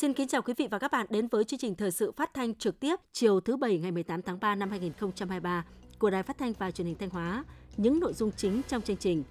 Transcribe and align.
Xin 0.00 0.14
kính 0.14 0.28
chào 0.28 0.42
quý 0.42 0.54
vị 0.56 0.68
và 0.70 0.78
các 0.78 0.92
bạn 0.92 1.06
đến 1.10 1.28
với 1.28 1.44
chương 1.44 1.58
trình 1.58 1.74
thời 1.74 1.90
sự 1.90 2.12
phát 2.12 2.34
thanh 2.34 2.54
trực 2.54 2.80
tiếp 2.80 2.96
chiều 3.12 3.40
thứ 3.40 3.56
Bảy 3.56 3.78
ngày 3.78 3.92
18 3.92 4.22
tháng 4.22 4.40
3 4.40 4.54
năm 4.54 4.70
2023 4.70 5.64
của 5.98 6.10
Đài 6.10 6.22
Phát 6.22 6.38
thanh 6.38 6.52
và 6.52 6.70
Truyền 6.70 6.86
hình 6.86 6.96
Thanh 6.98 7.10
Hóa. 7.10 7.44
Những 7.76 8.00
nội 8.00 8.12
dung 8.12 8.30
chính 8.36 8.62
trong 8.68 8.82
chương 8.82 8.96
trình. 8.96 9.24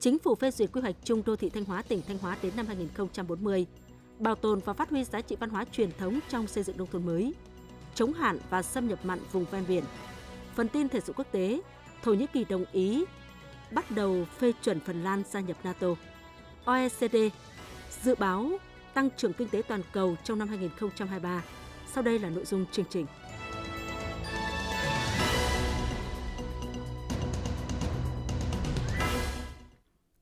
Chính 0.00 0.18
phủ 0.18 0.34
phê 0.34 0.50
duyệt 0.50 0.72
quy 0.72 0.80
hoạch 0.80 0.94
chung 1.04 1.22
đô 1.26 1.36
thị 1.36 1.50
Thanh 1.50 1.64
Hóa 1.64 1.82
tỉnh 1.82 2.02
Thanh 2.08 2.18
Hóa 2.18 2.36
đến 2.42 2.52
năm 2.56 2.66
2040, 2.66 3.66
bảo 4.18 4.34
tồn 4.34 4.60
và 4.64 4.72
phát 4.72 4.90
huy 4.90 5.04
giá 5.04 5.20
trị 5.20 5.36
văn 5.40 5.50
hóa 5.50 5.64
truyền 5.72 5.90
thống 5.98 6.20
trong 6.28 6.46
xây 6.46 6.64
dựng 6.64 6.76
nông 6.76 6.88
thôn 6.92 7.06
mới, 7.06 7.34
chống 7.94 8.12
hạn 8.12 8.38
và 8.50 8.62
xâm 8.62 8.88
nhập 8.88 8.98
mặn 9.04 9.18
vùng 9.32 9.44
ven 9.44 9.64
biển. 9.68 9.84
Phần 10.54 10.68
tin 10.68 10.88
thể 10.88 11.00
sự 11.00 11.12
quốc 11.16 11.26
tế, 11.32 11.60
Thổ 12.02 12.14
Nhĩ 12.14 12.26
Kỳ 12.26 12.44
đồng 12.44 12.64
ý 12.72 13.04
bắt 13.70 13.90
đầu 13.90 14.24
phê 14.38 14.52
chuẩn 14.62 14.80
Phần 14.80 15.04
Lan 15.04 15.22
gia 15.30 15.40
nhập 15.40 15.56
NATO. 15.64 15.88
OECD 16.64 17.16
dự 18.02 18.14
báo 18.14 18.50
tăng 18.94 19.08
trưởng 19.16 19.32
kinh 19.32 19.48
tế 19.48 19.62
toàn 19.68 19.82
cầu 19.92 20.16
trong 20.24 20.38
năm 20.38 20.48
2023. 20.48 21.44
Sau 21.86 22.02
đây 22.02 22.18
là 22.18 22.30
nội 22.30 22.44
dung 22.44 22.66
chương 22.72 22.86
trình. 22.90 23.06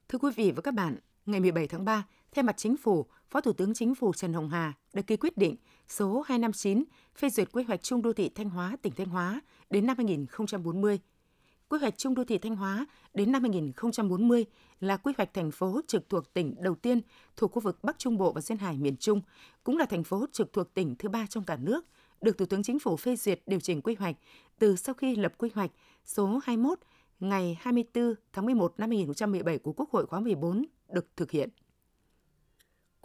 Thưa 0.08 0.18
quý 0.18 0.30
vị 0.36 0.52
và 0.56 0.62
các 0.62 0.74
bạn, 0.74 0.96
ngày 1.26 1.40
17 1.40 1.68
tháng 1.68 1.84
3, 1.84 2.06
thay 2.34 2.42
mặt 2.42 2.56
chính 2.56 2.76
phủ, 2.76 3.06
Phó 3.30 3.40
Thủ 3.40 3.52
tướng 3.52 3.74
Chính 3.74 3.94
phủ 3.94 4.12
Trần 4.12 4.32
Hồng 4.32 4.48
Hà 4.48 4.72
đã 4.94 5.02
ký 5.02 5.16
quyết 5.16 5.36
định 5.36 5.56
số 5.88 6.20
259 6.26 6.84
phê 7.16 7.30
duyệt 7.30 7.48
quy 7.52 7.62
hoạch 7.64 7.82
chung 7.82 8.02
đô 8.02 8.12
thị 8.12 8.30
Thanh 8.34 8.50
Hóa, 8.50 8.76
tỉnh 8.82 8.92
Thanh 8.96 9.06
Hóa 9.06 9.40
đến 9.70 9.86
năm 9.86 9.96
2040 9.96 10.98
Quy 11.68 11.78
hoạch 11.78 11.98
chung 11.98 12.14
đô 12.14 12.24
thị 12.24 12.38
Thanh 12.38 12.56
Hóa 12.56 12.86
đến 13.14 13.32
năm 13.32 13.42
2040 13.42 14.44
là 14.80 14.96
quy 14.96 15.12
hoạch 15.16 15.34
thành 15.34 15.50
phố 15.50 15.80
trực 15.86 16.08
thuộc 16.08 16.34
tỉnh 16.34 16.54
đầu 16.62 16.74
tiên 16.74 17.00
thuộc 17.36 17.52
khu 17.52 17.60
vực 17.60 17.84
Bắc 17.84 17.98
Trung 17.98 18.18
Bộ 18.18 18.32
và 18.32 18.40
Duyên 18.40 18.58
Hải 18.58 18.76
miền 18.76 18.96
Trung, 18.96 19.20
cũng 19.64 19.78
là 19.78 19.86
thành 19.86 20.04
phố 20.04 20.26
trực 20.32 20.52
thuộc 20.52 20.74
tỉnh 20.74 20.94
thứ 20.98 21.08
ba 21.08 21.26
trong 21.26 21.44
cả 21.44 21.56
nước, 21.56 21.84
được 22.20 22.38
Thủ 22.38 22.46
tướng 22.46 22.62
Chính 22.62 22.78
phủ 22.78 22.96
phê 22.96 23.16
duyệt 23.16 23.42
điều 23.46 23.60
chỉnh 23.60 23.82
quy 23.82 23.94
hoạch 23.94 24.16
từ 24.58 24.76
sau 24.76 24.94
khi 24.94 25.16
lập 25.16 25.32
quy 25.38 25.50
hoạch 25.54 25.70
số 26.04 26.40
21 26.44 26.78
ngày 27.20 27.58
24 27.60 28.14
tháng 28.32 28.46
11 28.46 28.74
năm 28.78 28.90
2017 28.90 29.58
của 29.58 29.72
Quốc 29.72 29.90
hội 29.90 30.06
khóa 30.06 30.20
14 30.20 30.64
được 30.88 31.06
thực 31.16 31.30
hiện. 31.30 31.48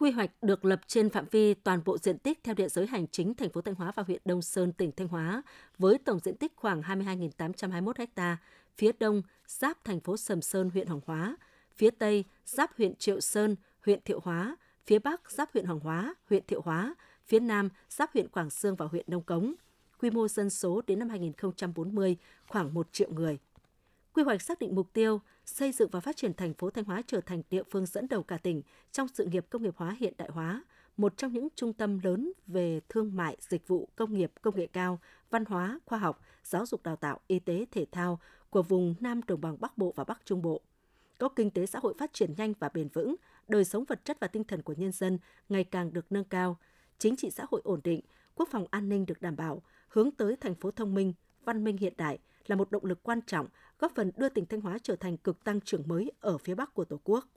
Quy 0.02 0.12
hoạch 0.12 0.32
được 0.42 0.66
lập 0.66 0.82
trên 0.88 1.10
phạm 1.10 1.26
vi 1.32 1.54
toàn 1.54 1.82
bộ 1.86 1.98
diện 1.98 2.18
tích 2.18 2.40
theo 2.44 2.56
địa 2.56 2.70
giới 2.70 2.88
hành 2.88 3.08
chính 3.08 3.34
thành 3.34 3.50
phố 3.50 3.62
Thanh 3.62 3.76
Hóa 3.76 3.92
và 3.96 4.04
huyện 4.04 4.22
Đông 4.26 4.42
Sơn, 4.42 4.74
tỉnh 4.74 4.92
Thanh 4.92 5.08
Hóa, 5.08 5.42
với 5.78 5.98
tổng 5.98 6.20
diện 6.20 6.38
tích 6.38 6.52
khoảng 6.56 6.82
22.821 6.82 8.06
ha, 8.16 8.38
phía 8.78 8.92
đông 9.00 9.22
giáp 9.48 9.84
thành 9.84 10.00
phố 10.00 10.18
Sầm 10.18 10.42
Sơn, 10.42 10.70
huyện 10.70 10.88
Hoàng 10.88 11.02
Hóa, 11.06 11.36
phía 11.76 11.90
tây 11.90 12.26
giáp 12.46 12.78
huyện 12.78 12.96
Triệu 12.96 13.20
Sơn, 13.20 13.56
huyện 13.86 14.00
Thiệu 14.06 14.20
Hóa, 14.24 14.56
phía 14.86 15.00
bắc 15.00 15.32
giáp 15.32 15.54
huyện 15.54 15.66
Hoàng 15.66 15.80
Hóa, 15.80 16.16
huyện 16.30 16.44
Thiệu 16.48 16.62
Hóa, 16.66 16.96
phía 17.28 17.40
nam 17.40 17.70
giáp 17.90 18.14
huyện 18.14 18.28
Quảng 18.28 18.50
Sương 18.50 18.76
và 18.76 18.86
huyện 18.86 19.06
Nông 19.08 19.24
Cống. 19.24 19.54
Quy 20.00 20.10
mô 20.10 20.28
dân 20.28 20.50
số 20.50 20.82
đến 20.88 21.00
năm 21.00 21.10
2040 21.10 22.18
khoảng 22.48 22.74
1 22.74 22.88
triệu 22.92 23.10
người. 23.12 23.38
Quy 24.14 24.24
hoạch 24.24 24.42
xác 24.42 24.60
định 24.60 24.76
mục 24.76 24.94
tiêu 24.94 25.22
xây 25.46 25.72
dựng 25.72 25.90
và 25.92 26.00
phát 26.00 26.18
triển 26.18 26.34
thành 26.34 26.54
phố 26.54 26.70
Thanh 26.70 26.86
Hóa 26.86 27.02
trở 27.08 27.22
thành 27.22 27.42
địa 27.50 27.64
phương 27.72 27.86
dẫn 27.86 28.08
đầu 28.08 28.24
cả 28.24 28.38
tỉnh 28.38 28.62
trong 28.92 29.08
sự 29.08 29.26
nghiệp 29.26 29.46
công 29.50 29.64
nghiệp 29.64 29.74
hóa 29.78 29.96
hiện 30.00 30.14
đại 30.18 30.30
hóa, 30.32 30.64
một 30.98 31.18
trong 31.18 31.34
những 31.34 31.48
trung 31.56 31.74
tâm 31.74 32.00
lớn 32.04 32.32
về 32.48 32.82
thương 32.90 33.16
mại, 33.16 33.38
dịch 33.40 33.68
vụ, 33.68 33.90
công 33.96 34.14
nghiệp, 34.14 34.32
công 34.42 34.56
nghệ 34.56 34.68
cao, 34.68 35.00
văn 35.30 35.46
hóa, 35.46 35.80
khoa 35.86 36.00
học, 36.00 36.22
giáo 36.44 36.66
dục 36.66 36.84
đào 36.84 36.96
tạo, 36.96 37.20
y 37.28 37.40
tế, 37.40 37.66
thể 37.72 37.86
thao 37.92 38.20
của 38.50 38.64
vùng 38.64 38.96
Nam 39.00 39.22
Đồng 39.28 39.42
bằng 39.42 39.58
Bắc 39.60 39.78
Bộ 39.78 39.94
và 39.96 40.04
Bắc 40.04 40.22
Trung 40.26 40.42
Bộ. 40.42 40.62
Có 41.18 41.30
kinh 41.30 41.52
tế 41.52 41.66
xã 41.66 41.80
hội 41.80 41.94
phát 41.98 42.14
triển 42.14 42.34
nhanh 42.38 42.54
và 42.60 42.70
bền 42.70 42.88
vững, 42.88 43.16
đời 43.48 43.66
sống 43.66 43.86
vật 43.86 44.06
chất 44.06 44.18
và 44.20 44.28
tinh 44.28 44.44
thần 44.44 44.62
của 44.62 44.74
nhân 44.74 44.92
dân 44.92 45.18
ngày 45.50 45.64
càng 45.64 45.94
được 45.94 46.06
nâng 46.10 46.24
cao, 46.24 46.58
chính 46.98 47.16
trị 47.16 47.32
xã 47.32 47.46
hội 47.52 47.62
ổn 47.64 47.80
định, 47.84 48.02
quốc 48.36 48.50
phòng 48.52 48.66
an 48.72 48.90
ninh 48.90 49.06
được 49.06 49.22
đảm 49.22 49.36
bảo, 49.36 49.62
hướng 49.88 50.12
tới 50.12 50.36
thành 50.36 50.56
phố 50.56 50.72
thông 50.72 50.94
minh, 50.94 51.14
văn 51.46 51.64
minh 51.64 51.78
hiện 51.78 51.94
đại 51.98 52.20
là 52.48 52.56
một 52.56 52.72
động 52.72 52.86
lực 52.86 53.04
quan 53.04 53.22
trọng 53.22 53.48
góp 53.80 53.92
phần 53.96 54.12
đưa 54.18 54.30
tỉnh 54.30 54.46
Thanh 54.46 54.62
Hóa 54.62 54.78
trở 54.84 54.96
thành 54.96 55.18
cực 55.18 55.44
tăng 55.44 55.62
trưởng 55.62 55.88
mới 55.88 56.12
ở 56.20 56.38
phía 56.38 56.56
Bắc 56.56 56.74
của 56.74 56.86
Tổ 56.86 57.00
quốc. 57.04 57.28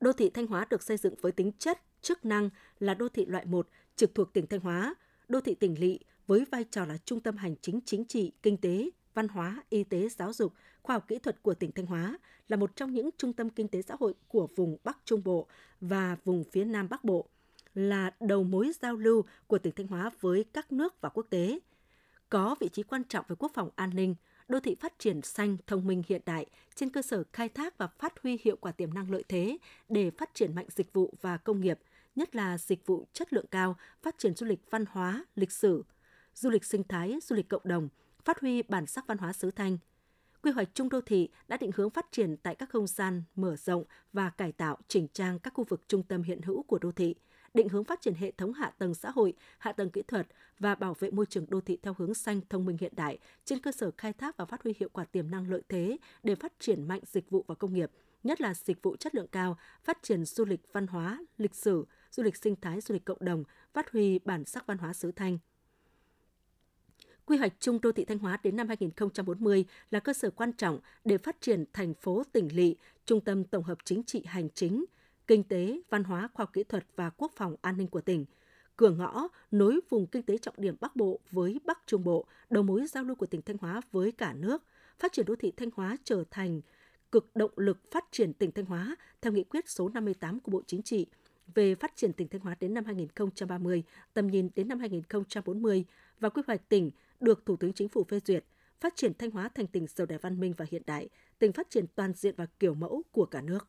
Đô 0.00 0.12
thị 0.12 0.30
Thanh 0.30 0.46
Hóa 0.46 0.66
được 0.70 0.82
xây 0.82 0.96
dựng 0.96 1.14
với 1.20 1.32
tính 1.32 1.52
chất, 1.58 1.80
chức 2.02 2.24
năng 2.24 2.50
là 2.78 2.94
đô 2.94 3.08
thị 3.08 3.26
loại 3.26 3.46
1 3.46 3.68
trực 3.96 4.14
thuộc 4.14 4.32
tỉnh 4.32 4.46
Thanh 4.46 4.60
Hóa, 4.60 4.94
đô 5.28 5.40
thị 5.40 5.54
tỉnh 5.54 5.80
lỵ 5.80 5.98
với 6.26 6.44
vai 6.50 6.64
trò 6.64 6.84
là 6.84 6.96
trung 7.04 7.20
tâm 7.20 7.36
hành 7.36 7.54
chính 7.62 7.80
chính 7.84 8.04
trị, 8.04 8.32
kinh 8.42 8.56
tế, 8.56 8.90
văn 9.14 9.28
hóa, 9.28 9.62
y 9.70 9.84
tế, 9.84 10.08
giáo 10.08 10.32
dục, 10.32 10.52
khoa 10.82 10.96
học 10.96 11.04
kỹ 11.08 11.18
thuật 11.18 11.42
của 11.42 11.54
tỉnh 11.54 11.72
Thanh 11.72 11.86
Hóa 11.86 12.18
là 12.48 12.56
một 12.56 12.76
trong 12.76 12.92
những 12.92 13.10
trung 13.18 13.32
tâm 13.32 13.50
kinh 13.50 13.68
tế 13.68 13.82
xã 13.82 13.96
hội 14.00 14.14
của 14.28 14.48
vùng 14.56 14.76
Bắc 14.84 14.98
Trung 15.04 15.24
Bộ 15.24 15.46
và 15.80 16.16
vùng 16.24 16.44
phía 16.44 16.64
Nam 16.64 16.88
Bắc 16.88 17.04
Bộ, 17.04 17.28
là 17.74 18.10
đầu 18.20 18.44
mối 18.44 18.72
giao 18.82 18.96
lưu 18.96 19.24
của 19.46 19.58
tỉnh 19.58 19.74
Thanh 19.74 19.86
Hóa 19.86 20.10
với 20.20 20.44
các 20.52 20.72
nước 20.72 21.00
và 21.00 21.08
quốc 21.08 21.26
tế, 21.30 21.58
có 22.30 22.56
vị 22.60 22.68
trí 22.68 22.82
quan 22.82 23.04
trọng 23.04 23.24
về 23.28 23.36
quốc 23.38 23.52
phòng 23.54 23.70
an 23.76 23.90
ninh, 23.94 24.14
đô 24.48 24.60
thị 24.60 24.74
phát 24.74 24.98
triển 24.98 25.22
xanh, 25.22 25.56
thông 25.66 25.86
minh 25.86 26.02
hiện 26.08 26.22
đại 26.26 26.46
trên 26.74 26.90
cơ 26.90 27.02
sở 27.02 27.22
khai 27.32 27.48
thác 27.48 27.78
và 27.78 27.86
phát 27.86 28.22
huy 28.22 28.38
hiệu 28.42 28.56
quả 28.60 28.72
tiềm 28.72 28.94
năng 28.94 29.10
lợi 29.10 29.24
thế 29.28 29.58
để 29.88 30.10
phát 30.10 30.30
triển 30.34 30.54
mạnh 30.54 30.66
dịch 30.70 30.92
vụ 30.92 31.14
và 31.20 31.36
công 31.36 31.60
nghiệp, 31.60 31.78
nhất 32.16 32.36
là 32.36 32.58
dịch 32.58 32.86
vụ 32.86 33.06
chất 33.12 33.32
lượng 33.32 33.46
cao, 33.50 33.76
phát 34.02 34.18
triển 34.18 34.34
du 34.34 34.46
lịch 34.46 34.70
văn 34.70 34.84
hóa, 34.90 35.24
lịch 35.34 35.52
sử, 35.52 35.84
du 36.34 36.50
lịch 36.50 36.64
sinh 36.64 36.84
thái, 36.84 37.18
du 37.22 37.36
lịch 37.36 37.48
cộng 37.48 37.62
đồng, 37.64 37.88
phát 38.24 38.40
huy 38.40 38.62
bản 38.62 38.86
sắc 38.86 39.06
văn 39.06 39.18
hóa 39.18 39.32
xứ 39.32 39.50
Thanh. 39.50 39.78
Quy 40.42 40.50
hoạch 40.50 40.68
chung 40.74 40.88
đô 40.88 41.00
thị 41.00 41.28
đã 41.48 41.56
định 41.56 41.70
hướng 41.74 41.90
phát 41.90 42.06
triển 42.12 42.36
tại 42.36 42.54
các 42.54 42.70
không 42.70 42.86
gian 42.86 43.22
mở 43.34 43.56
rộng 43.56 43.84
và 44.12 44.30
cải 44.30 44.52
tạo 44.52 44.78
chỉnh 44.88 45.06
trang 45.12 45.38
các 45.38 45.54
khu 45.54 45.64
vực 45.64 45.88
trung 45.88 46.02
tâm 46.02 46.22
hiện 46.22 46.42
hữu 46.42 46.62
của 46.62 46.78
đô 46.78 46.92
thị– 46.92 47.14
định 47.54 47.68
hướng 47.68 47.84
phát 47.84 48.00
triển 48.00 48.14
hệ 48.14 48.30
thống 48.30 48.52
hạ 48.52 48.72
tầng 48.78 48.94
xã 48.94 49.10
hội, 49.10 49.34
hạ 49.58 49.72
tầng 49.72 49.90
kỹ 49.90 50.02
thuật 50.02 50.26
và 50.58 50.74
bảo 50.74 50.94
vệ 50.94 51.10
môi 51.10 51.26
trường 51.26 51.46
đô 51.48 51.60
thị 51.60 51.78
theo 51.82 51.94
hướng 51.98 52.14
xanh 52.14 52.40
thông 52.48 52.64
minh 52.64 52.76
hiện 52.80 52.92
đại 52.96 53.18
trên 53.44 53.60
cơ 53.60 53.72
sở 53.72 53.90
khai 53.98 54.12
thác 54.12 54.36
và 54.36 54.44
phát 54.44 54.62
huy 54.62 54.74
hiệu 54.78 54.88
quả 54.92 55.04
tiềm 55.04 55.30
năng 55.30 55.50
lợi 55.50 55.62
thế 55.68 55.98
để 56.22 56.34
phát 56.34 56.52
triển 56.58 56.88
mạnh 56.88 57.00
dịch 57.06 57.30
vụ 57.30 57.44
và 57.48 57.54
công 57.54 57.74
nghiệp, 57.74 57.90
nhất 58.22 58.40
là 58.40 58.54
dịch 58.54 58.82
vụ 58.82 58.96
chất 58.96 59.14
lượng 59.14 59.28
cao, 59.32 59.58
phát 59.84 59.98
triển 60.02 60.24
du 60.24 60.44
lịch 60.44 60.60
văn 60.72 60.86
hóa, 60.86 61.18
lịch 61.38 61.54
sử, 61.54 61.86
du 62.10 62.22
lịch 62.22 62.36
sinh 62.36 62.56
thái, 62.60 62.80
du 62.80 62.92
lịch 62.92 63.04
cộng 63.04 63.24
đồng, 63.24 63.44
phát 63.72 63.90
huy 63.92 64.18
bản 64.18 64.44
sắc 64.44 64.66
văn 64.66 64.78
hóa 64.78 64.92
xứ 64.92 65.12
Thanh. 65.12 65.38
Quy 67.24 67.36
hoạch 67.36 67.52
chung 67.60 67.80
đô 67.80 67.92
thị 67.92 68.04
Thanh 68.04 68.18
Hóa 68.18 68.38
đến 68.42 68.56
năm 68.56 68.68
2040 68.68 69.64
là 69.90 70.00
cơ 70.00 70.12
sở 70.12 70.30
quan 70.30 70.52
trọng 70.52 70.80
để 71.04 71.18
phát 71.18 71.40
triển 71.40 71.64
thành 71.72 71.94
phố 71.94 72.22
tỉnh 72.32 72.56
lỵ, 72.56 72.76
trung 73.06 73.20
tâm 73.20 73.44
tổng 73.44 73.64
hợp 73.64 73.78
chính 73.84 74.02
trị 74.02 74.22
hành 74.26 74.48
chính, 74.54 74.84
kinh 75.30 75.44
tế, 75.44 75.80
văn 75.90 76.04
hóa, 76.04 76.28
khoa 76.34 76.42
học 76.44 76.52
kỹ 76.52 76.64
thuật 76.64 76.86
và 76.96 77.10
quốc 77.10 77.32
phòng 77.36 77.56
an 77.62 77.76
ninh 77.76 77.86
của 77.86 78.00
tỉnh, 78.00 78.24
cửa 78.76 78.90
ngõ 78.90 79.28
nối 79.50 79.80
vùng 79.88 80.06
kinh 80.06 80.22
tế 80.22 80.38
trọng 80.38 80.54
điểm 80.58 80.76
Bắc 80.80 80.96
Bộ 80.96 81.20
với 81.30 81.60
Bắc 81.64 81.78
Trung 81.86 82.04
Bộ, 82.04 82.26
đầu 82.50 82.62
mối 82.62 82.86
giao 82.86 83.04
lưu 83.04 83.14
của 83.14 83.26
tỉnh 83.26 83.42
Thanh 83.42 83.56
Hóa 83.60 83.80
với 83.92 84.12
cả 84.12 84.32
nước, 84.32 84.62
phát 84.98 85.12
triển 85.12 85.26
đô 85.26 85.36
thị 85.36 85.52
Thanh 85.56 85.68
Hóa 85.76 85.96
trở 86.04 86.24
thành 86.30 86.60
cực 87.12 87.36
động 87.36 87.50
lực 87.56 87.78
phát 87.90 88.04
triển 88.10 88.32
tỉnh 88.32 88.52
Thanh 88.52 88.64
Hóa 88.64 88.96
theo 89.22 89.32
nghị 89.32 89.44
quyết 89.44 89.68
số 89.68 89.88
58 89.88 90.40
của 90.40 90.52
Bộ 90.52 90.62
Chính 90.66 90.82
trị. 90.82 91.06
Về 91.54 91.74
phát 91.74 91.96
triển 91.96 92.12
tỉnh 92.12 92.28
Thanh 92.28 92.40
Hóa 92.40 92.54
đến 92.60 92.74
năm 92.74 92.84
2030, 92.84 93.82
tầm 94.14 94.26
nhìn 94.26 94.48
đến 94.54 94.68
năm 94.68 94.78
2040 94.78 95.84
và 96.20 96.28
quy 96.28 96.42
hoạch 96.46 96.68
tỉnh 96.68 96.90
được 97.20 97.46
Thủ 97.46 97.56
tướng 97.56 97.72
Chính 97.72 97.88
phủ 97.88 98.04
phê 98.04 98.20
duyệt, 98.26 98.44
phát 98.80 98.96
triển 98.96 99.12
Thanh 99.14 99.30
Hóa 99.30 99.48
thành 99.48 99.66
tỉnh 99.66 99.86
giàu 99.86 100.06
đẹp 100.06 100.22
văn 100.22 100.40
minh 100.40 100.54
và 100.56 100.66
hiện 100.70 100.82
đại, 100.86 101.08
tỉnh 101.38 101.52
phát 101.52 101.70
triển 101.70 101.84
toàn 101.94 102.12
diện 102.12 102.34
và 102.36 102.46
kiểu 102.58 102.74
mẫu 102.74 103.02
của 103.12 103.26
cả 103.26 103.40
nước. 103.40 103.68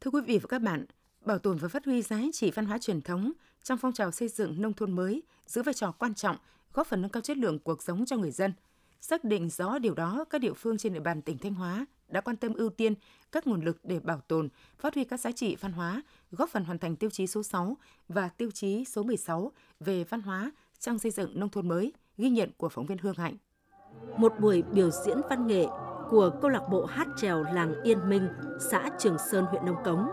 Thưa 0.00 0.10
quý 0.10 0.20
vị 0.20 0.38
và 0.38 0.46
các 0.48 0.62
bạn, 0.62 0.84
bảo 1.24 1.38
tồn 1.38 1.56
và 1.56 1.68
phát 1.68 1.84
huy 1.84 2.02
giá 2.02 2.20
trị 2.32 2.50
văn 2.50 2.66
hóa 2.66 2.78
truyền 2.78 3.02
thống 3.02 3.32
trong 3.62 3.78
phong 3.78 3.92
trào 3.92 4.10
xây 4.10 4.28
dựng 4.28 4.62
nông 4.62 4.72
thôn 4.72 4.92
mới 4.92 5.22
giữ 5.46 5.62
vai 5.62 5.74
trò 5.74 5.92
quan 5.92 6.14
trọng, 6.14 6.36
góp 6.72 6.86
phần 6.86 7.02
nâng 7.02 7.10
cao 7.10 7.20
chất 7.20 7.36
lượng 7.36 7.58
cuộc 7.58 7.82
sống 7.82 8.04
cho 8.06 8.16
người 8.16 8.30
dân. 8.30 8.52
Xác 9.00 9.24
định 9.24 9.48
rõ 9.50 9.78
điều 9.78 9.94
đó, 9.94 10.24
các 10.30 10.40
địa 10.40 10.52
phương 10.52 10.78
trên 10.78 10.92
địa 10.92 11.00
bàn 11.00 11.22
tỉnh 11.22 11.38
Thanh 11.38 11.54
Hóa 11.54 11.86
đã 12.08 12.20
quan 12.20 12.36
tâm 12.36 12.54
ưu 12.54 12.70
tiên 12.70 12.94
các 13.32 13.46
nguồn 13.46 13.64
lực 13.64 13.78
để 13.84 14.00
bảo 14.00 14.20
tồn, 14.28 14.48
phát 14.78 14.94
huy 14.94 15.04
các 15.04 15.20
giá 15.20 15.32
trị 15.32 15.56
văn 15.60 15.72
hóa, 15.72 16.02
góp 16.30 16.50
phần 16.50 16.64
hoàn 16.64 16.78
thành 16.78 16.96
tiêu 16.96 17.10
chí 17.10 17.26
số 17.26 17.42
6 17.42 17.76
và 18.08 18.28
tiêu 18.28 18.50
chí 18.50 18.84
số 18.84 19.02
16 19.02 19.52
về 19.80 20.04
văn 20.04 20.22
hóa 20.22 20.52
trong 20.78 20.98
xây 20.98 21.10
dựng 21.10 21.40
nông 21.40 21.48
thôn 21.48 21.68
mới, 21.68 21.92
ghi 22.18 22.30
nhận 22.30 22.50
của 22.56 22.68
phóng 22.68 22.86
viên 22.86 22.98
Hương 22.98 23.16
Hạnh. 23.16 23.36
Một 24.16 24.32
buổi 24.40 24.62
biểu 24.62 24.90
diễn 24.90 25.20
văn 25.30 25.46
nghệ 25.46 25.66
của 26.10 26.30
câu 26.42 26.50
lạc 26.50 26.62
bộ 26.70 26.84
hát 26.84 27.08
trèo 27.16 27.42
làng 27.42 27.82
Yên 27.82 28.08
Minh, 28.08 28.28
xã 28.70 28.90
Trường 28.98 29.16
Sơn, 29.30 29.44
huyện 29.44 29.64
Nông 29.64 29.84
Cống. 29.84 30.08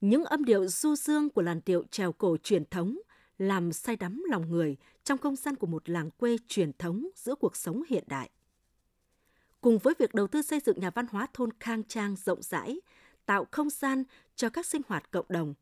Những 0.00 0.24
âm 0.24 0.44
điệu 0.44 0.68
du 0.68 0.96
dương 0.96 1.30
của 1.30 1.42
làn 1.42 1.60
điệu 1.66 1.84
trèo 1.90 2.12
cổ 2.12 2.36
truyền 2.42 2.64
thống 2.64 2.98
làm 3.38 3.72
say 3.72 3.96
đắm 3.96 4.24
lòng 4.30 4.50
người 4.50 4.76
trong 5.04 5.18
không 5.18 5.36
gian 5.36 5.56
của 5.56 5.66
một 5.66 5.88
làng 5.88 6.10
quê 6.10 6.36
truyền 6.48 6.72
thống 6.72 7.08
giữa 7.14 7.34
cuộc 7.34 7.56
sống 7.56 7.82
hiện 7.88 8.04
đại. 8.06 8.30
Cùng 9.60 9.78
với 9.78 9.94
việc 9.98 10.14
đầu 10.14 10.26
tư 10.26 10.42
xây 10.42 10.60
dựng 10.60 10.80
nhà 10.80 10.90
văn 10.90 11.06
hóa 11.10 11.26
thôn 11.34 11.50
khang 11.60 11.82
trang 11.84 12.16
rộng 12.16 12.42
rãi, 12.42 12.80
tạo 13.26 13.46
không 13.50 13.70
gian 13.70 14.04
cho 14.36 14.48
các 14.48 14.66
sinh 14.66 14.82
hoạt 14.88 15.10
cộng 15.10 15.26
đồng, 15.28 15.54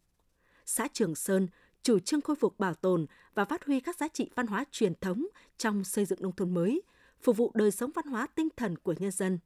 xã 0.67 0.89
Trường 0.93 1.15
Sơn 1.15 1.49
chủ 1.83 1.99
trương 1.99 2.21
khôi 2.21 2.37
phục 2.37 2.59
bảo 2.59 2.75
tồn 2.75 3.07
và 3.35 3.45
phát 3.45 3.65
huy 3.65 3.81
các 3.81 3.97
giá 3.97 4.09
trị 4.09 4.31
văn 4.35 4.47
hóa 4.47 4.65
truyền 4.71 4.93
thống 5.01 5.27
trong 5.59 5.85
xây 5.85 6.05
dựng 6.05 6.23
nông 6.23 6.37
thôn 6.37 6.55
mới– 6.55 6.83
phục 7.27 7.37
vụ 7.37 7.51
đời 7.55 7.71
sống 7.71 7.91
văn 7.95 8.07
hóa 8.07 8.27
tinh 8.35 8.49
thần 8.57 8.79
của 8.79 8.95
nhân 8.99 9.11
dân. 9.11 9.39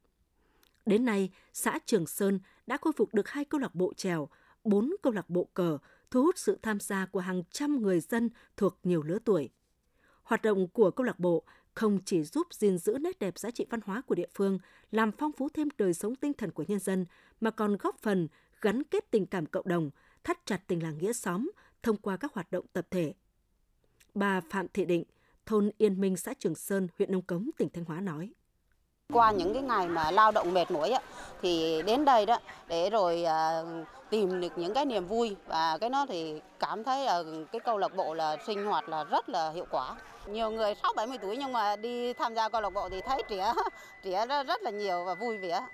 Đến 0.86 1.04
nay, 1.04 1.30
xã 1.52 1.78
Trường 1.86 2.06
Sơn 2.06 2.40
đã 2.66 2.76
khôi 2.76 2.92
phục 2.92 3.14
được 3.14 3.28
hai 3.28 3.44
câu 3.44 3.60
lạc 3.60 3.74
bộ 3.74 3.92
trèo, 3.96 4.28
bốn 4.64 4.94
câu 5.02 5.12
lạc 5.12 5.30
bộ 5.30 5.48
cờ, 5.54 5.78
thu 6.10 6.22
hút 6.22 6.38
sự 6.38 6.58
tham 6.62 6.80
gia 6.80 7.06
của 7.06 7.20
hàng 7.20 7.42
trăm 7.50 7.82
người 7.82 8.00
dân 8.00 8.30
thuộc 8.56 8.78
nhiều 8.84 9.02
lứa 9.02 9.18
tuổi. 9.24 9.50
Hoạt 10.22 10.42
động 10.42 10.68
của 10.68 10.90
câu 10.90 11.04
lạc 11.04 11.18
bộ 11.18 11.44
không 11.74 11.98
chỉ 12.04 12.22
giúp 12.22 12.46
gìn 12.50 12.78
giữ 12.78 12.98
nét 13.00 13.18
đẹp 13.18 13.38
giá 13.38 13.50
trị 13.50 13.66
văn 13.70 13.80
hóa 13.84 14.00
của 14.00 14.14
địa 14.14 14.28
phương, 14.34 14.58
làm 14.90 15.12
phong 15.12 15.32
phú 15.32 15.48
thêm 15.54 15.68
đời 15.78 15.94
sống 15.94 16.14
tinh 16.14 16.32
thần 16.32 16.50
của 16.50 16.64
nhân 16.68 16.78
dân, 16.78 17.06
mà 17.40 17.50
còn 17.50 17.76
góp 17.76 17.98
phần 17.98 18.28
gắn 18.60 18.82
kết 18.82 19.10
tình 19.10 19.26
cảm 19.26 19.46
cộng 19.46 19.68
đồng, 19.68 19.90
thắt 20.24 20.46
chặt 20.46 20.62
tình 20.66 20.82
làng 20.82 20.98
nghĩa 20.98 21.12
xóm 21.12 21.50
thông 21.82 21.96
qua 21.96 22.16
các 22.16 22.34
hoạt 22.34 22.52
động 22.52 22.66
tập 22.72 22.86
thể. 22.90 23.14
Bà 24.14 24.40
Phạm 24.40 24.66
Thị 24.68 24.84
Định, 24.84 25.04
thôn 25.50 25.70
Yên 25.79 26.00
Minh, 26.00 26.17
xã 26.17 26.35
Trường 26.38 26.55
Sơn, 26.55 26.88
huyện 26.99 27.12
Nông 27.12 27.23
Cống, 27.23 27.50
tỉnh 27.58 27.69
Thanh 27.75 27.85
Hóa 27.85 28.00
nói. 28.00 28.32
Qua 29.12 29.31
những 29.31 29.55
cái 29.55 29.62
ngày 29.62 29.88
mà 29.88 30.11
lao 30.11 30.32
động 30.32 30.55
mệt 30.55 30.70
mỏi 30.70 30.94
thì 31.43 31.82
đến 31.87 32.05
đây 32.05 32.26
đó 32.26 32.38
để 32.69 32.91
rồi 32.91 33.25
à, 33.25 33.62
tìm 34.11 34.41
được 34.41 34.58
những 34.58 34.75
cái 34.75 34.85
niềm 34.85 35.06
vui 35.06 35.37
và 35.47 35.79
cái 35.81 35.91
nó 35.91 36.06
thì 36.06 36.41
cảm 36.58 36.85
thấy 36.85 37.05
là 37.05 37.23
cái 37.52 37.61
câu 37.61 37.79
lạc 37.79 37.97
bộ 37.97 38.14
là 38.14 38.37
sinh 38.47 38.64
hoạt 38.64 38.88
là 38.88 39.05
rất 39.05 39.29
là 39.29 39.50
hiệu 39.50 39.67
quả. 39.70 39.97
Nhiều 40.26 40.50
người 40.50 40.75
6 40.82 40.93
70 40.97 41.19
tuổi 41.19 41.37
nhưng 41.37 41.52
mà 41.52 41.76
đi 41.76 42.12
tham 42.12 42.35
gia 42.35 42.49
câu 42.49 42.61
lạc 42.61 42.70
bộ 42.70 42.88
thì 42.88 43.00
thấy 43.06 43.23
trẻ 43.29 43.52
trẻ 44.05 44.26
rất 44.26 44.62
là 44.62 44.70
nhiều 44.70 45.05
và 45.05 45.14
vui 45.14 45.38
vẻ. 45.38 45.67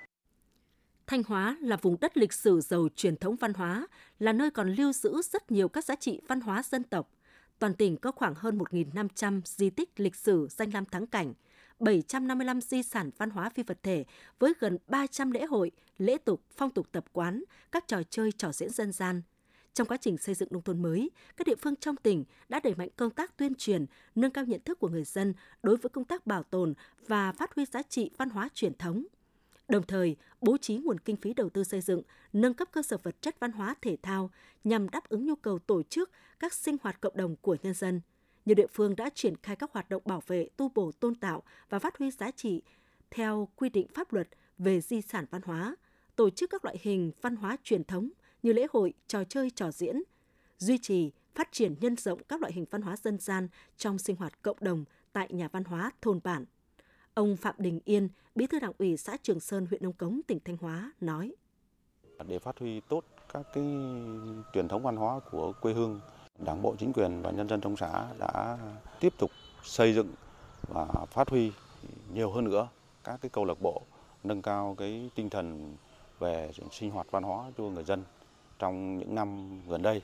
Thanh 1.06 1.22
Hóa 1.22 1.56
là 1.60 1.76
vùng 1.76 1.96
đất 2.00 2.16
lịch 2.16 2.32
sử 2.32 2.60
giàu 2.60 2.88
truyền 2.96 3.16
thống 3.16 3.36
văn 3.36 3.54
hóa, 3.54 3.86
là 4.18 4.32
nơi 4.32 4.50
còn 4.50 4.72
lưu 4.72 4.92
giữ 4.92 5.22
rất 5.22 5.50
nhiều 5.50 5.68
các 5.68 5.84
giá 5.84 5.94
trị 5.94 6.20
văn 6.28 6.40
hóa 6.40 6.62
dân 6.62 6.82
tộc. 6.82 7.08
Toàn 7.58 7.74
tỉnh 7.74 7.96
có 7.96 8.12
khoảng 8.12 8.34
hơn 8.34 8.58
1.500 8.58 9.40
di 9.44 9.70
tích 9.70 10.00
lịch 10.00 10.16
sử 10.16 10.48
danh 10.50 10.72
lam 10.72 10.84
thắng 10.84 11.06
cảnh, 11.06 11.34
755 11.80 12.60
di 12.60 12.82
sản 12.82 13.10
văn 13.18 13.30
hóa 13.30 13.48
phi 13.48 13.62
vật 13.62 13.78
thể 13.82 14.04
với 14.38 14.52
gần 14.60 14.78
300 14.88 15.30
lễ 15.30 15.46
hội, 15.46 15.70
lễ 15.98 16.18
tục, 16.18 16.42
phong 16.56 16.70
tục 16.70 16.86
tập 16.92 17.04
quán, 17.12 17.44
các 17.72 17.88
trò 17.88 18.02
chơi, 18.10 18.32
trò 18.32 18.52
diễn 18.52 18.70
dân 18.70 18.92
gian. 18.92 19.22
Trong 19.74 19.88
quá 19.88 19.96
trình 19.96 20.18
xây 20.18 20.34
dựng 20.34 20.48
nông 20.52 20.62
thôn 20.62 20.82
mới, 20.82 21.10
các 21.36 21.46
địa 21.46 21.54
phương 21.62 21.76
trong 21.76 21.96
tỉnh 21.96 22.24
đã 22.48 22.60
đẩy 22.60 22.74
mạnh 22.74 22.88
công 22.96 23.10
tác 23.10 23.36
tuyên 23.36 23.54
truyền, 23.54 23.86
nâng 24.14 24.30
cao 24.30 24.44
nhận 24.44 24.60
thức 24.64 24.78
của 24.78 24.88
người 24.88 25.04
dân 25.04 25.34
đối 25.62 25.76
với 25.76 25.90
công 25.90 26.04
tác 26.04 26.26
bảo 26.26 26.42
tồn 26.42 26.74
và 27.06 27.32
phát 27.32 27.54
huy 27.54 27.64
giá 27.64 27.82
trị 27.82 28.10
văn 28.16 28.30
hóa 28.30 28.48
truyền 28.54 28.74
thống. 28.74 29.04
Đồng 29.68 29.82
thời, 29.82 30.16
bố 30.40 30.56
trí 30.56 30.76
nguồn 30.76 31.00
kinh 31.00 31.16
phí 31.16 31.34
đầu 31.34 31.48
tư 31.48 31.64
xây 31.64 31.80
dựng, 31.80 32.02
nâng 32.32 32.54
cấp 32.54 32.68
cơ 32.72 32.82
sở 32.82 32.96
vật 33.02 33.22
chất 33.22 33.40
văn 33.40 33.52
hóa 33.52 33.74
thể 33.82 33.96
thao 34.02 34.30
nhằm 34.64 34.88
đáp 34.88 35.08
ứng 35.08 35.26
nhu 35.26 35.36
cầu 35.36 35.58
tổ 35.58 35.82
chức 35.82 36.10
các 36.40 36.52
sinh 36.52 36.76
hoạt 36.82 37.00
cộng 37.00 37.16
đồng 37.16 37.36
của 37.36 37.56
nhân 37.62 37.74
dân– 37.74 38.00
nhiều 38.46 38.54
địa 38.54 38.66
phương 38.66 38.96
đã 38.96 39.10
triển 39.14 39.34
khai 39.42 39.56
các 39.56 39.72
hoạt 39.72 39.88
động 39.88 40.02
bảo 40.04 40.22
vệ, 40.26 40.48
tu 40.56 40.68
bổ, 40.68 40.92
tôn 40.92 41.14
tạo 41.14 41.42
và 41.68 41.78
phát 41.78 41.98
huy 41.98 42.10
giá 42.10 42.30
trị 42.30 42.62
theo 43.10 43.48
quy 43.56 43.68
định 43.68 43.86
pháp 43.94 44.12
luật 44.12 44.28
về 44.58 44.80
di 44.80 45.00
sản 45.00 45.24
văn 45.30 45.42
hóa, 45.44 45.76
tổ 46.16 46.30
chức 46.30 46.50
các 46.50 46.64
loại 46.64 46.76
hình 46.80 47.12
văn 47.22 47.36
hóa 47.36 47.56
truyền 47.62 47.84
thống 47.84 48.10
như 48.42 48.52
lễ 48.52 48.66
hội, 48.72 48.92
trò 49.06 49.24
chơi, 49.24 49.50
trò 49.50 49.70
diễn, 49.70 50.02
duy 50.58 50.78
trì, 50.78 51.10
phát 51.34 51.48
triển 51.52 51.74
nhân 51.80 51.96
rộng 51.96 52.22
các 52.28 52.40
loại 52.40 52.52
hình 52.52 52.64
văn 52.70 52.82
hóa 52.82 52.96
dân 52.96 53.18
gian 53.18 53.48
trong 53.76 53.98
sinh 53.98 54.16
hoạt 54.16 54.42
cộng 54.42 54.56
đồng 54.60 54.84
tại 55.12 55.28
nhà 55.32 55.48
văn 55.52 55.64
hóa 55.64 55.90
thôn 56.02 56.20
bản. 56.24 56.44
Ông 57.16 57.36
Phạm 57.36 57.54
Đình 57.58 57.80
Yên, 57.84 58.08
Bí 58.34 58.46
thư 58.46 58.58
Đảng 58.58 58.72
ủy 58.78 58.96
xã 58.96 59.16
Trường 59.22 59.40
Sơn, 59.40 59.66
huyện 59.66 59.82
Nông 59.82 59.92
Cống, 59.92 60.20
tỉnh 60.26 60.38
Thanh 60.44 60.56
Hóa 60.56 60.92
nói: 61.00 61.34
Để 62.28 62.38
phát 62.38 62.58
huy 62.58 62.80
tốt 62.80 63.04
các 63.32 63.46
cái 63.54 63.64
truyền 64.54 64.68
thống 64.68 64.82
văn 64.82 64.96
hóa 64.96 65.20
của 65.30 65.52
quê 65.60 65.72
hương 65.72 66.00
Đảng 66.38 66.62
bộ, 66.62 66.74
chính 66.78 66.92
quyền 66.92 67.22
và 67.22 67.30
nhân 67.30 67.48
dân 67.48 67.60
trong 67.60 67.76
xã 67.76 68.06
đã 68.18 68.58
tiếp 69.00 69.12
tục 69.18 69.30
xây 69.62 69.94
dựng 69.94 70.14
và 70.68 70.86
phát 71.10 71.28
huy 71.28 71.52
nhiều 72.14 72.30
hơn 72.30 72.44
nữa 72.44 72.68
các 73.04 73.18
cái 73.22 73.30
câu 73.30 73.44
lạc 73.44 73.60
bộ 73.62 73.82
nâng 74.24 74.42
cao 74.42 74.74
cái 74.78 75.10
tinh 75.14 75.30
thần 75.30 75.76
về 76.18 76.50
sinh 76.72 76.90
hoạt 76.90 77.06
văn 77.10 77.22
hóa 77.22 77.50
cho 77.58 77.64
người 77.64 77.84
dân 77.84 78.02
trong 78.58 78.98
những 78.98 79.14
năm 79.14 79.60
gần 79.68 79.82
đây. 79.82 80.02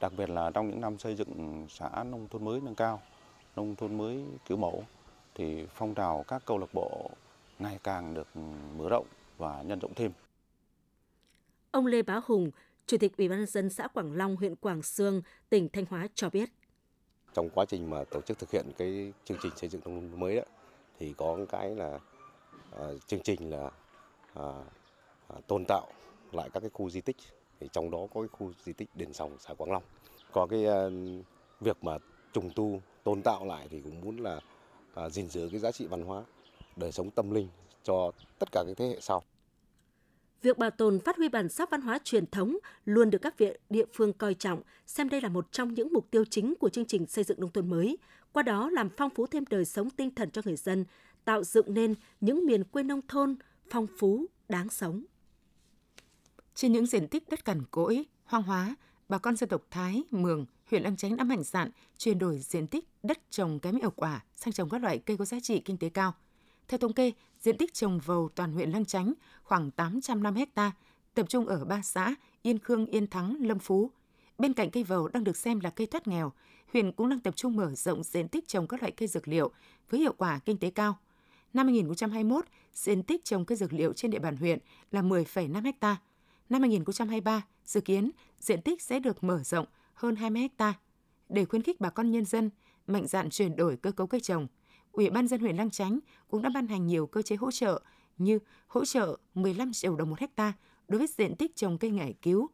Đặc 0.00 0.12
biệt 0.16 0.30
là 0.30 0.50
trong 0.50 0.70
những 0.70 0.80
năm 0.80 0.98
xây 0.98 1.14
dựng 1.14 1.66
xã 1.70 2.04
nông 2.04 2.28
thôn 2.28 2.44
mới 2.44 2.60
nâng 2.60 2.74
cao, 2.74 3.00
nông 3.56 3.76
thôn 3.76 3.98
mới 3.98 4.24
kiểu 4.48 4.56
mẫu 4.56 4.84
thì 5.34 5.66
phong 5.74 5.94
trào 5.94 6.24
các 6.28 6.42
câu 6.46 6.58
lạc 6.58 6.74
bộ 6.74 7.10
ngày 7.58 7.78
càng 7.82 8.14
được 8.14 8.36
mở 8.76 8.88
rộng 8.88 9.06
và 9.38 9.62
nhân 9.62 9.78
rộng 9.78 9.94
thêm. 9.94 10.12
Ông 11.70 11.86
Lê 11.86 12.02
Bá 12.02 12.20
Hùng, 12.26 12.50
Chủ 12.86 12.96
tịch 12.98 13.16
Ủy 13.16 13.28
ban 13.28 13.38
nhân 13.38 13.46
dân 13.46 13.70
xã 13.70 13.88
Quảng 13.88 14.12
Long, 14.12 14.36
huyện 14.36 14.56
Quảng 14.56 14.82
Sương, 14.82 15.22
tỉnh 15.48 15.68
Thanh 15.68 15.84
Hóa 15.90 16.08
cho 16.14 16.30
biết. 16.30 16.48
Trong 17.34 17.50
quá 17.50 17.64
trình 17.64 17.90
mà 17.90 18.04
tổ 18.04 18.20
chức 18.20 18.38
thực 18.38 18.50
hiện 18.50 18.66
cái 18.78 19.12
chương 19.24 19.38
trình 19.42 19.52
xây 19.56 19.68
dựng 19.68 19.82
nông 19.84 20.10
thôn 20.10 20.20
mới 20.20 20.36
đó, 20.36 20.42
thì 20.98 21.14
có 21.16 21.38
cái 21.48 21.74
là 21.74 21.98
uh, 22.80 23.06
chương 23.06 23.20
trình 23.24 23.50
là 23.50 23.70
uh, 24.40 25.46
tôn 25.46 25.64
tạo 25.64 25.86
lại 26.32 26.50
các 26.52 26.60
cái 26.60 26.70
khu 26.72 26.90
di 26.90 27.00
tích 27.00 27.16
thì 27.60 27.68
trong 27.72 27.90
đó 27.90 27.98
có 28.14 28.20
cái 28.20 28.28
khu 28.28 28.52
di 28.64 28.72
tích 28.72 28.88
đền 28.94 29.12
sòng 29.12 29.36
xã 29.38 29.54
Quảng 29.54 29.72
Long 29.72 29.82
có 30.32 30.46
cái 30.46 30.64
uh, 30.66 30.92
việc 31.60 31.84
mà 31.84 31.98
trùng 32.32 32.50
tu 32.56 32.80
tôn 33.04 33.22
tạo 33.22 33.46
lại 33.46 33.66
thì 33.70 33.80
cũng 33.80 34.00
muốn 34.00 34.16
là 34.16 34.40
uh, 35.06 35.12
gìn 35.12 35.28
giữ 35.28 35.48
cái 35.50 35.60
giá 35.60 35.72
trị 35.72 35.86
văn 35.86 36.02
hóa 36.02 36.22
đời 36.76 36.92
sống 36.92 37.10
tâm 37.10 37.30
linh 37.30 37.48
cho 37.82 38.12
tất 38.38 38.52
cả 38.52 38.64
các 38.66 38.76
thế 38.76 38.88
hệ 38.88 38.98
sau 39.00 39.22
Việc 40.44 40.58
bảo 40.58 40.70
tồn 40.70 41.00
phát 41.00 41.16
huy 41.16 41.28
bản 41.28 41.48
sắc 41.48 41.70
văn 41.70 41.80
hóa 41.80 41.98
truyền 42.04 42.26
thống 42.26 42.56
luôn 42.84 43.10
được 43.10 43.18
các 43.22 43.38
viện 43.38 43.56
địa 43.70 43.84
phương 43.92 44.12
coi 44.12 44.34
trọng, 44.34 44.62
xem 44.86 45.08
đây 45.08 45.20
là 45.20 45.28
một 45.28 45.52
trong 45.52 45.74
những 45.74 45.88
mục 45.92 46.10
tiêu 46.10 46.24
chính 46.24 46.54
của 46.60 46.68
chương 46.68 46.84
trình 46.84 47.06
xây 47.06 47.24
dựng 47.24 47.40
nông 47.40 47.50
thôn 47.50 47.70
mới, 47.70 47.98
qua 48.32 48.42
đó 48.42 48.70
làm 48.70 48.88
phong 48.96 49.10
phú 49.10 49.26
thêm 49.26 49.44
đời 49.50 49.64
sống 49.64 49.90
tinh 49.90 50.14
thần 50.14 50.30
cho 50.30 50.42
người 50.44 50.56
dân, 50.56 50.84
tạo 51.24 51.44
dựng 51.44 51.74
nên 51.74 51.94
những 52.20 52.46
miền 52.46 52.64
quê 52.64 52.82
nông 52.82 53.00
thôn 53.08 53.36
phong 53.70 53.86
phú, 53.98 54.26
đáng 54.48 54.68
sống. 54.68 55.04
Trên 56.54 56.72
những 56.72 56.86
diện 56.86 57.08
tích 57.08 57.28
đất 57.28 57.44
cằn 57.44 57.62
cỗi, 57.70 58.04
hoang 58.24 58.42
hóa, 58.42 58.76
bà 59.08 59.18
con 59.18 59.36
dân 59.36 59.48
tộc 59.48 59.62
Thái, 59.70 60.02
Mường, 60.10 60.46
huyện 60.70 60.82
Lăng 60.82 60.96
Chánh 60.96 61.16
đã 61.16 61.24
mạnh 61.24 61.42
dạn 61.42 61.70
chuyển 61.98 62.18
đổi 62.18 62.38
diện 62.38 62.66
tích 62.66 62.88
đất 63.02 63.18
trồng 63.30 63.60
kém 63.60 63.76
hiệu 63.76 63.90
quả 63.96 64.24
sang 64.36 64.52
trồng 64.52 64.68
các 64.68 64.82
loại 64.82 64.98
cây 64.98 65.16
có 65.16 65.24
giá 65.24 65.40
trị 65.40 65.60
kinh 65.60 65.76
tế 65.76 65.88
cao– 65.88 66.14
theo 66.68 66.78
thống 66.78 66.92
kê, 66.92 67.12
diện 67.40 67.56
tích 67.56 67.74
trồng 67.74 67.98
vầu 67.98 68.28
toàn 68.34 68.52
huyện 68.52 68.70
Lăng 68.70 68.84
Chánh 68.84 69.12
khoảng 69.42 69.70
805 69.70 70.34
ha, 70.56 70.72
tập 71.14 71.26
trung 71.28 71.46
ở 71.46 71.64
ba 71.64 71.82
xã 71.82 72.14
Yên 72.42 72.58
Khương, 72.58 72.86
Yên 72.86 73.06
Thắng, 73.06 73.36
Lâm 73.40 73.58
Phú. 73.58 73.90
Bên 74.38 74.52
cạnh 74.52 74.70
cây 74.70 74.84
vầu 74.84 75.08
đang 75.08 75.24
được 75.24 75.36
xem 75.36 75.60
là 75.60 75.70
cây 75.70 75.86
thoát 75.86 76.08
nghèo, 76.08 76.32
huyện 76.72 76.92
cũng 76.92 77.08
đang 77.08 77.20
tập 77.20 77.36
trung 77.36 77.56
mở 77.56 77.74
rộng 77.74 78.02
diện 78.02 78.28
tích 78.28 78.48
trồng 78.48 78.66
các 78.66 78.82
loại 78.82 78.92
cây 78.92 79.08
dược 79.08 79.28
liệu 79.28 79.50
với 79.90 80.00
hiệu 80.00 80.14
quả 80.18 80.38
kinh 80.44 80.58
tế 80.58 80.70
cao. 80.70 80.98
Năm 81.54 81.66
2021, 81.66 82.44
diện 82.74 83.02
tích 83.02 83.24
trồng 83.24 83.44
cây 83.44 83.56
dược 83.56 83.72
liệu 83.72 83.92
trên 83.92 84.10
địa 84.10 84.18
bàn 84.18 84.36
huyện 84.36 84.58
là 84.90 85.02
10,5 85.02 85.72
ha. 85.80 85.96
Năm 86.48 86.60
2023, 86.60 87.42
dự 87.64 87.80
kiến 87.80 88.10
diện 88.40 88.62
tích 88.62 88.82
sẽ 88.82 89.00
được 89.00 89.24
mở 89.24 89.42
rộng 89.42 89.66
hơn 89.94 90.16
20 90.16 90.48
ha. 90.58 90.74
Để 91.28 91.44
khuyến 91.44 91.62
khích 91.62 91.80
bà 91.80 91.90
con 91.90 92.10
nhân 92.10 92.24
dân 92.24 92.50
mạnh 92.86 93.06
dạn 93.06 93.30
chuyển 93.30 93.56
đổi 93.56 93.76
cơ 93.76 93.92
cấu 93.92 94.06
cây 94.06 94.20
trồng– 94.20 94.46
Ủy 94.94 95.10
ban 95.10 95.28
dân 95.28 95.40
huyện 95.40 95.56
Lăng 95.56 95.70
Chánh 95.70 95.98
cũng 96.28 96.42
đã 96.42 96.50
ban 96.54 96.66
hành 96.66 96.86
nhiều 96.86 97.06
cơ 97.06 97.22
chế 97.22 97.36
hỗ 97.36 97.50
trợ 97.50 97.82
như 98.18 98.38
hỗ 98.66 98.84
trợ 98.84 99.16
15 99.34 99.72
triệu 99.72 99.96
đồng 99.96 100.10
một 100.10 100.18
hecta 100.18 100.52
đối 100.88 100.98
với 100.98 101.06
diện 101.06 101.36
tích 101.36 101.56
trồng 101.56 101.78
cây 101.78 101.90
ngải 101.90 102.14
cứu, 102.22 102.50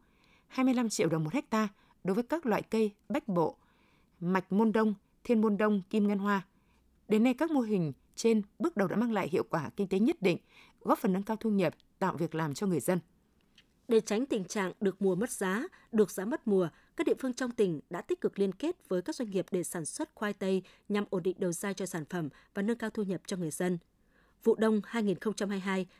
25 0.47 0.89
triệu 0.89 1.09
đồng 1.09 1.23
một 1.23 1.33
hecta 1.33 1.67
đối 2.03 2.15
với 2.15 2.23
các 2.23 2.45
loại 2.45 2.61
cây 2.61 2.91
bách 3.09 3.27
bộ, 3.27 3.57
mạch 4.19 4.51
môn 4.51 4.71
đông, 4.71 4.93
thiên 5.23 5.41
môn 5.41 5.57
đông, 5.57 5.81
kim 5.89 6.07
ngân 6.07 6.19
hoa. 6.19 6.45
Đến 7.07 7.23
nay 7.23 7.33
các 7.33 7.51
mô 7.51 7.61
hình 7.61 7.93
trên 8.15 8.41
bước 8.59 8.77
đầu 8.77 8.87
đã 8.87 8.95
mang 8.95 9.11
lại 9.11 9.29
hiệu 9.31 9.43
quả 9.49 9.69
kinh 9.75 9.87
tế 9.87 9.99
nhất 9.99 10.21
định, 10.21 10.37
góp 10.81 10.99
phần 10.99 11.13
nâng 11.13 11.23
cao 11.23 11.37
thu 11.37 11.49
nhập, 11.49 11.73
tạo 11.99 12.15
việc 12.17 12.35
làm 12.35 12.53
cho 12.53 12.67
người 12.67 12.79
dân. 12.79 12.99
Để 13.91 14.01
tránh 14.01 14.25
tình 14.25 14.45
trạng 14.45 14.71
được 14.81 15.01
mùa 15.01 15.15
mất 15.15 15.31
giá, 15.31 15.63
được 15.91 16.11
giá 16.11 16.25
mất 16.25 16.47
mùa, 16.47 16.69
các 16.95 17.07
địa 17.07 17.13
phương 17.19 17.33
trong 17.33 17.51
tỉnh 17.51 17.79
đã 17.89 18.01
tích 18.01 18.21
cực 18.21 18.39
liên 18.39 18.51
kết 18.51 18.75
với 18.89 19.01
các 19.01 19.15
doanh 19.15 19.29
nghiệp 19.29 19.45
để 19.51 19.63
sản 19.63 19.85
xuất 19.85 20.09
khoai 20.15 20.33
tây 20.33 20.63
nhằm 20.89 21.05
ổn 21.09 21.23
định 21.23 21.35
đầu 21.39 21.51
ra 21.51 21.73
cho 21.73 21.85
sản 21.85 22.05
phẩm 22.05 22.29
và 22.53 22.61
nâng 22.61 22.77
cao 22.77 22.89
thu 22.89 23.03
nhập 23.03 23.21
cho 23.25 23.37
người 23.37 23.51
dân. 23.51 23.77
Vụ 24.43 24.55
đông 24.55 24.81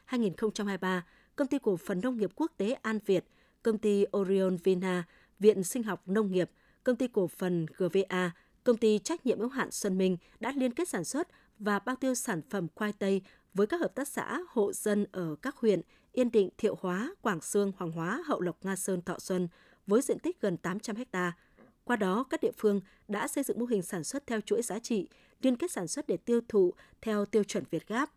2022-2023, 0.09 1.01
Công 1.35 1.47
ty 1.47 1.59
cổ 1.59 1.77
phần 1.77 2.01
nông 2.01 2.17
nghiệp 2.17 2.31
quốc 2.35 2.51
tế 2.57 2.71
An 2.71 2.99
Việt, 3.05 3.25
Công 3.63 3.77
ty 3.77 4.05
Orion 4.17 4.57
Vina, 4.57 5.03
Viện 5.39 5.63
Sinh 5.63 5.83
học 5.83 6.01
Nông 6.05 6.31
nghiệp, 6.31 6.51
Công 6.83 6.95
ty 6.95 7.07
cổ 7.07 7.27
phần 7.27 7.65
GVA, 7.77 8.31
Công 8.63 8.77
ty 8.77 8.99
trách 8.99 9.25
nhiệm 9.25 9.39
hữu 9.39 9.49
hạn 9.49 9.71
Xuân 9.71 9.97
Minh 9.97 10.17
đã 10.39 10.53
liên 10.55 10.73
kết 10.73 10.89
sản 10.89 11.03
xuất 11.03 11.27
và 11.59 11.79
bao 11.79 11.95
tiêu 11.95 12.15
sản 12.15 12.41
phẩm 12.49 12.67
khoai 12.75 12.93
tây 12.93 13.21
với 13.53 13.67
các 13.67 13.81
hợp 13.81 13.95
tác 13.95 14.07
xã, 14.07 14.39
hộ 14.47 14.73
dân 14.73 15.05
ở 15.11 15.35
các 15.41 15.55
huyện 15.55 15.81
Yên 16.13 16.31
Định, 16.31 16.49
Thiệu 16.57 16.77
Hóa, 16.81 17.15
Quảng 17.21 17.41
Sương, 17.41 17.71
Hoàng 17.77 17.91
Hóa, 17.91 18.23
Hậu 18.25 18.41
Lộc, 18.41 18.65
Nga 18.65 18.75
Sơn, 18.75 19.01
Thọ 19.01 19.19
Xuân 19.19 19.47
với 19.87 20.01
diện 20.01 20.19
tích 20.19 20.41
gần 20.41 20.57
800 20.57 20.95
ha. 21.13 21.37
Qua 21.83 21.95
đó, 21.95 22.23
các 22.29 22.41
địa 22.41 22.51
phương 22.57 22.81
đã 23.07 23.27
xây 23.27 23.43
dựng 23.43 23.59
mô 23.59 23.65
hình 23.65 23.81
sản 23.81 24.03
xuất 24.03 24.27
theo 24.27 24.41
chuỗi 24.41 24.61
giá 24.61 24.79
trị, 24.79 25.07
liên 25.41 25.55
kết 25.55 25.71
sản 25.71 25.87
xuất 25.87 26.07
để 26.07 26.17
tiêu 26.17 26.41
thụ 26.47 26.73
theo 27.01 27.25
tiêu 27.25 27.43
chuẩn 27.43 27.63
Việt 27.71 27.87
Gáp. 27.87 28.11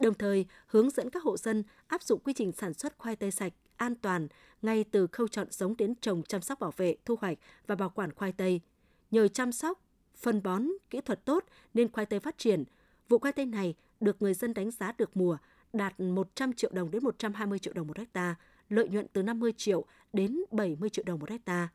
Đồng 0.00 0.14
thời, 0.14 0.46
hướng 0.66 0.90
dẫn 0.90 1.10
các 1.10 1.22
hộ 1.22 1.36
dân 1.36 1.64
áp 1.86 2.02
dụng 2.02 2.20
quy 2.24 2.32
trình 2.32 2.52
sản 2.52 2.74
xuất 2.74 2.98
khoai 2.98 3.16
tây 3.16 3.30
sạch, 3.30 3.52
an 3.76 3.94
toàn, 3.94 4.28
ngay 4.62 4.84
từ 4.84 5.06
khâu 5.06 5.28
chọn 5.28 5.46
giống 5.50 5.76
đến 5.76 5.94
trồng 6.00 6.22
chăm 6.22 6.40
sóc 6.40 6.60
bảo 6.60 6.72
vệ, 6.76 6.96
thu 7.04 7.16
hoạch 7.20 7.38
và 7.66 7.74
bảo 7.74 7.90
quản 7.90 8.14
khoai 8.14 8.32
tây. 8.32 8.60
Nhờ 9.10 9.28
chăm 9.28 9.52
sóc, 9.52 9.80
phân 10.16 10.42
bón, 10.42 10.66
kỹ 10.90 11.00
thuật 11.00 11.24
tốt 11.24 11.44
nên 11.74 11.92
khoai 11.92 12.06
tây 12.06 12.20
phát 12.20 12.38
triển. 12.38 12.64
Vụ 13.08 13.18
khoai 13.18 13.32
tây 13.32 13.46
này 13.46 13.74
được 14.00 14.22
người 14.22 14.34
dân 14.34 14.54
đánh 14.54 14.70
giá 14.70 14.92
được 14.98 15.16
mùa, 15.16 15.38
đạt 15.72 16.00
100 16.00 16.52
triệu 16.52 16.70
đồng 16.74 16.90
đến 16.90 17.04
120 17.04 17.58
triệu 17.58 17.72
đồng 17.74 17.86
một 17.86 17.98
hecta, 17.98 18.34
lợi 18.68 18.88
nhuận 18.88 19.06
từ 19.12 19.22
50 19.22 19.52
triệu 19.56 19.84
đến 20.12 20.38
70 20.50 20.90
triệu 20.90 21.04
đồng 21.04 21.18
một 21.18 21.30
hecta. 21.30 21.68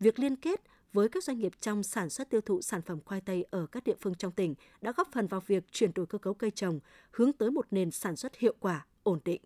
Việc 0.00 0.18
liên 0.18 0.36
kết 0.36 0.60
với 0.92 1.08
các 1.08 1.24
doanh 1.24 1.38
nghiệp 1.38 1.52
trong 1.60 1.82
sản 1.82 2.10
xuất 2.10 2.30
tiêu 2.30 2.40
thụ 2.40 2.62
sản 2.62 2.82
phẩm 2.82 3.00
khoai 3.04 3.20
tây 3.20 3.44
ở 3.50 3.66
các 3.66 3.84
địa 3.84 3.94
phương 4.00 4.14
trong 4.14 4.32
tỉnh 4.32 4.54
đã 4.80 4.92
góp 4.96 5.08
phần 5.12 5.26
vào 5.26 5.40
việc 5.46 5.72
chuyển 5.72 5.90
đổi 5.94 6.06
cơ 6.06 6.18
cấu 6.18 6.34
cây 6.34 6.50
trồng, 6.50 6.80
hướng 7.10 7.32
tới 7.32 7.50
một 7.50 7.66
nền 7.70 7.90
sản 7.90 8.16
xuất 8.16 8.36
hiệu 8.36 8.54
quả, 8.60 8.86
ổn 9.02 9.20
định. 9.24 9.42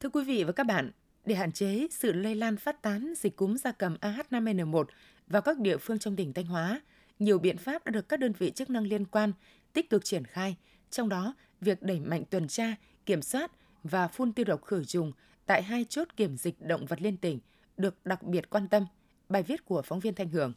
Thưa 0.00 0.08
quý 0.08 0.24
vị 0.24 0.44
và 0.44 0.52
các 0.52 0.64
bạn, 0.64 0.90
để 1.24 1.34
hạn 1.34 1.52
chế 1.52 1.86
sự 1.90 2.12
lây 2.12 2.34
lan 2.34 2.56
phát 2.56 2.82
tán 2.82 3.12
dịch 3.16 3.36
cúm 3.36 3.56
gia 3.56 3.72
cầm 3.72 3.96
AH5N1 4.00 4.84
vào 5.26 5.42
các 5.42 5.58
địa 5.58 5.76
phương 5.76 5.98
trong 5.98 6.16
tỉnh 6.16 6.32
Thanh 6.32 6.46
Hóa, 6.46 6.80
nhiều 7.18 7.38
biện 7.38 7.58
pháp 7.58 7.84
đã 7.84 7.90
được 7.90 8.08
các 8.08 8.20
đơn 8.20 8.32
vị 8.38 8.50
chức 8.50 8.70
năng 8.70 8.86
liên 8.86 9.04
quan 9.04 9.32
tích 9.72 9.90
cực 9.90 10.04
triển 10.04 10.24
khai, 10.24 10.56
trong 10.90 11.08
đó 11.08 11.34
việc 11.62 11.82
đẩy 11.82 12.00
mạnh 12.00 12.24
tuần 12.30 12.48
tra, 12.48 12.74
kiểm 13.06 13.22
soát 13.22 13.52
và 13.84 14.08
phun 14.08 14.32
tiêu 14.32 14.44
độc 14.44 14.64
khử 14.64 14.84
trùng 14.84 15.12
tại 15.46 15.62
hai 15.62 15.86
chốt 15.88 16.08
kiểm 16.16 16.36
dịch 16.36 16.60
động 16.60 16.86
vật 16.86 17.02
liên 17.02 17.16
tỉnh 17.16 17.38
được 17.76 18.06
đặc 18.06 18.22
biệt 18.22 18.50
quan 18.50 18.68
tâm. 18.68 18.86
Bài 19.28 19.42
viết 19.42 19.64
của 19.64 19.82
phóng 19.82 20.00
viên 20.00 20.14
Thanh 20.14 20.28
Hưởng. 20.28 20.52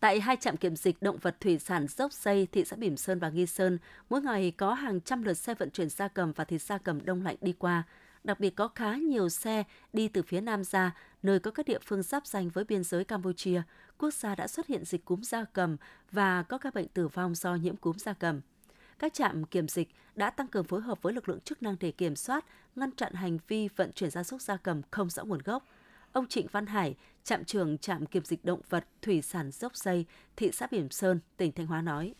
Tại 0.00 0.20
hai 0.20 0.36
trạm 0.40 0.56
kiểm 0.56 0.76
dịch 0.76 1.02
động 1.02 1.18
vật 1.18 1.36
thủy 1.40 1.58
sản 1.58 1.86
Dốc 1.88 2.12
Xây, 2.12 2.46
thị 2.52 2.64
xã 2.64 2.76
Bỉm 2.76 2.96
Sơn 2.96 3.18
và 3.18 3.28
Nghi 3.28 3.46
Sơn, 3.46 3.78
mỗi 4.10 4.22
ngày 4.22 4.50
có 4.56 4.74
hàng 4.74 5.00
trăm 5.00 5.22
lượt 5.22 5.34
xe 5.34 5.54
vận 5.54 5.70
chuyển 5.70 5.88
gia 5.88 6.08
cầm 6.08 6.32
và 6.32 6.44
thịt 6.44 6.62
gia 6.62 6.78
cầm 6.78 7.04
đông 7.04 7.22
lạnh 7.22 7.36
đi 7.40 7.52
qua. 7.52 7.82
Đặc 8.24 8.40
biệt 8.40 8.50
có 8.50 8.68
khá 8.68 8.96
nhiều 8.96 9.28
xe 9.28 9.64
đi 9.92 10.08
từ 10.08 10.22
phía 10.22 10.40
Nam 10.40 10.64
ra, 10.64 10.96
nơi 11.22 11.38
có 11.38 11.50
các 11.50 11.66
địa 11.66 11.78
phương 11.84 12.02
giáp 12.02 12.26
danh 12.26 12.48
với 12.48 12.64
biên 12.64 12.84
giới 12.84 13.04
Campuchia. 13.04 13.62
Quốc 13.98 14.14
gia 14.14 14.34
đã 14.34 14.46
xuất 14.46 14.66
hiện 14.66 14.84
dịch 14.84 15.04
cúm 15.04 15.20
gia 15.20 15.44
cầm 15.44 15.76
và 16.12 16.42
có 16.42 16.58
các 16.58 16.74
bệnh 16.74 16.88
tử 16.88 17.08
vong 17.08 17.34
do 17.34 17.54
nhiễm 17.54 17.76
cúm 17.76 17.96
gia 17.96 18.12
cầm. 18.12 18.40
Các 19.00 19.14
trạm 19.14 19.44
kiểm 19.44 19.68
dịch 19.68 19.88
đã 20.14 20.30
tăng 20.30 20.46
cường 20.46 20.64
phối 20.64 20.80
hợp 20.80 21.02
với 21.02 21.12
lực 21.12 21.28
lượng 21.28 21.40
chức 21.40 21.62
năng 21.62 21.76
để 21.80 21.90
kiểm 21.90 22.16
soát, 22.16 22.44
ngăn 22.76 22.90
chặn 22.92 23.14
hành 23.14 23.38
vi 23.48 23.68
vận 23.76 23.92
chuyển 23.92 24.10
gia 24.10 24.22
súc 24.22 24.40
gia 24.40 24.56
cầm 24.56 24.82
không 24.90 25.10
rõ 25.10 25.24
nguồn 25.24 25.38
gốc. 25.44 25.64
Ông 26.12 26.26
Trịnh 26.26 26.46
Văn 26.52 26.66
Hải, 26.66 26.96
trạm 27.24 27.44
trưởng 27.44 27.78
trạm 27.78 28.06
kiểm 28.06 28.24
dịch 28.24 28.44
động 28.44 28.60
vật 28.68 28.84
thủy 29.02 29.22
sản 29.22 29.50
dốc 29.50 29.76
dây, 29.76 30.04
thị 30.36 30.50
xã 30.52 30.66
Bỉm 30.70 30.90
Sơn, 30.90 31.20
tỉnh 31.36 31.52
Thanh 31.52 31.66
Hóa 31.66 31.82
nói. 31.82 32.14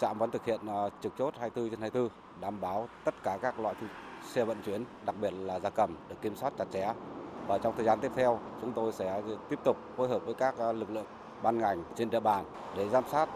Trạm 0.00 0.18
vẫn 0.18 0.30
thực 0.30 0.44
hiện 0.44 0.60
ờ, 0.66 0.90
trực 1.02 1.12
chốt 1.18 1.34
24 1.38 1.70
trên 1.70 1.80
24, 1.80 2.08
đảm 2.40 2.60
bảo 2.60 2.88
tất 3.04 3.14
cả 3.22 3.38
các 3.42 3.60
loại 3.60 3.74
xe 4.22 4.44
vận 4.44 4.62
chuyển, 4.66 4.84
đặc 5.06 5.16
biệt 5.20 5.32
là 5.32 5.60
gia 5.60 5.70
cầm 5.70 5.96
được 6.08 6.16
kiểm 6.22 6.36
soát 6.36 6.52
chặt 6.58 6.66
chẽ. 6.72 6.92
Và 7.46 7.58
trong 7.58 7.76
thời 7.76 7.86
gian 7.86 8.00
tiếp 8.00 8.12
theo, 8.16 8.40
chúng 8.60 8.72
tôi 8.72 8.92
sẽ 8.92 9.22
tiếp 9.48 9.58
tục 9.64 9.76
phối 9.96 10.08
hợp 10.08 10.24
với 10.24 10.34
các 10.34 10.54
ờ, 10.58 10.72
lực 10.72 10.90
lượng 10.90 11.06
ban 11.42 11.58
ngành 11.58 11.84
trên 11.96 12.10
địa 12.10 12.20
bàn 12.20 12.44
để 12.76 12.88
giám 12.88 13.04
sát 13.10 13.28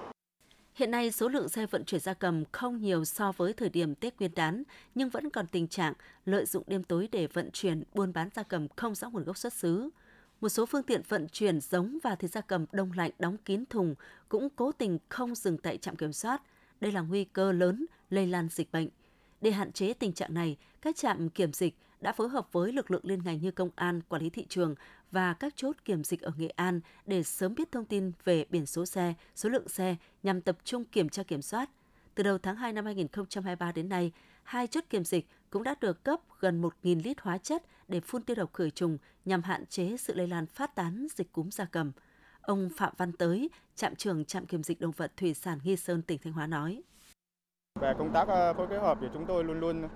Hiện 0.78 0.90
nay, 0.90 1.12
số 1.12 1.28
lượng 1.28 1.49
xe 1.49 1.66
vận 1.66 1.85
chuyển 1.85 2.00
gia 2.00 2.14
cầm 2.14 2.44
không 2.52 2.80
nhiều 2.80 3.04
so 3.04 3.32
với 3.32 3.52
thời 3.52 3.68
điểm 3.68 3.94
Tết 3.94 4.18
Nguyên 4.18 4.30
đán, 4.35 4.62
nhưng 4.94 5.08
vẫn 5.08 5.30
còn 5.30 5.47
tình 5.47 5.68
trạng 5.68 5.92
lợi 6.25 6.47
dụng 6.47 6.62
đêm 6.66 6.82
tối 6.82 7.08
để 7.12 7.26
vận 7.26 7.50
chuyển, 7.52 7.82
buôn 7.94 8.12
bán 8.12 8.28
gia 8.35 8.42
cầm 8.42 8.68
không 8.76 8.94
rõ 8.94 9.11
nguồn 9.11 9.25
gốc 9.25 9.38
xuất 9.38 9.52
xứ. 9.52 9.90
Một 10.40 10.49
số 10.49 10.66
phương 10.66 10.82
tiện 10.82 11.02
vận 11.08 11.28
chuyển 11.28 11.61
giống 11.61 11.99
và 12.02 12.14
thịt 12.14 12.30
gia 12.30 12.40
cầm 12.40 12.64
đông 12.73 12.92
lạnh 12.92 13.11
đóng 13.18 13.37
kín 13.44 13.64
thùng 13.70 13.94
cũng 14.28 14.49
cố 14.56 14.73
tình 14.73 14.99
không 15.08 15.35
dừng 15.35 15.58
tại 15.58 15.78
trạm 15.78 15.97
kiểm 15.97 16.12
soát. 16.12 16.42
Đây 16.80 16.92
là 16.92 17.00
nguy 17.00 17.25
cơ 17.25 17.52
lớn 17.52 17.87
lây 18.11 18.26
lan 18.26 18.49
dịch 18.50 18.73
bệnh. 18.73 18.88
Để 19.40 19.50
hạn 19.50 19.73
chế 19.73 19.94
tình 19.94 20.12
trạng 20.12 20.35
này, 20.35 20.56
các 20.82 20.97
trạm 20.97 21.28
kiểm 21.28 21.52
dịch 21.52 21.75
đã 22.00 22.12
phối 22.12 22.28
hợp 22.28 22.52
với 22.52 22.72
lực 22.72 22.90
lượng 22.90 23.04
liên 23.04 23.20
ngành 23.24 23.40
như 23.40 23.50
công 23.50 23.70
an, 23.76 24.00
quản 24.08 24.22
lý 24.22 24.30
thị 24.30 24.46
trường 24.48 24.74
và 25.10 25.34
các 25.34 25.52
chốt 25.56 25.76
kiểm 25.84 26.04
dịch 26.04 26.20
ở 26.20 26.32
Nghệ 26.36 26.48
An 26.48 26.80
để 27.06 27.22
sớm 27.22 27.54
biết 27.54 27.72
thông 27.72 27.84
tin 27.84 28.12
về 28.24 28.44
biển 28.50 28.66
số 28.66 28.86
xe, 28.86 29.14
số 29.34 29.48
lượng 29.48 29.68
xe 29.68 29.96
nhằm 30.22 30.40
tập 30.40 30.58
trung 30.64 30.84
kiểm 30.84 31.08
tra 31.08 31.22
kiểm 31.22 31.42
soát. 31.42 31.70
Từ 32.14 32.22
đầu 32.22 32.38
tháng 32.38 32.56
2 32.56 32.72
năm 32.72 32.84
2023 32.84 33.72
đến 33.72 33.88
nay, 33.88 34.12
hai 34.42 34.66
chốt 34.66 34.84
kiểm 34.90 35.04
dịch 35.04 35.26
cũng 35.50 35.62
đã 35.62 35.74
được 35.80 36.04
cấp 36.04 36.20
gần 36.40 36.62
1.000 36.62 37.00
lít 37.04 37.20
hóa 37.20 37.38
chất 37.38 37.62
để 37.88 38.00
phun 38.00 38.22
tiêu 38.22 38.34
độc 38.34 38.52
khử 38.52 38.70
trùng 38.70 38.98
nhằm 39.24 39.42
hạn 39.42 39.66
chế 39.66 39.96
sự 39.96 40.14
lây 40.14 40.26
lan 40.26 40.46
phát 40.46 40.74
tán 40.74 41.06
dịch 41.16 41.32
cúm 41.32 41.50
gia 41.50 41.64
cầm. 41.64 41.92
Ông 42.40 42.68
Phạm 42.76 42.92
Văn 42.96 43.12
Tới, 43.12 43.50
trạm 43.76 43.96
trưởng 43.96 44.24
trạm 44.24 44.46
kiểm 44.46 44.62
dịch 44.62 44.80
động 44.80 44.92
vật 44.96 45.12
thủy 45.16 45.34
sản 45.34 45.58
Nghi 45.64 45.76
Sơn, 45.76 46.02
tỉnh 46.02 46.18
Thanh 46.18 46.32
Hóa 46.32 46.46
nói. 46.46 46.82
Về 47.80 47.94
công 47.98 48.12
tác 48.12 48.28
ờ, 48.28 48.54
phối 48.54 48.66
kết 48.70 48.78
hợp 48.78 48.98
thì 49.00 49.06
chúng 49.12 49.24
tôi 49.28 49.44
luôn 49.44 49.60
luôn 49.60 49.88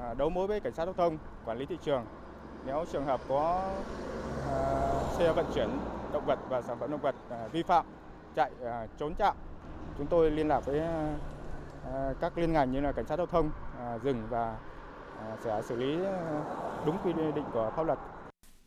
À, 0.00 0.14
đấu 0.14 0.30
mối 0.30 0.46
với 0.46 0.60
cảnh 0.60 0.72
sát 0.72 0.84
giao 0.84 0.94
thông, 0.94 1.18
quản 1.44 1.58
lý 1.58 1.66
thị 1.66 1.78
trường. 1.84 2.04
Nếu 2.66 2.84
trường 2.92 3.04
hợp 3.04 3.20
có 3.28 3.70
à, 4.50 4.90
xe 5.18 5.32
vận 5.32 5.46
chuyển 5.54 5.68
động 6.12 6.26
vật 6.26 6.38
và 6.48 6.62
sản 6.62 6.76
phẩm 6.80 6.90
động 6.90 7.00
vật 7.00 7.14
à, 7.30 7.48
vi 7.52 7.62
phạm 7.62 7.86
chạy 8.34 8.50
trốn 8.98 9.14
trạm 9.18 9.36
chúng 9.98 10.06
tôi 10.06 10.30
liên 10.30 10.48
lạc 10.48 10.60
với 10.60 10.80
các 12.20 12.38
liên 12.38 12.52
ngành 12.52 12.72
như 12.72 12.80
là 12.80 12.92
cảnh 12.92 13.06
sát 13.06 13.16
giao 13.16 13.26
thông 13.26 13.50
dừng 14.04 14.22
và 14.30 14.58
sẽ 15.44 15.62
xử 15.62 15.76
lý 15.76 15.98
đúng 16.86 16.98
quy 17.04 17.12
định 17.12 17.44
của 17.52 17.72
pháp 17.76 17.82
luật. 17.82 17.98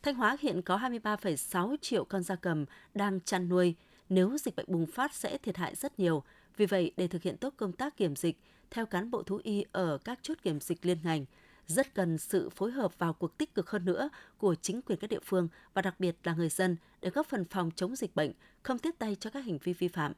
Thanh 0.02 0.14
Hóa 0.14 0.36
hiện 0.40 0.62
có 0.62 0.76
23,6 0.76 1.76
triệu 1.80 2.04
con 2.04 2.22
gia 2.22 2.36
cầm 2.36 2.64
đang 2.94 3.20
chăn 3.20 3.48
nuôi. 3.48 3.74
Nếu 4.08 4.38
dịch 4.38 4.56
bệnh 4.56 4.66
bùng 4.68 4.86
phát 4.86 5.14
sẽ 5.14 5.38
thiệt 5.38 5.56
hại 5.56 5.74
rất 5.74 5.98
nhiều. 5.98 6.22
Vì 6.56 6.66
vậy, 6.66 6.92
để 6.96 7.08
thực 7.08 7.22
hiện 7.22 7.36
tốt 7.36 7.54
công 7.56 7.72
tác 7.72 7.96
kiểm 7.96 8.16
dịch, 8.16 8.38
theo 8.70 8.86
cán 8.86 9.10
bộ 9.10 9.22
thú 9.22 9.40
y 9.42 9.64
ở 9.72 9.98
các 10.04 10.18
chốt 10.22 10.38
kiểm 10.42 10.60
dịch 10.60 10.86
liên 10.86 10.98
ngành, 11.04 11.24
rất 11.66 11.94
cần 11.94 12.18
sự 12.18 12.50
phối 12.50 12.70
hợp 12.70 12.98
vào 12.98 13.12
cuộc 13.12 13.38
tích 13.38 13.54
cực 13.54 13.70
hơn 13.70 13.84
nữa 13.84 14.10
của 14.38 14.54
chính 14.54 14.82
quyền 14.82 14.98
các 14.98 15.10
địa 15.10 15.20
phương 15.24 15.48
và 15.74 15.82
đặc 15.82 16.00
biệt 16.00 16.16
là 16.24 16.34
người 16.34 16.48
dân 16.48 16.76
để 17.00 17.10
góp 17.10 17.26
phần 17.26 17.44
phòng 17.44 17.70
chống 17.76 17.96
dịch 17.96 18.16
bệnh, 18.16 18.32
không 18.62 18.78
tiếp 18.78 18.94
tay 18.98 19.16
cho 19.20 19.30
các 19.30 19.44
hành 19.44 19.58
vi 19.58 19.72
vi 19.72 19.88
phạm. 19.88 20.12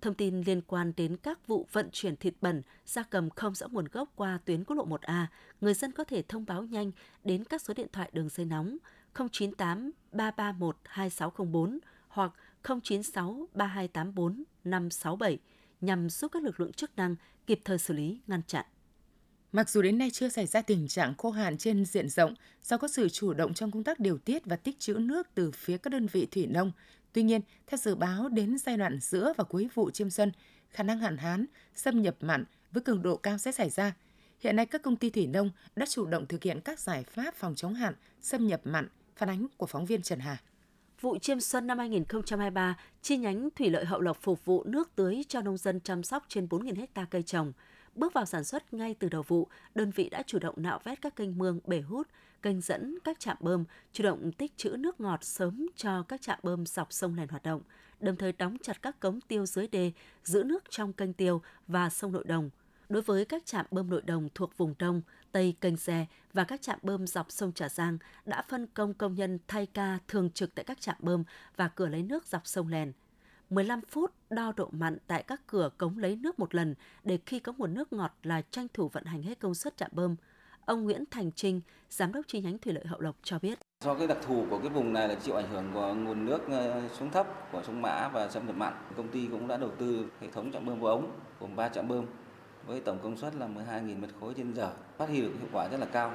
Thông 0.00 0.14
tin 0.14 0.40
liên 0.40 0.60
quan 0.60 0.92
đến 0.96 1.16
các 1.16 1.46
vụ 1.46 1.66
vận 1.72 1.88
chuyển 1.92 2.16
thịt 2.16 2.34
bẩn, 2.40 2.62
gia 2.86 3.02
cầm 3.02 3.30
không 3.30 3.54
rõ 3.54 3.68
nguồn 3.68 3.84
gốc 3.92 4.12
qua 4.16 4.38
tuyến 4.44 4.64
quốc 4.64 4.76
lộ 4.76 4.86
1A, 4.86 5.26
người 5.60 5.74
dân 5.74 5.92
có 5.92 6.04
thể 6.04 6.22
thông 6.22 6.44
báo 6.46 6.62
nhanh 6.64 6.90
đến 7.24 7.44
các 7.44 7.62
số 7.62 7.74
điện 7.74 7.88
thoại 7.92 8.10
đường 8.12 8.28
dây 8.28 8.46
nóng 8.46 8.76
098 9.14 9.90
331 10.12 10.76
2604 10.84 11.78
hoặc 12.08 12.32
096 12.62 13.48
3284 13.54 14.44
567 14.64 15.38
nhằm 15.86 16.10
giúp 16.10 16.32
các 16.32 16.42
lực 16.42 16.60
lượng 16.60 16.72
chức 16.72 16.96
năng 16.96 17.16
kịp 17.46 17.60
thời 17.64 17.78
xử 17.78 17.94
lý, 17.94 18.20
ngăn 18.26 18.42
chặn. 18.46 18.64
Mặc 19.52 19.70
dù 19.70 19.82
đến 19.82 19.98
nay 19.98 20.10
chưa 20.10 20.28
xảy 20.28 20.46
ra 20.46 20.62
tình 20.62 20.88
trạng 20.88 21.14
khô 21.14 21.30
hạn 21.30 21.58
trên 21.58 21.84
diện 21.84 22.08
rộng 22.08 22.34
do 22.62 22.78
có 22.78 22.88
sự 22.88 23.08
chủ 23.08 23.32
động 23.34 23.54
trong 23.54 23.70
công 23.70 23.84
tác 23.84 24.00
điều 24.00 24.18
tiết 24.18 24.44
và 24.44 24.56
tích 24.56 24.78
trữ 24.78 24.94
nước 24.94 25.28
từ 25.34 25.50
phía 25.50 25.78
các 25.78 25.90
đơn 25.90 26.06
vị 26.06 26.26
thủy 26.26 26.46
nông, 26.46 26.72
tuy 27.12 27.22
nhiên, 27.22 27.40
theo 27.66 27.78
dự 27.78 27.94
báo 27.94 28.28
đến 28.28 28.58
giai 28.58 28.76
đoạn 28.76 28.98
giữa 29.00 29.32
và 29.36 29.44
cuối 29.44 29.68
vụ 29.74 29.90
chiêm 29.90 30.10
xuân, 30.10 30.32
khả 30.70 30.82
năng 30.82 30.98
hạn 30.98 31.16
hán, 31.16 31.46
xâm 31.74 32.02
nhập 32.02 32.16
mặn 32.20 32.44
với 32.72 32.82
cường 32.82 33.02
độ 33.02 33.16
cao 33.16 33.38
sẽ 33.38 33.52
xảy 33.52 33.70
ra. 33.70 33.94
Hiện 34.40 34.56
nay 34.56 34.66
các 34.66 34.82
công 34.82 34.96
ty 34.96 35.10
thủy 35.10 35.26
nông 35.26 35.50
đã 35.76 35.86
chủ 35.86 36.06
động 36.06 36.26
thực 36.26 36.42
hiện 36.42 36.60
các 36.60 36.80
giải 36.80 37.04
pháp 37.04 37.34
phòng 37.34 37.54
chống 37.54 37.74
hạn, 37.74 37.94
xâm 38.20 38.46
nhập 38.46 38.60
mặn, 38.64 38.88
phản 39.16 39.28
ánh 39.28 39.46
của 39.56 39.66
phóng 39.66 39.86
viên 39.86 40.02
Trần 40.02 40.20
Hà. 40.20 40.38
Vụ 41.00 41.18
chiêm 41.18 41.40
xuân 41.40 41.66
năm 41.66 41.78
2023, 41.78 42.76
chi 43.02 43.16
nhánh 43.16 43.48
thủy 43.56 43.70
lợi 43.70 43.84
Hậu 43.84 44.00
Lộc 44.00 44.18
phục 44.20 44.44
vụ 44.44 44.64
nước 44.64 44.90
tưới 44.96 45.22
cho 45.28 45.40
nông 45.40 45.56
dân 45.56 45.80
chăm 45.80 46.02
sóc 46.02 46.24
trên 46.28 46.46
4.000 46.46 46.86
ha 46.94 47.04
cây 47.04 47.22
trồng– 47.22 47.52
Bước 47.96 48.12
vào 48.12 48.24
sản 48.24 48.44
xuất 48.44 48.74
ngay 48.74 48.94
từ 48.98 49.08
đầu 49.08 49.22
vụ, 49.22 49.48
đơn 49.74 49.90
vị 49.90 50.08
đã 50.08 50.22
chủ 50.26 50.38
động 50.38 50.54
nạo 50.58 50.80
vét 50.84 51.00
các 51.02 51.16
kênh 51.16 51.38
mương, 51.38 51.60
bể 51.66 51.80
hút, 51.80 52.08
kênh 52.42 52.60
dẫn, 52.60 52.98
các 53.04 53.20
trạm 53.20 53.36
bơm, 53.40 53.64
chủ 53.92 54.04
động 54.04 54.32
tích 54.32 54.56
trữ 54.56 54.70
nước 54.70 55.00
ngọt 55.00 55.24
sớm 55.24 55.66
cho 55.76 56.02
các 56.02 56.22
trạm 56.22 56.38
bơm 56.42 56.66
dọc 56.66 56.92
sông 56.92 57.14
Lèn 57.16 57.28
hoạt 57.28 57.42
động, 57.42 57.62
đồng 58.00 58.16
thời 58.16 58.32
đóng 58.32 58.56
chặt 58.62 58.82
các 58.82 59.00
cống 59.00 59.20
tiêu 59.20 59.46
dưới 59.46 59.68
đê, 59.68 59.92
giữ 60.24 60.42
nước 60.42 60.64
trong 60.70 60.92
kênh 60.92 61.12
tiêu 61.12 61.42
và 61.66 61.90
sông 61.90 62.12
nội 62.12 62.24
đồng. 62.26 62.50
Đối 62.88 63.02
với 63.02 63.24
các 63.24 63.46
trạm 63.46 63.66
bơm 63.70 63.90
nội 63.90 64.02
đồng 64.02 64.28
thuộc 64.34 64.56
vùng 64.56 64.74
Đông, 64.78 65.02
Tây 65.36 65.56
kênh 65.60 65.76
Xe 65.76 66.06
và 66.32 66.44
các 66.44 66.62
trạm 66.62 66.78
bơm 66.82 67.06
dọc 67.06 67.32
sông 67.32 67.52
Trà 67.52 67.68
Giang 67.68 67.98
đã 68.24 68.42
phân 68.48 68.66
công 68.66 68.94
công 68.94 69.14
nhân 69.14 69.38
thay 69.48 69.66
ca 69.66 69.98
thường 70.08 70.30
trực 70.30 70.54
tại 70.54 70.64
các 70.64 70.80
trạm 70.80 70.96
bơm 70.98 71.24
và 71.56 71.68
cửa 71.68 71.86
lấy 71.86 72.02
nước 72.02 72.26
dọc 72.26 72.46
sông 72.46 72.68
Lèn– 72.68 72.92
15 73.50 73.80
phút 73.80 74.12
đo 74.30 74.52
độ 74.56 74.68
mặn 74.72 74.98
tại 75.06 75.22
các 75.22 75.40
cửa 75.46 75.70
cống 75.78 75.98
lấy 75.98 76.16
nước 76.16 76.38
một 76.38 76.54
lần 76.54 76.74
để 77.04 77.18
khi 77.26 77.38
có 77.38 77.52
nguồn 77.58 77.74
nước 77.74 77.92
ngọt 77.92 78.12
là 78.22 78.42
tranh 78.50 78.66
thủ 78.74 78.88
vận 78.88 79.04
hành 79.04 79.22
hết 79.22 79.38
công 79.40 79.54
suất 79.54 79.76
trạm 79.76 79.90
bơm. 79.92 80.16
Ông 80.64 80.84
Nguyễn 80.84 81.04
Thành 81.10 81.32
Trinh, 81.32 81.60
giám 81.90 82.12
đốc 82.12 82.24
chi 82.28 82.40
nhánh 82.40 82.58
thủy 82.58 82.72
lợi 82.72 82.86
Hậu 82.86 83.00
Lộc 83.00 83.16
cho 83.22 83.38
biết. 83.38 83.58
Do 83.84 83.94
cái 83.94 84.06
đặc 84.06 84.18
thù 84.26 84.46
của 84.50 84.58
cái 84.58 84.68
vùng 84.68 84.92
này 84.92 85.08
là 85.08 85.14
chịu 85.14 85.34
ảnh 85.34 85.50
hưởng 85.50 85.70
của 85.74 85.94
nguồn 85.94 86.26
nước 86.26 86.40
ờ, 86.48 86.88
xuống 86.98 87.10
thấp 87.10 87.52
của 87.52 87.62
sông 87.66 87.82
Mã 87.82 88.08
và 88.08 88.28
xâm 88.28 88.46
nhập 88.46 88.56
mặn, 88.56 88.72
công 88.96 89.08
ty 89.08 89.28
cũng 89.30 89.48
đã 89.48 89.56
đầu 89.56 89.70
tư 89.78 90.06
hệ 90.20 90.28
thống 90.30 90.52
trạm 90.52 90.66
bơm 90.66 90.80
vô 90.80 90.88
ống 90.88 91.10
gồm 91.40 91.56
3 91.56 91.68
trạm 91.68 91.88
bơm 91.88 92.06
với 92.66 92.80
tổng 92.80 92.98
công 93.02 93.16
suất 93.16 93.34
là 93.34 93.48
12.000 93.48 94.00
mét 94.00 94.10
khối 94.20 94.34
trên 94.36 94.54
giờ, 94.54 94.72
phát 94.96 95.08
huy 95.08 95.20
được 95.20 95.32
hiệu 95.38 95.48
quả 95.52 95.68
rất 95.68 95.80
là 95.80 95.86
cao. 95.86 96.14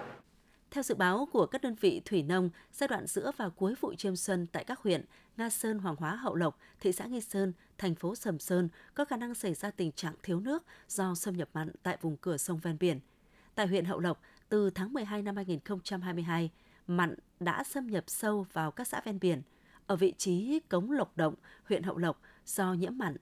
Theo 0.71 0.83
dự 0.83 0.95
báo 0.95 1.27
của 1.33 1.45
các 1.45 1.61
đơn 1.61 1.75
vị 1.75 2.01
thủy 2.05 2.23
nông, 2.23 2.49
giai 2.73 2.87
đoạn 2.87 3.07
giữa 3.07 3.31
và 3.37 3.49
cuối 3.49 3.75
vụ 3.81 3.93
chiêm 3.93 4.15
xuân 4.15 4.47
tại 4.51 4.63
các 4.63 4.79
huyện 4.79 5.05
Nga 5.37 5.49
Sơn, 5.49 5.79
Hoàng 5.79 5.95
Hóa, 5.95 6.15
Hậu 6.15 6.35
Lộc, 6.35 6.57
thị 6.79 6.91
xã 6.91 7.05
Nghi 7.05 7.21
Sơn, 7.21 7.53
thành 7.77 7.95
phố 7.95 8.15
Sầm 8.15 8.39
Sơn 8.39 8.69
có 8.93 9.05
khả 9.05 9.17
năng 9.17 9.35
xảy 9.35 9.53
ra 9.53 9.71
tình 9.71 9.91
trạng 9.91 10.13
thiếu 10.23 10.39
nước 10.39 10.63
do 10.87 11.15
xâm 11.15 11.37
nhập 11.37 11.49
mặn 11.53 11.71
tại 11.83 11.97
vùng 12.01 12.17
cửa 12.17 12.37
sông 12.37 12.59
ven 12.59 12.77
biển. 12.79 12.99
Tại 13.55 13.67
huyện 13.67 13.85
Hậu 13.85 13.99
Lộc, 13.99 14.21
từ 14.49 14.69
tháng 14.69 14.93
12 14.93 15.21
năm 15.21 15.35
2022, 15.35 16.49
mặn 16.87 17.15
đã 17.39 17.63
xâm 17.63 17.87
nhập 17.87 18.03
sâu 18.07 18.45
vào 18.53 18.71
các 18.71 18.87
xã 18.87 19.01
ven 19.05 19.19
biển. 19.19 19.41
Ở 19.87 19.95
vị 19.95 20.13
trí 20.17 20.59
cống 20.69 20.91
Lộc 20.91 21.17
Động, 21.17 21.35
huyện 21.63 21.83
Hậu 21.83 21.97
Lộc 21.97 22.21
do 22.45 22.73
nhiễm 22.73 22.97
mặn, 22.97 23.17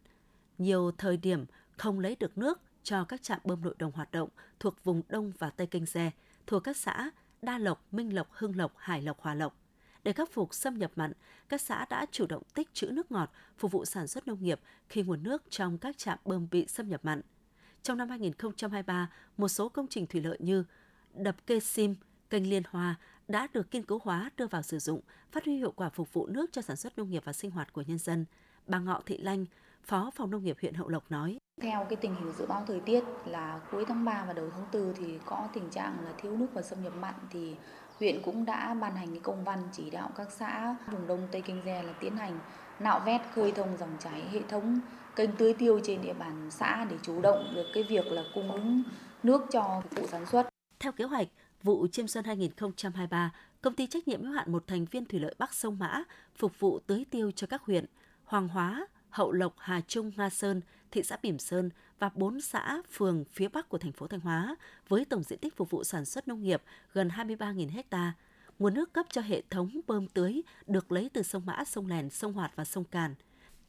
nhiều 0.58 0.92
thời 0.98 1.18
điểm 1.18 1.46
không 1.78 2.00
lấy 2.00 2.16
được 2.20 2.38
nước 2.38 2.62
cho 2.84 3.04
các 3.04 3.24
trạm 3.24 3.40
bơm 3.44 3.62
nội 3.62 3.76
đồng 3.78 3.92
hoạt 3.92 4.12
động 4.12 4.30
thuộc 4.60 4.84
vùng 4.84 5.02
Đông 5.08 5.32
và 5.40 5.50
Tây 5.50 5.68
Kênh 5.68 5.86
Xe, 5.86 6.12
thuộc 6.48 6.64
các 6.64 6.78
xã 6.78 7.12
Đa 7.42 7.58
Lộc, 7.58 7.94
Minh 7.94 8.16
Lộc, 8.16 8.28
Hưng 8.32 8.56
Lộc, 8.56 8.74
Hải 8.78 9.02
Lộc, 9.02 9.22
Hòa 9.22 9.34
Lộc. 9.34 9.56
Để 10.04 10.14
khắc 10.14 10.32
phục 10.32 10.54
xâm 10.54 10.78
nhập 10.78 10.92
mặn, 10.96 11.14
các 11.50 11.62
xã 11.62 11.86
đã 11.90 12.06
chủ 12.12 12.26
động 12.26 12.44
tích 12.54 12.74
trữ 12.74 12.88
nước 12.88 13.12
ngọt 13.12 13.32
phục 13.58 13.72
vụ 13.72 13.86
sản 13.86 14.08
xuất 14.08 14.28
nông 14.28 14.44
nghiệp 14.44 14.60
khi 14.90 15.04
nguồn 15.04 15.24
nước 15.24 15.44
trong 15.50 15.78
các 15.78 15.98
trạm 15.98 16.20
bơm 16.26 16.48
bị 16.52 16.68
xâm 16.68 16.90
nhập 16.90 17.06
mặn. 17.06 17.22
Trong 17.84 17.98
năm 17.98 18.10
2023, 18.10 19.10
một 19.38 19.48
số 19.48 19.70
công 19.70 19.88
trình 19.88 20.08
thủy 20.08 20.22
lợi 20.22 20.38
như 20.40 20.64
đập 21.14 21.36
Kê 21.48 21.60
Sim, 21.60 21.96
kênh 22.30 22.50
Liên 22.50 22.64
Hoa 22.70 22.96
đã 23.28 23.48
được 23.54 23.72
kiên 23.72 23.84
cố 23.84 24.00
hóa 24.04 24.32
đưa 24.38 24.48
vào 24.48 24.62
sử 24.62 24.80
dụng, 24.80 25.02
phát 25.32 25.46
huy 25.46 25.58
hiệu 25.58 25.72
quả 25.72 25.90
phục 25.90 26.14
vụ 26.14 26.28
nước 26.28 26.52
cho 26.52 26.62
sản 26.62 26.76
xuất 26.76 26.98
nông 26.98 27.10
nghiệp 27.10 27.22
và 27.26 27.34
sinh 27.34 27.52
hoạt 27.52 27.74
của 27.74 27.82
nhân 27.82 27.98
dân. 27.98 28.26
Bà 28.68 28.80
Ngọ 28.80 29.02
Thị 29.06 29.18
Lanh, 29.18 29.46
Phó 29.84 30.12
Phòng 30.16 30.32
Nông 30.32 30.44
nghiệp 30.44 30.58
huyện 30.62 30.74
Hậu 30.74 30.88
Lộc 30.88 31.12
nói. 31.12 31.38
Theo 31.62 31.86
cái 31.89 31.96
tình 31.96 32.16
hình 32.16 32.34
dự 32.38 32.46
báo 32.46 32.63
thời 32.68 32.80
tiết 32.80 33.04
là 33.25 33.60
cuối 33.72 33.86
tháng 33.88 34.06
3 34.06 34.24
và 34.28 34.34
đầu 34.34 34.50
tháng 34.51 34.84
4 34.84 34.94
thì 34.98 35.20
có 35.25 35.48
tình 35.54 35.70
trạng 35.70 35.98
là 36.06 36.12
thiếu 36.18 36.38
nước 36.38 36.48
và 36.54 36.62
xâm 36.62 36.84
nhập 36.84 36.94
mặn 37.01 37.13
thì 37.30 37.56
huyện 38.00 38.22
cũng 38.22 38.46
đã 38.46 38.74
ban 38.82 38.96
hành 38.96 39.08
cái 39.08 39.20
công 39.20 39.44
văn 39.44 39.60
chỉ 39.72 39.89
đạo 39.89 40.10
các 40.16 40.28
xã 40.32 40.75
vùng 40.92 41.08
đông 41.08 41.28
Tây 41.32 41.42
Kinh 41.42 41.62
gia 41.66 41.82
là 41.82 41.94
tiến 42.00 42.18
hành 42.18 42.39
nạo 42.80 43.01
vét 43.06 43.22
khơi 43.36 43.51
thông 43.51 43.78
dòng 43.78 43.98
chảy 44.00 44.22
hệ 44.32 44.42
thống 44.50 44.80
kênh 45.16 45.36
tưới 45.36 45.54
tiêu 45.54 45.80
trên 45.84 46.01
địa 46.01 46.13
bàn 46.13 46.51
xã 46.51 46.86
để 46.89 46.96
chủ 47.01 47.22
động 47.22 47.51
được 47.56 47.66
cái 47.74 47.84
việc 47.84 48.06
là 48.06 48.24
cung 48.34 48.51
ứng 48.51 48.84
nước 49.24 49.42
cho 49.51 49.82
vụ 49.92 50.08
sản 50.08 50.25
xuất. 50.25 50.50
Theo 50.80 50.92
kế 50.92 51.04
hoạch, 51.04 51.28
vụ 51.63 51.88
chiêm 51.88 52.08
xuân 52.08 52.25
2023, 52.25 53.32
công 53.62 53.74
ty 53.74 53.88
trách 53.88 54.08
nhiệm 54.08 54.24
hữu 54.24 54.34
hạn 54.34 54.51
một 54.51 54.68
thành 54.68 54.86
viên 54.86 55.06
thủy 55.06 55.20
lợi 55.20 55.36
Bắc 55.38 55.54
Sông 55.54 55.80
Mã 55.80 56.04
phục 56.36 56.60
vụ 56.60 56.80
tưới 56.80 57.06
tiêu 57.12 57.32
cho 57.32 57.48
các 57.48 57.62
huyện 57.62 57.86
Hoàng 58.25 58.48
Hóa, 58.48 58.88
Hậu 59.10 59.32
Lộc, 59.32 59.56
Hà 59.58 59.82
Trung, 59.82 60.12
Nga 60.18 60.30
Sơn, 60.30 60.62
thị 60.92 61.04
xã 61.04 61.18
Bỉm 61.24 61.39
Sơn 61.39 61.70
và 62.00 62.10
4 62.16 62.42
xã, 62.42 62.82
phường 62.92 63.24
phía 63.32 63.48
Bắc 63.48 63.70
của 63.70 63.78
thành 63.78 63.92
phố 63.92 64.08
Thanh 64.08 64.20
Hóa 64.20 64.56
với 64.88 65.06
tổng 65.06 65.24
diện 65.24 65.39
tích 65.39 65.58
phục 65.58 65.70
vụ 65.70 65.84
sản 65.84 66.06
xuất 66.06 66.28
nông 66.28 66.44
nghiệp 66.44 66.62
gần 66.94 67.08
23.000 67.08 67.82
ha. 67.92 68.13
Nguồn 68.60 68.74
nước 68.74 68.94
cấp 68.94 69.06
cho 69.10 69.22
hệ 69.22 69.42
thống 69.50 69.80
bơm 69.88 70.08
tưới 70.08 70.42
được 70.68 70.92
lấy 70.92 71.10
từ 71.13 71.24
sông 71.24 71.46
Mã, 71.46 71.63
sông 71.66 71.88
Lèn, 71.88 72.10
sông 72.10 72.34
Hoạt 72.34 72.51
và 72.56 72.66
sông 72.66 72.84
Càn. 72.84 73.16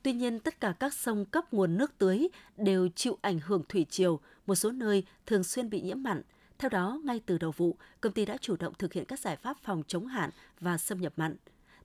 Tuy 0.02 0.12
nhiên, 0.12 0.40
tất 0.40 0.61
cả 0.61 0.75
các 0.80 0.94
sông 0.94 1.25
cấp 1.25 1.52
nguồn 1.52 1.78
nước 1.78 1.99
tưới 1.99 2.28
đều 2.56 2.88
chịu 2.88 3.18
ảnh 3.23 3.40
hưởng 3.44 3.62
thủy 3.68 3.87
triều, 3.90 4.20
một 4.47 4.54
số 4.54 4.70
nơi 4.70 5.04
thường 5.26 5.44
xuyên 5.44 5.70
bị 5.70 5.80
nhiễm 5.80 6.02
mặn. 6.02 6.23
Theo 6.59 6.68
đó, 6.68 7.00
ngay 7.04 7.20
từ 7.26 7.38
đầu 7.38 7.52
vụ, 7.56 7.76
công 8.00 8.12
ty 8.12 8.25
đã 8.25 8.37
chủ 8.37 8.56
động 8.56 8.75
thực 8.78 8.92
hiện 8.92 9.04
các 9.04 9.18
giải 9.18 9.37
pháp 9.37 9.56
phòng 9.62 9.82
chống 9.87 10.06
hạn 10.06 10.30
và 10.61 10.78
xâm 10.78 11.00
nhập 11.00 11.12
mặn. 11.16 11.37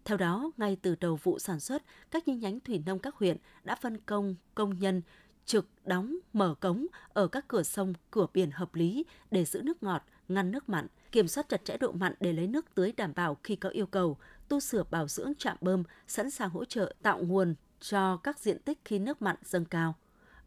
Theo 0.06 0.18
đó, 0.18 0.52
ngay 0.58 0.78
từ 0.82 0.96
đầu 0.96 1.20
vụ 1.24 1.40
sản 1.40 1.60
xuất, 1.60 1.84
các 2.12 2.26
chi 2.26 2.36
nhánh 2.36 2.60
thủy 2.60 2.84
nông 2.86 3.00
các 3.00 3.16
huyện 3.16 3.38
đã 3.64 3.76
phân 3.76 3.98
công 3.98 4.36
công 4.56 4.80
nhân 4.80 5.02
trực 5.46 5.68
đóng 5.84 6.18
mở 6.34 6.56
cống 6.60 6.88
ở 7.14 7.28
các 7.28 7.46
cửa 7.48 7.64
sông, 7.64 7.94
cửa 8.12 8.28
biển 8.34 8.52
hợp 8.52 8.76
lý 8.76 9.06
để 9.32 9.46
giữ 9.46 9.62
nước 9.62 9.84
ngọt, 9.84 10.04
ngăn 10.28 10.52
nước 10.52 10.70
mặn, 10.70 10.88
kiểm 11.12 11.28
soát 11.28 11.50
chặt 11.50 11.66
chẽ 11.66 11.78
độ 11.78 11.92
mặn 11.92 12.14
để 12.20 12.34
lấy 12.34 12.48
nước 12.48 12.66
tưới 12.76 12.92
đảm 12.92 13.14
bảo 13.16 13.38
khi 13.44 13.56
có 13.56 13.70
yêu 13.70 13.86
cầu, 13.86 14.18
tu 14.48 14.60
sửa 14.60 14.84
bảo 14.84 15.08
dưỡng 15.08 15.34
trạm 15.38 15.58
bơm, 15.62 15.84
sẵn 16.08 16.32
sàng 16.32 16.50
hỗ 16.50 16.66
trợ 16.66 16.96
tạo 17.02 17.20
nguồn 17.24 17.56
cho 17.80 18.18
các 18.18 18.40
diện 18.40 18.60
tích 18.60 18.80
khi 18.86 19.00
nước 19.00 19.22
mặn 19.22 19.36
dâng 19.44 19.66
cao. 19.66 19.96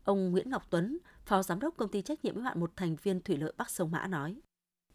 Ông 0.05 0.31
Nguyễn 0.31 0.51
Ngọc 0.51 0.67
Tuấn, 0.71 0.99
Phó 1.25 1.43
Giám 1.43 1.61
đốc 1.61 1.77
Công 1.77 1.91
ty 1.91 2.03
trách 2.03 2.25
nhiệm 2.25 2.35
hữu 2.35 2.45
hạn 2.45 2.61
một 2.61 2.77
thành 2.77 2.97
viên 3.03 3.21
thủy 3.21 3.37
lợi 3.37 3.53
Bắc 3.57 3.71
Sông 3.71 3.91
Mã 3.91 4.07
nói. 4.07 4.41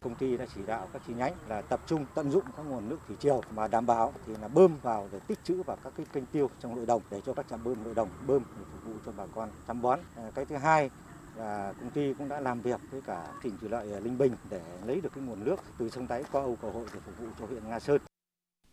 Công 0.04 0.14
ty 0.14 0.36
đã 0.36 0.46
chỉ 0.54 0.60
đạo 0.66 0.88
các 0.92 1.02
chi 1.06 1.14
nhánh 1.14 1.32
là 1.48 1.62
tập 1.62 1.80
trung 1.86 2.06
tận 2.14 2.30
dụng 2.30 2.44
các 2.56 2.62
nguồn 2.62 2.88
nước 2.88 2.98
thủy 3.08 3.16
triều 3.20 3.42
mà 3.50 3.68
đảm 3.68 3.86
bảo 3.86 4.12
thì 4.26 4.36
là 4.42 4.48
bơm 4.48 4.76
vào 4.82 5.08
để 5.12 5.18
tích 5.18 5.38
trữ 5.44 5.62
vào 5.62 5.76
các 5.84 5.92
cái 5.96 6.06
kênh 6.12 6.26
tiêu 6.26 6.50
trong 6.60 6.76
nội 6.76 6.86
đồng 6.86 7.02
để 7.10 7.20
cho 7.26 7.34
các 7.34 7.46
trạm 7.50 7.64
bơm 7.64 7.84
nội 7.84 7.94
đồng 7.94 8.08
bơm 8.26 8.42
để 8.58 8.64
phục 8.72 8.84
vụ 8.84 8.92
cho 9.06 9.12
bà 9.16 9.24
con 9.34 9.50
chăm 9.68 9.82
bón. 9.82 10.00
À, 10.16 10.30
cái 10.34 10.44
thứ 10.44 10.56
hai 10.56 10.90
là 11.36 11.72
công 11.80 11.90
ty 11.90 12.14
cũng 12.14 12.28
đã 12.28 12.40
làm 12.40 12.60
việc 12.60 12.80
với 12.90 13.00
cả 13.00 13.26
tỉnh 13.42 13.58
thủy 13.60 13.68
lợi 13.68 13.92
à, 13.92 14.00
Linh 14.00 14.18
Bình 14.18 14.36
để 14.50 14.62
lấy 14.86 15.00
được 15.00 15.14
cái 15.14 15.24
nguồn 15.24 15.44
nước 15.44 15.56
từ 15.78 15.90
sông 15.90 16.08
đáy 16.08 16.24
qua 16.32 16.42
âu 16.42 16.56
cầu 16.62 16.70
hội 16.70 16.86
để 16.94 17.00
phục 17.06 17.18
vụ 17.18 17.26
cho 17.40 17.46
huyện 17.46 17.68
Nga 17.68 17.80
Sơn. 17.80 17.98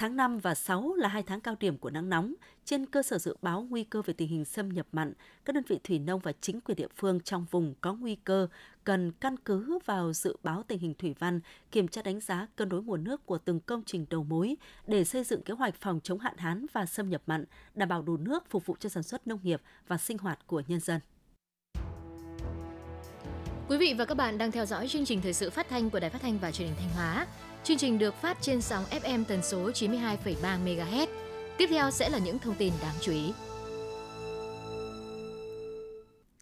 Tháng 0.01 0.15
5 0.15 0.39
và 0.39 0.55
6 0.55 0.93
là 0.93 1.07
hai 1.07 1.23
tháng 1.23 1.41
cao 1.41 1.55
điểm 1.59 1.77
của 1.77 1.89
nắng 1.89 2.09
nóng. 2.09 2.33
Trên 2.65 2.85
cơ 2.85 3.03
sở 3.03 3.17
dự 3.17 3.35
báo 3.41 3.67
nguy 3.69 3.83
cơ 3.83 4.01
về 4.01 4.13
tình 4.13 4.27
hình 4.27 4.45
xâm 4.45 4.69
nhập 4.69 4.87
mặn, 4.91 5.13
các 5.45 5.55
đơn 5.55 5.63
vị 5.67 5.79
thủy 5.83 5.99
nông 5.99 6.19
và 6.19 6.31
chính 6.41 6.61
quyền 6.61 6.75
địa 6.75 6.87
phương 6.95 7.19
trong 7.19 7.45
vùng 7.51 7.73
có 7.81 7.93
nguy 7.93 8.15
cơ 8.15 8.47
cần 8.83 9.11
căn 9.11 9.37
cứ 9.37 9.79
vào 9.85 10.13
dự 10.13 10.35
báo 10.43 10.63
tình 10.63 10.79
hình 10.79 10.93
thủy 10.93 11.15
văn, 11.19 11.39
kiểm 11.71 11.87
tra 11.87 12.01
đánh 12.01 12.19
giá 12.19 12.47
cân 12.55 12.69
đối 12.69 12.83
nguồn 12.83 13.03
nước 13.03 13.25
của 13.25 13.37
từng 13.37 13.59
công 13.59 13.83
trình 13.85 14.05
đầu 14.09 14.23
mối 14.23 14.55
để 14.87 15.03
xây 15.03 15.23
dựng 15.23 15.41
kế 15.41 15.53
hoạch 15.53 15.75
phòng 15.75 15.99
chống 16.03 16.19
hạn 16.19 16.37
hán 16.37 16.65
và 16.73 16.85
xâm 16.85 17.09
nhập 17.09 17.21
mặn, 17.25 17.45
đảm 17.75 17.89
bảo 17.89 18.01
đủ 18.01 18.17
nước 18.17 18.49
phục 18.49 18.65
vụ 18.65 18.75
cho 18.79 18.89
sản 18.89 19.03
xuất 19.03 19.27
nông 19.27 19.39
nghiệp 19.43 19.61
và 19.87 19.97
sinh 19.97 20.17
hoạt 20.17 20.47
của 20.47 20.61
nhân 20.67 20.79
dân. 20.79 20.99
Quý 23.69 23.77
vị 23.77 23.95
và 23.97 24.05
các 24.05 24.15
bạn 24.15 24.37
đang 24.37 24.51
theo 24.51 24.65
dõi 24.65 24.87
chương 24.87 25.05
trình 25.05 25.21
thời 25.21 25.33
sự 25.33 25.49
phát 25.49 25.69
thanh 25.69 25.89
của 25.89 25.99
Đài 25.99 26.09
Phát 26.09 26.21
thanh 26.21 26.39
và 26.39 26.51
Truyền 26.51 26.67
hình 26.67 26.77
Thanh 26.79 26.89
Hóa. 26.95 27.27
Chương 27.63 27.77
trình 27.77 27.99
được 27.99 28.15
phát 28.15 28.37
trên 28.41 28.61
sóng 28.61 28.83
FM 28.83 29.23
tần 29.27 29.41
số 29.43 29.69
92,3 29.69 30.63
MHz. 30.65 31.07
Tiếp 31.57 31.67
theo 31.69 31.91
sẽ 31.91 32.09
là 32.09 32.17
những 32.17 32.39
thông 32.39 32.55
tin 32.55 32.73
đáng 32.81 32.95
chú 33.01 33.11
ý. 33.11 33.33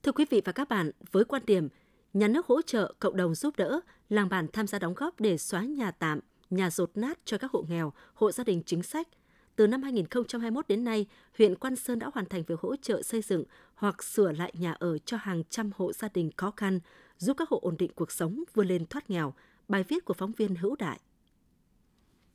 Thưa 0.04 0.12
quý 0.12 0.26
vị 0.30 0.42
và 0.46 0.52
các 0.52 0.70
bạn, 0.70 0.92
với 1.12 1.26
quan 1.26 1.42
điểm 1.46 1.68
nhà 2.14 2.28
nước 2.28 2.48
hỗ 2.48 2.62
trợ, 2.62 2.94
cộng 3.00 3.18
đồng 3.18 3.36
giúp 3.36 3.58
đỡ, 3.58 3.80
làng 4.10 4.30
bản 4.30 4.48
tham 4.54 4.68
gia 4.68 4.80
đóng 4.80 4.94
góp 4.94 5.20
để 5.20 5.38
xóa 5.38 5.64
nhà 5.64 5.92
tạm, 5.92 6.20
nhà 6.50 6.70
rột 6.70 6.92
nát 6.96 7.20
cho 7.26 7.38
các 7.38 7.52
hộ 7.52 7.66
nghèo, 7.70 7.94
hộ 8.14 8.32
gia 8.32 8.44
đình 8.44 8.64
chính 8.66 8.84
sách. 8.84 9.08
Từ 9.56 9.68
năm 9.68 9.84
2021 9.84 10.68
đến 10.68 10.84
nay, 10.84 11.06
huyện 11.38 11.56
Quan 11.56 11.76
Sơn 11.76 12.00
đã 12.00 12.10
hoàn 12.14 12.26
thành 12.26 12.44
việc 12.48 12.60
hỗ 12.60 12.76
trợ 12.76 13.02
xây 13.02 13.22
dựng 13.22 13.44
hoặc 13.76 14.04
sửa 14.04 14.32
lại 14.32 14.54
nhà 14.60 14.72
ở 14.72 14.98
cho 14.98 15.18
hàng 15.18 15.44
trăm 15.50 15.72
hộ 15.76 15.94
gia 15.94 16.08
đình 16.14 16.32
khó 16.38 16.54
khăn, 16.58 16.80
giúp 17.18 17.38
các 17.38 17.50
hộ 17.50 17.60
ổn 17.62 17.76
định 17.80 17.92
cuộc 17.96 18.12
sống, 18.12 18.44
vươn 18.54 18.68
lên 18.68 18.86
thoát 18.86 19.10
nghèo. 19.10 19.34
Bài 19.68 19.84
viết 19.84 20.06
của 20.06 20.14
phóng 20.14 20.32
viên 20.32 20.56
Hữu 20.56 20.76
Đại. 20.76 21.00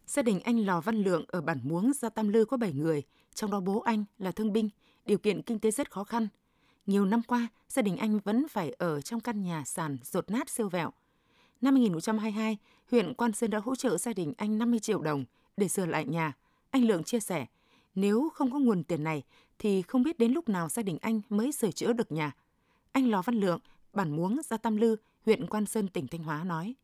Gia 0.07 0.23
đình 0.23 0.41
anh 0.41 0.67
Lò 0.67 0.81
Văn 0.81 1.03
Lượng 1.03 1.25
ở 1.29 1.41
bản 1.41 1.61
Muống, 1.63 1.93
Gia 1.93 2.09
Tam 2.09 2.29
Lư 2.29 2.45
có 2.45 2.57
7 2.57 2.73
người, 2.73 3.03
trong 3.35 3.51
đó 3.51 3.61
bố 3.61 3.81
anh 3.81 4.05
là 4.19 4.31
thương 4.31 4.53
binh, 4.53 4.69
điều 5.07 5.19
kiện 5.19 5.43
kinh 5.43 5.59
tế 5.59 5.71
rất 5.71 5.91
khó 5.91 6.05
khăn. 6.05 6.29
Nhiều 6.87 7.05
năm 7.05 7.23
qua, 7.23 7.49
gia 7.69 7.83
đình 7.83 7.97
anh 7.97 8.19
vẫn 8.19 8.49
phải 8.49 8.71
ở 8.71 9.01
trong 9.01 9.21
căn 9.21 9.43
nhà 9.43 9.63
sàn 9.67 9.99
rột 10.03 10.31
nát 10.31 10.49
siêu 10.51 10.69
vẹo. 10.69 10.91
Năm 11.61 11.75
2022, 11.75 12.59
huyện 12.91 13.15
Quan 13.15 13.33
Sơn 13.33 13.51
đã 13.51 13.59
hỗ 13.59 13.77
trợ 13.77 13.99
gia 13.99 14.13
đình 14.13 14.33
anh 14.37 14.59
50 14.59 14.81
triệu 14.81 15.01
đồng 15.01 15.25
để 15.57 15.69
sửa 15.69 15.87
lại 15.87 16.05
nhà. 16.05 16.33
Anh 16.71 16.85
Lượng 16.85 17.05
chia 17.05 17.21
sẻ, 17.21 17.47
nếu 17.95 18.29
không 18.35 18.53
có 18.53 18.59
nguồn 18.59 18.85
tiền 18.85 19.05
này 19.05 19.23
thì 19.59 19.83
không 19.83 20.03
biết 20.03 20.19
đến 20.19 20.33
lúc 20.33 20.49
nào 20.49 20.69
gia 20.69 20.83
đình 20.83 20.99
anh 21.01 21.21
mới 21.29 21.53
sửa 21.53 21.71
chữa 21.71 21.93
được 21.93 22.13
nhà. 22.13 22.33
Anh 22.93 23.11
Lò 23.11 23.23
Văn 23.23 23.35
Lượng, 23.35 23.61
bản 23.93 24.17
Muống, 24.17 24.41
Gia 24.45 24.57
Tam 24.57 24.77
Lư, 24.77 24.97
huyện 25.27 25.47
Quan 25.47 25.67
Sơn, 25.67 25.89
tỉnh 25.89 26.07
Thanh 26.07 26.23
Hóa 26.23 26.45
nói. 26.45 26.75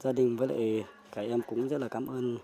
Gia 0.00 0.12
đình 0.12 0.36
với 0.36 0.48
lại 0.48 0.84
các 1.16 1.22
em 1.22 1.40
cũng 1.46 1.68
rất 1.68 1.78
là 1.78 1.88
cảm 1.88 2.06
ơn 2.06 2.38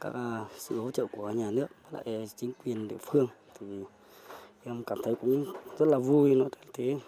các 0.00 0.14
à, 0.14 0.44
sự 0.58 0.80
hỗ 0.80 0.90
trợ 0.90 1.06
của 1.06 1.30
nhà 1.30 1.50
nước 1.50 1.66
và 1.90 2.02
lại 2.04 2.28
chính 2.36 2.52
quyền 2.64 2.88
địa 2.88 2.96
phương 3.00 3.26
thì 3.58 3.66
em 4.64 4.84
cảm 4.84 4.98
thấy 5.04 5.14
cũng 5.20 5.54
rất 5.78 5.86
là 5.88 5.98
vui 5.98 6.34
nó 6.34 6.44
thế. 6.72 6.98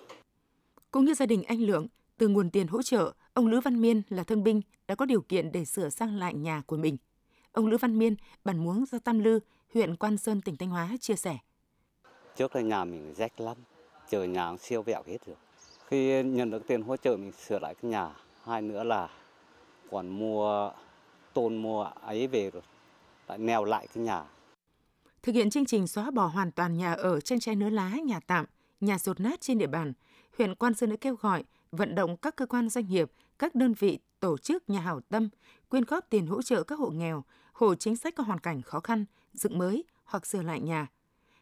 Cũng 0.91 1.05
như 1.05 1.15
gia 1.15 1.27
đình 1.27 1.43
anh 1.43 1.61
Lượng, 1.61 1.87
từ 2.19 2.29
nguồn 2.29 2.51
tiền 2.51 2.67
hỗ 2.67 2.83
trợ, 2.83 3.13
ông 3.35 3.47
Lữ 3.47 3.61
Văn 3.61 3.81
Miên 3.81 4.03
là 4.09 4.25
thương 4.25 4.43
binh 4.43 4.61
đã 4.89 4.95
có 4.95 5.05
điều 5.07 5.21
kiện 5.21 5.53
để 5.53 5.65
sửa 5.65 5.89
sang 5.89 6.17
lại 6.17 6.35
nhà 6.35 6.63
của 6.67 6.77
mình. 6.77 6.97
Ông 7.53 7.67
Lữ 7.67 7.77
Văn 7.77 7.99
Miên, 7.99 8.15
bản 8.45 8.65
Muống 8.65 8.85
do 8.87 8.99
Tam 8.99 9.19
Lư, 9.19 9.39
huyện 9.75 9.97
Quan 9.97 10.19
Sơn, 10.19 10.41
tỉnh 10.41 10.57
Thanh 10.57 10.71
Hóa 10.71 10.97
chia 11.01 11.17
sẻ. 11.17 11.39
Trước 12.37 12.57
là 12.57 12.63
nhà 12.63 12.85
mình 12.85 13.15
rách 13.17 13.41
lắm, 13.41 13.57
chờ 14.11 14.25
nhà 14.25 14.57
siêu 14.57 14.83
vẹo 14.83 15.03
hết 15.07 15.19
rồi. 15.27 15.37
Khi 15.87 16.23
nhận 16.23 16.51
được 16.51 16.67
tiền 16.67 16.83
hỗ 16.83 16.97
trợ 16.97 17.17
mình 17.17 17.33
sửa 17.33 17.59
lại 17.59 17.75
cái 17.83 17.91
nhà, 17.91 18.11
hai 18.45 18.63
nữa 18.63 18.85
là 18.85 19.09
còn 19.91 20.09
mua 20.09 20.71
tôn 21.33 21.57
mua 21.57 21.83
ấy 21.83 22.27
về 22.27 22.51
rồi, 22.51 22.63
lại 23.29 23.39
neo 23.39 23.65
lại 23.65 23.87
cái 23.95 24.05
nhà. 24.05 24.25
Thực 25.23 25.35
hiện 25.35 25.51
chương 25.51 25.67
trình 25.67 25.87
xóa 25.87 26.11
bỏ 26.11 26.27
hoàn 26.27 26.53
toàn 26.53 26.77
nhà 26.77 26.93
ở 26.93 27.21
tranh 27.21 27.41
trái 27.41 27.57
nứa 27.57 27.71
lá, 27.71 27.91
nhà 28.05 28.21
tạm, 28.27 28.47
nhà 28.81 28.99
rột 28.99 29.21
nát 29.21 29.41
trên 29.41 29.59
địa 29.59 29.67
bàn, 29.67 29.93
huyện 30.39 30.55
Quan 30.55 30.75
Sơn 30.75 30.91
đã 30.91 30.97
kêu 31.01 31.15
gọi 31.15 31.45
vận 31.73 31.95
động 31.95 32.17
các 32.17 32.37
cơ 32.37 32.47
quan 32.47 32.69
doanh 32.69 32.89
nghiệp, 32.89 33.11
các 33.39 33.55
đơn 33.55 33.75
vị, 33.75 33.99
tổ 34.21 34.39
chức 34.39 34.71
nhà 34.71 34.81
hảo 34.81 35.01
tâm 35.01 35.29
quyên 35.69 35.85
góp 35.85 36.05
tiền 36.11 36.27
hỗ 36.27 36.43
trợ 36.43 36.63
các 36.63 36.79
hộ 36.79 36.91
nghèo, 36.91 37.25
hộ 37.53 37.75
chính 37.75 37.97
sách 37.97 38.15
có 38.15 38.23
hoàn 38.23 38.39
cảnh 38.39 38.63
khó 38.63 38.81
khăn, 38.81 39.05
dựng 39.33 39.59
mới 39.59 39.85
hoặc 40.05 40.27
sửa 40.27 40.43
lại 40.43 40.61
nhà. 40.61 40.87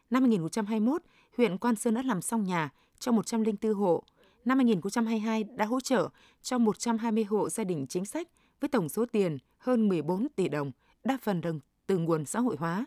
Năm 0.09 0.23
2021, 0.23 1.01
huyện 1.37 1.57
Quan 1.57 1.75
Sơn 1.75 1.93
đã 1.93 2.01
làm 2.01 2.21
xong 2.21 2.43
nhà 2.43 2.69
cho 2.99 3.11
104 3.11 3.73
hộ. 3.73 4.03
Năm 4.45 4.57
2022 4.57 5.43
đã 5.43 5.65
hỗ 5.65 5.79
trợ 5.79 6.09
cho 6.41 6.57
120 6.57 7.23
hộ 7.23 7.49
gia 7.49 7.63
đình 7.63 7.85
chính 7.87 8.05
sách 8.05 8.27
với 8.61 8.69
tổng 8.69 8.89
số 8.89 9.05
tiền 9.11 9.37
hơn 9.57 9.89
14 9.89 10.27
tỷ 10.35 10.47
đồng, 10.47 10.71
đa 11.03 11.17
phần 11.21 11.41
đồng 11.41 11.59
từ 11.87 11.97
nguồn 11.97 12.25
xã 12.25 12.39
hội 12.39 12.55
hóa. 12.59 12.85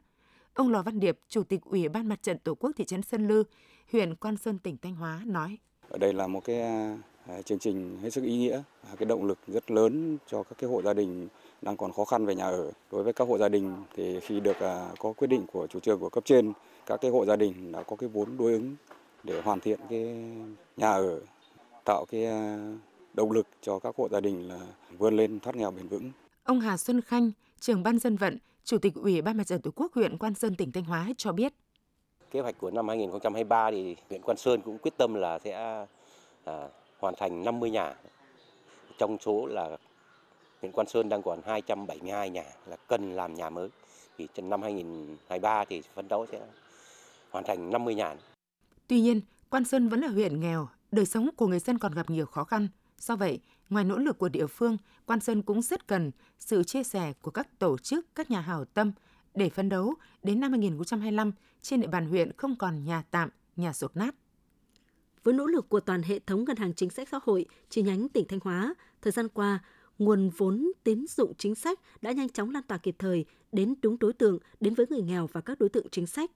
Ông 0.54 0.72
Lò 0.72 0.82
Văn 0.82 1.00
Điệp, 1.00 1.18
Chủ 1.28 1.42
tịch 1.42 1.60
Ủy 1.64 1.88
ban 1.88 2.08
Mặt 2.08 2.22
trận 2.22 2.38
Tổ 2.38 2.54
quốc 2.54 2.70
thị 2.76 2.84
trấn 2.84 3.02
Sơn 3.02 3.28
Lư, 3.28 3.44
huyện 3.92 4.14
Quan 4.14 4.36
Sơn, 4.36 4.58
tỉnh 4.58 4.76
Thanh 4.82 4.94
Hóa 4.94 5.22
nói. 5.26 5.58
Ở 5.88 5.98
đây 5.98 6.12
là 6.12 6.26
một 6.26 6.44
cái 6.44 6.60
à, 6.60 7.42
chương 7.44 7.58
trình 7.58 7.98
hết 8.02 8.10
sức 8.10 8.24
ý 8.24 8.36
nghĩa, 8.36 8.62
cái 8.98 9.06
động 9.06 9.24
lực 9.24 9.38
rất 9.46 9.70
lớn 9.70 10.18
cho 10.26 10.42
các 10.42 10.58
cái 10.58 10.70
hộ 10.70 10.82
gia 10.82 10.92
đình 10.92 11.28
đang 11.62 11.76
còn 11.76 11.92
khó 11.92 12.04
khăn 12.04 12.26
về 12.26 12.34
nhà 12.34 12.44
ở. 12.44 12.70
Đối 12.92 13.02
với 13.02 13.12
các 13.12 13.28
hộ 13.28 13.38
gia 13.38 13.48
đình 13.48 13.76
thì 13.96 14.20
khi 14.20 14.40
được 14.40 14.56
à, 14.60 14.90
có 14.98 15.12
quyết 15.12 15.28
định 15.28 15.46
của 15.52 15.66
chủ 15.66 15.80
trương 15.80 16.00
của 16.00 16.08
cấp 16.08 16.24
trên, 16.24 16.52
các 16.86 17.00
cái 17.00 17.10
hộ 17.10 17.26
gia 17.26 17.36
đình 17.36 17.72
đã 17.72 17.82
có 17.82 17.96
cái 17.96 18.08
vốn 18.08 18.36
đối 18.36 18.52
ứng 18.52 18.76
để 19.22 19.42
hoàn 19.42 19.60
thiện 19.60 19.80
cái 19.88 20.00
nhà 20.76 20.92
ở, 20.92 21.20
tạo 21.84 22.04
cái 22.04 22.26
à, 22.26 22.58
động 23.14 23.32
lực 23.32 23.46
cho 23.62 23.78
các 23.78 23.96
hộ 23.96 24.08
gia 24.08 24.20
đình 24.20 24.48
là 24.48 24.60
vươn 24.98 25.16
lên 25.16 25.40
thoát 25.40 25.56
nghèo 25.56 25.70
bền 25.70 25.88
vững. 25.88 26.10
Ông 26.44 26.60
Hà 26.60 26.76
Xuân 26.76 27.00
Khanh, 27.00 27.30
trưởng 27.60 27.82
ban 27.82 27.98
dân 27.98 28.16
vận, 28.16 28.38
Chủ 28.64 28.78
tịch 28.78 28.94
Ủy 28.94 29.22
ban 29.22 29.36
Mặt 29.36 29.44
trận 29.44 29.62
Tổ 29.62 29.70
quốc 29.74 29.94
huyện 29.94 30.18
Quan 30.18 30.34
Sơn 30.34 30.54
tỉnh 30.56 30.72
Thanh 30.72 30.84
Hóa 30.84 31.08
cho 31.16 31.32
biết. 31.32 31.52
Kế 32.30 32.40
hoạch 32.40 32.58
của 32.58 32.70
năm 32.70 32.88
2023 32.88 33.70
thì 33.70 33.96
huyện 34.08 34.22
Quan 34.22 34.36
Sơn 34.36 34.62
cũng 34.62 34.78
quyết 34.78 34.96
tâm 34.96 35.14
là 35.14 35.38
sẽ 35.38 35.84
à, 36.44 36.68
hoàn 36.98 37.14
thành 37.18 37.44
50 37.44 37.70
nhà. 37.70 37.94
Trong 38.98 39.16
số 39.20 39.46
là 39.46 39.76
huyện 40.60 40.72
Quan 40.72 40.86
Sơn 40.86 41.08
đang 41.08 41.22
còn 41.22 41.40
272 41.46 42.30
nhà 42.30 42.44
là 42.66 42.76
cần 42.88 43.12
làm 43.12 43.34
nhà 43.34 43.50
mới. 43.50 43.68
Thì 44.18 44.28
trong 44.34 44.50
năm 44.50 44.62
2023 44.62 45.64
thì 45.64 45.82
phấn 45.94 46.08
đấu 46.08 46.26
sẽ 46.32 46.40
hoàn 47.30 47.44
thành 47.44 47.70
50 47.70 47.94
nhà. 47.94 48.16
Tuy 48.86 49.00
nhiên, 49.00 49.20
Quan 49.50 49.64
Sơn 49.64 49.88
vẫn 49.88 50.00
là 50.00 50.08
huyện 50.08 50.40
nghèo, 50.40 50.68
đời 50.92 51.06
sống 51.06 51.30
của 51.36 51.46
người 51.46 51.58
dân 51.58 51.78
còn 51.78 51.92
gặp 51.92 52.10
nhiều 52.10 52.26
khó 52.26 52.44
khăn. 52.44 52.68
Do 52.98 53.16
vậy, 53.16 53.40
ngoài 53.70 53.84
nỗ 53.84 53.98
lực 53.98 54.18
của 54.18 54.28
địa 54.28 54.46
phương, 54.46 54.76
Quan 55.06 55.20
Sơn 55.20 55.42
cũng 55.42 55.62
rất 55.62 55.86
cần 55.86 56.10
sự 56.38 56.64
chia 56.64 56.82
sẻ 56.82 57.12
của 57.22 57.30
các 57.30 57.58
tổ 57.58 57.78
chức, 57.78 58.06
các 58.14 58.30
nhà 58.30 58.40
hảo 58.40 58.64
tâm 58.64 58.92
để 59.34 59.50
phấn 59.50 59.68
đấu 59.68 59.94
đến 60.22 60.40
năm 60.40 60.50
2025 60.50 61.32
trên 61.62 61.80
địa 61.80 61.86
bàn 61.86 62.06
huyện 62.06 62.32
không 62.36 62.56
còn 62.56 62.84
nhà 62.84 63.02
tạm, 63.10 63.28
nhà 63.56 63.72
sụt 63.72 63.96
nát. 63.96 64.14
Với 65.24 65.34
nỗ 65.34 65.46
lực 65.46 65.68
của 65.68 65.80
toàn 65.80 66.02
hệ 66.02 66.18
thống 66.18 66.44
ngân 66.44 66.56
hàng 66.56 66.74
chính 66.74 66.90
sách 66.90 67.08
xã 67.08 67.18
hội 67.22 67.46
chi 67.68 67.82
nhánh 67.82 68.08
tỉnh 68.08 68.28
Thanh 68.28 68.40
Hóa, 68.42 68.74
thời 69.02 69.12
gian 69.12 69.28
qua, 69.28 69.58
nguồn 69.98 70.30
vốn 70.36 70.72
tín 70.84 71.06
dụng 71.08 71.32
chính 71.38 71.54
sách 71.54 71.80
đã 72.02 72.12
nhanh 72.12 72.28
chóng 72.28 72.50
lan 72.50 72.62
tỏa 72.62 72.78
kịp 72.78 72.96
thời 72.98 73.24
đến 73.52 73.74
đúng 73.82 73.98
đối 73.98 74.12
tượng, 74.12 74.38
đến 74.60 74.74
với 74.74 74.86
người 74.90 75.02
nghèo 75.02 75.26
và 75.32 75.40
các 75.40 75.58
đối 75.58 75.68
tượng 75.68 75.86
chính 75.90 76.06
sách. 76.06 76.30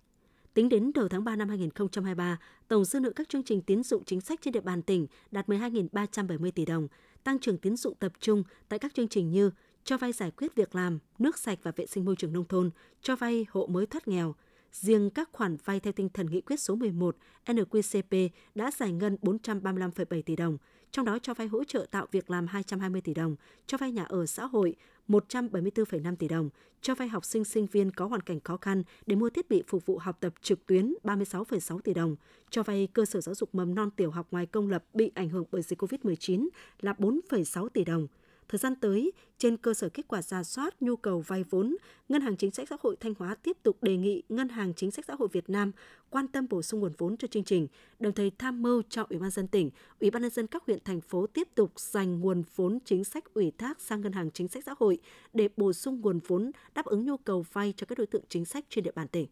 Tính 0.57 0.69
đến 0.69 0.90
đầu 0.95 1.09
tháng 1.09 1.25
3 1.25 1.37
năm 1.37 1.49
2023, 1.49 2.38
tổng 2.69 2.85
dư 2.85 3.01
nợ 3.01 3.11
các 3.11 3.29
chương 3.29 3.42
trình 3.42 3.62
tín 3.62 3.83
dụng 3.83 4.05
chính 4.05 4.21
sách 4.21 4.38
trên 4.42 4.53
địa 4.53 4.61
bàn 4.61 4.83
tỉnh 4.83 5.07
đạt 5.31 5.49
12.370 5.49 6.51
tỷ 6.51 6.64
đồng, 6.64 6.88
tăng 7.25 7.38
trưởng 7.38 7.59
tín 7.59 7.77
dụng 7.77 7.95
tập 7.95 8.12
trung 8.21 8.42
tại 8.69 8.79
các 8.79 8.95
chương 8.95 9.09
trình 9.09 9.31
như 9.31 9.51
cho 9.85 9.99
vay 9.99 10.12
giải 10.12 10.31
quyết 10.31 10.55
việc 10.55 10.75
làm, 10.75 10.99
nước 11.19 11.38
sạch 11.38 11.59
và 11.62 11.73
vệ 11.77 11.87
sinh 11.87 12.05
môi 12.05 12.16
trường 12.16 12.33
nông 12.33 12.45
thôn, 12.45 12.71
cho 13.03 13.16
vay 13.16 13.47
hộ 13.51 13.66
mới 13.66 13.87
thoát 13.87 14.09
nghèo. 14.09 14.35
Riêng 14.73 15.11
các 15.11 15.29
khoản 15.33 15.57
vay 15.64 15.81
theo 15.81 15.92
tinh 15.92 16.09
thần 16.09 16.27
nghị 16.27 16.40
quyết 16.40 16.61
số 16.61 16.75
11 16.75 17.16
NQCP 17.47 18.29
đã 18.55 18.71
giải 18.71 18.92
ngân 18.92 19.16
435,7 19.23 20.23
tỷ 20.23 20.37
đồng, 20.37 20.59
trong 20.97 21.05
đó 21.05 21.19
cho 21.19 21.35
vay 21.35 21.47
hỗ 21.47 21.65
trợ 21.65 21.87
tạo 21.91 22.07
việc 22.11 22.31
làm 22.31 22.47
220 22.47 23.01
tỷ 23.01 23.15
đồng, 23.15 23.37
cho 23.67 23.79
vay 23.79 23.93
nhà 23.93 24.05
ở 24.05 24.27
xã 24.27 24.47
hội 24.47 24.77
174,5 25.09 26.17
tỷ 26.17 26.29
đồng, 26.29 26.51
cho 26.81 26.95
vay 26.95 27.09
học 27.09 27.25
sinh 27.25 27.45
sinh 27.45 27.67
viên 27.67 27.91
có 27.91 28.07
hoàn 28.07 28.21
cảnh 28.21 28.41
khó 28.41 28.57
khăn 28.57 28.83
để 29.07 29.17
mua 29.17 29.31
thiết 29.31 29.49
bị 29.49 29.63
phục 29.69 29.87
vụ 29.87 29.99
học 29.99 30.17
tập 30.21 30.35
trực 30.43 30.67
tuyến 30.67 30.95
36,6 31.05 31.79
tỷ 31.79 31.95
đồng, 31.95 32.17
cho 32.51 32.63
vay 32.63 32.89
cơ 32.93 33.05
sở 33.05 33.21
giáo 33.21 33.35
dục 33.35 33.55
mầm 33.55 33.75
non 33.75 33.91
tiểu 33.91 34.11
học 34.11 34.27
ngoài 34.31 34.47
công 34.47 34.71
lập 34.71 34.85
bị 34.95 35.13
ảnh 35.15 35.29
hưởng 35.29 35.45
bởi 35.51 35.63
dịch 35.63 35.83
COVID-19 35.83 36.49
là 36.81 36.95
4,6 36.99 37.69
tỷ 37.69 37.85
đồng. 37.85 38.07
Thời 38.49 38.59
gian 38.59 38.75
tới, 38.77 39.13
trên 39.39 39.57
cơ 39.57 39.75
sở 39.75 39.89
kết 39.89 40.09
quả 40.09 40.23
ra 40.23 40.45
soát 40.45 40.83
nhu 40.83 40.97
cầu 40.97 41.21
vay 41.21 41.45
vốn, 41.51 41.77
Ngân 42.09 42.23
hàng 42.23 42.37
Chính 42.37 42.51
sách 42.51 42.69
Xã 42.69 42.77
hội 42.81 42.97
Thanh 43.01 43.15
Hóa 43.19 43.35
tiếp 43.35 43.57
tục 43.63 43.83
đề 43.83 43.97
nghị 43.97 44.23
Ngân 44.29 44.49
hàng 44.49 44.75
Chính 44.75 44.91
sách 44.91 45.05
Xã 45.05 45.15
hội 45.15 45.29
Việt 45.33 45.51
Nam 45.51 45.73
quan 46.11 46.29
tâm 46.29 46.47
bổ 46.51 46.63
sung 46.63 46.81
nguồn 46.81 46.93
vốn 46.99 47.17
cho 47.17 47.29
chương 47.29 47.45
trình, 47.45 47.69
đồng 47.99 48.13
thời 48.13 48.33
tham 48.39 48.63
mưu 48.63 48.83
cho 48.89 49.07
Ủy 49.11 49.19
ban 49.19 49.31
dân 49.31 49.49
tỉnh, 49.49 49.71
Ủy 50.01 50.11
ban 50.11 50.23
nhân 50.23 50.31
dân 50.31 50.47
các 50.47 50.63
huyện 50.67 50.79
thành 50.85 51.01
phố 51.01 51.27
tiếp 51.27 51.49
tục 51.55 51.73
dành 51.77 52.21
nguồn 52.21 52.43
vốn 52.57 52.79
chính 52.85 53.05
sách 53.05 53.35
ủy 53.35 53.53
thác 53.59 53.81
sang 53.81 54.01
Ngân 54.01 54.13
hàng 54.13 54.31
Chính 54.31 54.49
sách 54.49 54.65
Xã 54.67 54.75
hội 54.79 54.99
để 55.33 55.49
bổ 55.57 55.73
sung 55.73 56.01
nguồn 56.01 56.21
vốn 56.27 56.51
đáp 56.75 56.85
ứng 56.87 57.07
nhu 57.07 57.17
cầu 57.17 57.45
vay 57.53 57.75
cho 57.77 57.87
các 57.87 57.99
đối 57.99 58.07
tượng 58.07 58.25
chính 58.29 58.45
sách 58.45 58.65
trên 58.69 58.85
địa 58.85 58.93
bàn 58.95 59.09
tỉnh. 59.09 59.27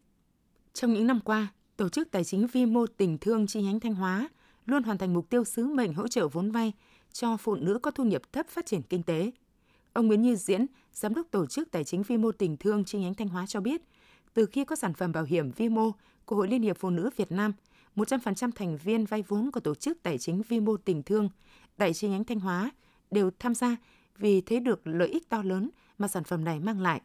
Trong 0.73 0.93
những 0.93 1.07
năm 1.07 1.19
qua, 1.19 1.47
Tổ 1.77 1.89
chức 1.89 2.11
Tài 2.11 2.23
chính 2.23 2.47
Vi 2.47 2.65
mô 2.65 2.87
Tình 2.87 3.17
thương 3.17 3.47
chi 3.47 3.61
nhánh 3.61 3.79
Thanh 3.79 3.95
Hóa 3.95 4.29
luôn 4.65 4.83
hoàn 4.83 4.97
thành 4.97 5.13
mục 5.13 5.29
tiêu 5.29 5.43
sứ 5.43 5.65
mệnh 5.65 5.93
hỗ 5.93 6.07
trợ 6.07 6.27
vốn 6.27 6.51
vay 6.51 6.73
cho 7.15 7.37
phụ 7.37 7.55
nữ 7.55 7.79
có 7.79 7.91
thu 7.91 8.03
nhập 8.03 8.21
thấp 8.33 8.47
phát 8.47 8.65
triển 8.65 8.81
kinh 8.81 9.03
tế. 9.03 9.31
Ông 9.93 10.07
Nguyễn 10.07 10.21
Như 10.21 10.35
Diễn, 10.35 10.65
Giám 10.93 11.13
đốc 11.13 11.27
Tổ 11.31 11.45
chức 11.45 11.71
Tài 11.71 11.83
chính 11.83 12.03
Vi 12.03 12.17
mô 12.17 12.31
Tình 12.31 12.57
thương 12.57 12.85
chi 12.85 12.99
nhánh 12.99 13.13
Thanh 13.13 13.27
Hóa 13.27 13.45
cho 13.47 13.59
biết, 13.59 13.81
từ 14.33 14.45
khi 14.45 14.65
có 14.65 14.75
sản 14.75 14.93
phẩm 14.93 15.11
bảo 15.11 15.23
hiểm 15.23 15.51
vi 15.51 15.69
mô 15.69 15.91
của 16.25 16.35
Hội 16.35 16.47
Liên 16.47 16.61
hiệp 16.61 16.77
Phụ 16.77 16.89
nữ 16.89 17.09
Việt 17.15 17.31
Nam, 17.31 17.53
100% 17.95 18.51
thành 18.55 18.77
viên 18.77 19.05
vay 19.05 19.23
vốn 19.27 19.51
của 19.51 19.59
Tổ 19.59 19.75
chức 19.75 20.03
Tài 20.03 20.17
chính 20.17 20.41
Vi 20.41 20.59
mô 20.59 20.77
Tình 20.77 21.03
thương 21.03 21.29
tại 21.77 21.93
chi 21.93 22.07
nhánh 22.07 22.23
Thanh 22.23 22.39
Hóa 22.39 22.71
đều 23.11 23.31
tham 23.39 23.55
gia 23.55 23.75
vì 24.17 24.41
thấy 24.41 24.59
được 24.59 24.87
lợi 24.87 25.07
ích 25.07 25.29
to 25.29 25.43
lớn 25.43 25.69
mà 25.97 26.07
sản 26.07 26.23
phẩm 26.23 26.43
này 26.43 26.59
mang 26.59 26.81
lại. 26.81 27.01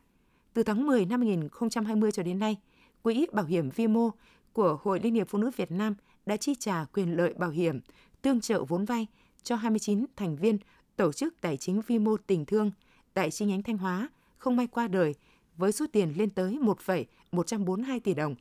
Từ 0.54 0.62
tháng 0.62 0.86
10 0.86 1.06
năm 1.06 1.20
2020 1.20 2.12
cho 2.12 2.22
đến 2.22 2.38
nay, 2.38 2.56
Quỹ 3.02 3.26
Bảo 3.32 3.44
hiểm 3.44 3.70
Vi 3.70 3.86
mô 3.86 4.10
của 4.52 4.78
Hội 4.82 5.00
Liên 5.00 5.14
hiệp 5.14 5.28
Phụ 5.28 5.38
nữ 5.38 5.50
Việt 5.56 5.70
Nam 5.70 5.94
đã 6.26 6.36
chi 6.36 6.54
trả 6.54 6.84
quyền 6.84 7.16
lợi 7.16 7.34
bảo 7.34 7.50
hiểm, 7.50 7.80
tương 8.22 8.40
trợ 8.40 8.64
vốn 8.64 8.84
vay 8.84 9.06
cho 9.42 9.56
29 9.56 10.04
thành 10.16 10.36
viên 10.36 10.58
tổ 10.96 11.12
chức 11.12 11.34
tài 11.40 11.56
chính 11.56 11.82
vi 11.86 11.98
mô 11.98 12.16
tình 12.16 12.44
thương 12.44 12.70
tại 13.14 13.30
chi 13.30 13.44
nhánh 13.44 13.62
Thanh 13.62 13.78
Hóa 13.78 14.08
không 14.38 14.56
may 14.56 14.66
qua 14.66 14.88
đời 14.88 15.14
với 15.56 15.72
số 15.72 15.86
tiền 15.92 16.12
lên 16.16 16.30
tới 16.30 16.58
1,142 16.58 18.00
tỷ 18.00 18.14
đồng. 18.14 18.34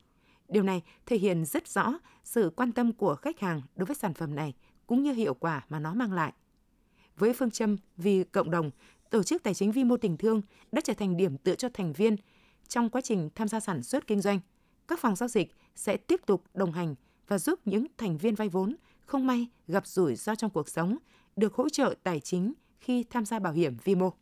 Điều 0.48 0.62
này 0.62 0.82
thể 1.06 1.16
hiện 1.16 1.44
rất 1.44 1.68
rõ 1.68 1.94
sự 2.24 2.52
quan 2.56 2.72
tâm 2.72 2.92
của 2.92 3.14
khách 3.14 3.40
hàng 3.40 3.62
đối 3.76 3.86
với 3.86 3.96
sản 3.96 4.14
phẩm 4.14 4.34
này 4.34 4.54
cũng 4.86 5.02
như 5.02 5.12
hiệu 5.12 5.34
quả 5.34 5.64
mà 5.68 5.80
nó 5.80 5.94
mang 5.94 6.12
lại. 6.12 6.32
Với 7.16 7.32
phương 7.32 7.50
châm 7.50 7.76
vì 7.96 8.24
cộng 8.24 8.50
đồng, 8.50 8.70
tổ 9.10 9.22
chức 9.22 9.42
tài 9.42 9.54
chính 9.54 9.72
vi 9.72 9.84
mô 9.84 9.96
tình 9.96 10.16
thương 10.16 10.42
đã 10.72 10.80
trở 10.84 10.94
thành 10.94 11.16
điểm 11.16 11.36
tựa 11.36 11.54
cho 11.54 11.68
thành 11.74 11.92
viên 11.92 12.16
trong 12.68 12.90
quá 12.90 13.00
trình 13.00 13.30
tham 13.34 13.48
gia 13.48 13.60
sản 13.60 13.82
xuất 13.82 14.06
kinh 14.06 14.20
doanh. 14.20 14.40
Các 14.88 15.00
phòng 15.00 15.16
giao 15.16 15.28
dịch 15.28 15.54
sẽ 15.74 15.96
tiếp 15.96 16.20
tục 16.26 16.44
đồng 16.54 16.72
hành 16.72 16.94
và 17.28 17.38
giúp 17.38 17.60
những 17.64 17.86
thành 17.98 18.18
viên 18.18 18.34
vay 18.34 18.48
vốn 18.48 18.76
không 19.10 19.26
may 19.26 19.48
gặp 19.68 19.86
rủi 19.86 20.14
ro 20.16 20.34
trong 20.34 20.50
cuộc 20.50 20.68
sống 20.68 20.98
được 21.36 21.54
hỗ 21.54 21.68
trợ 21.68 21.94
tài 22.02 22.20
chính 22.20 22.52
khi 22.80 23.04
tham 23.04 23.24
gia 23.24 23.38
bảo 23.38 23.52
hiểm 23.52 23.76
vi 23.84 23.94
mô. 23.94 24.12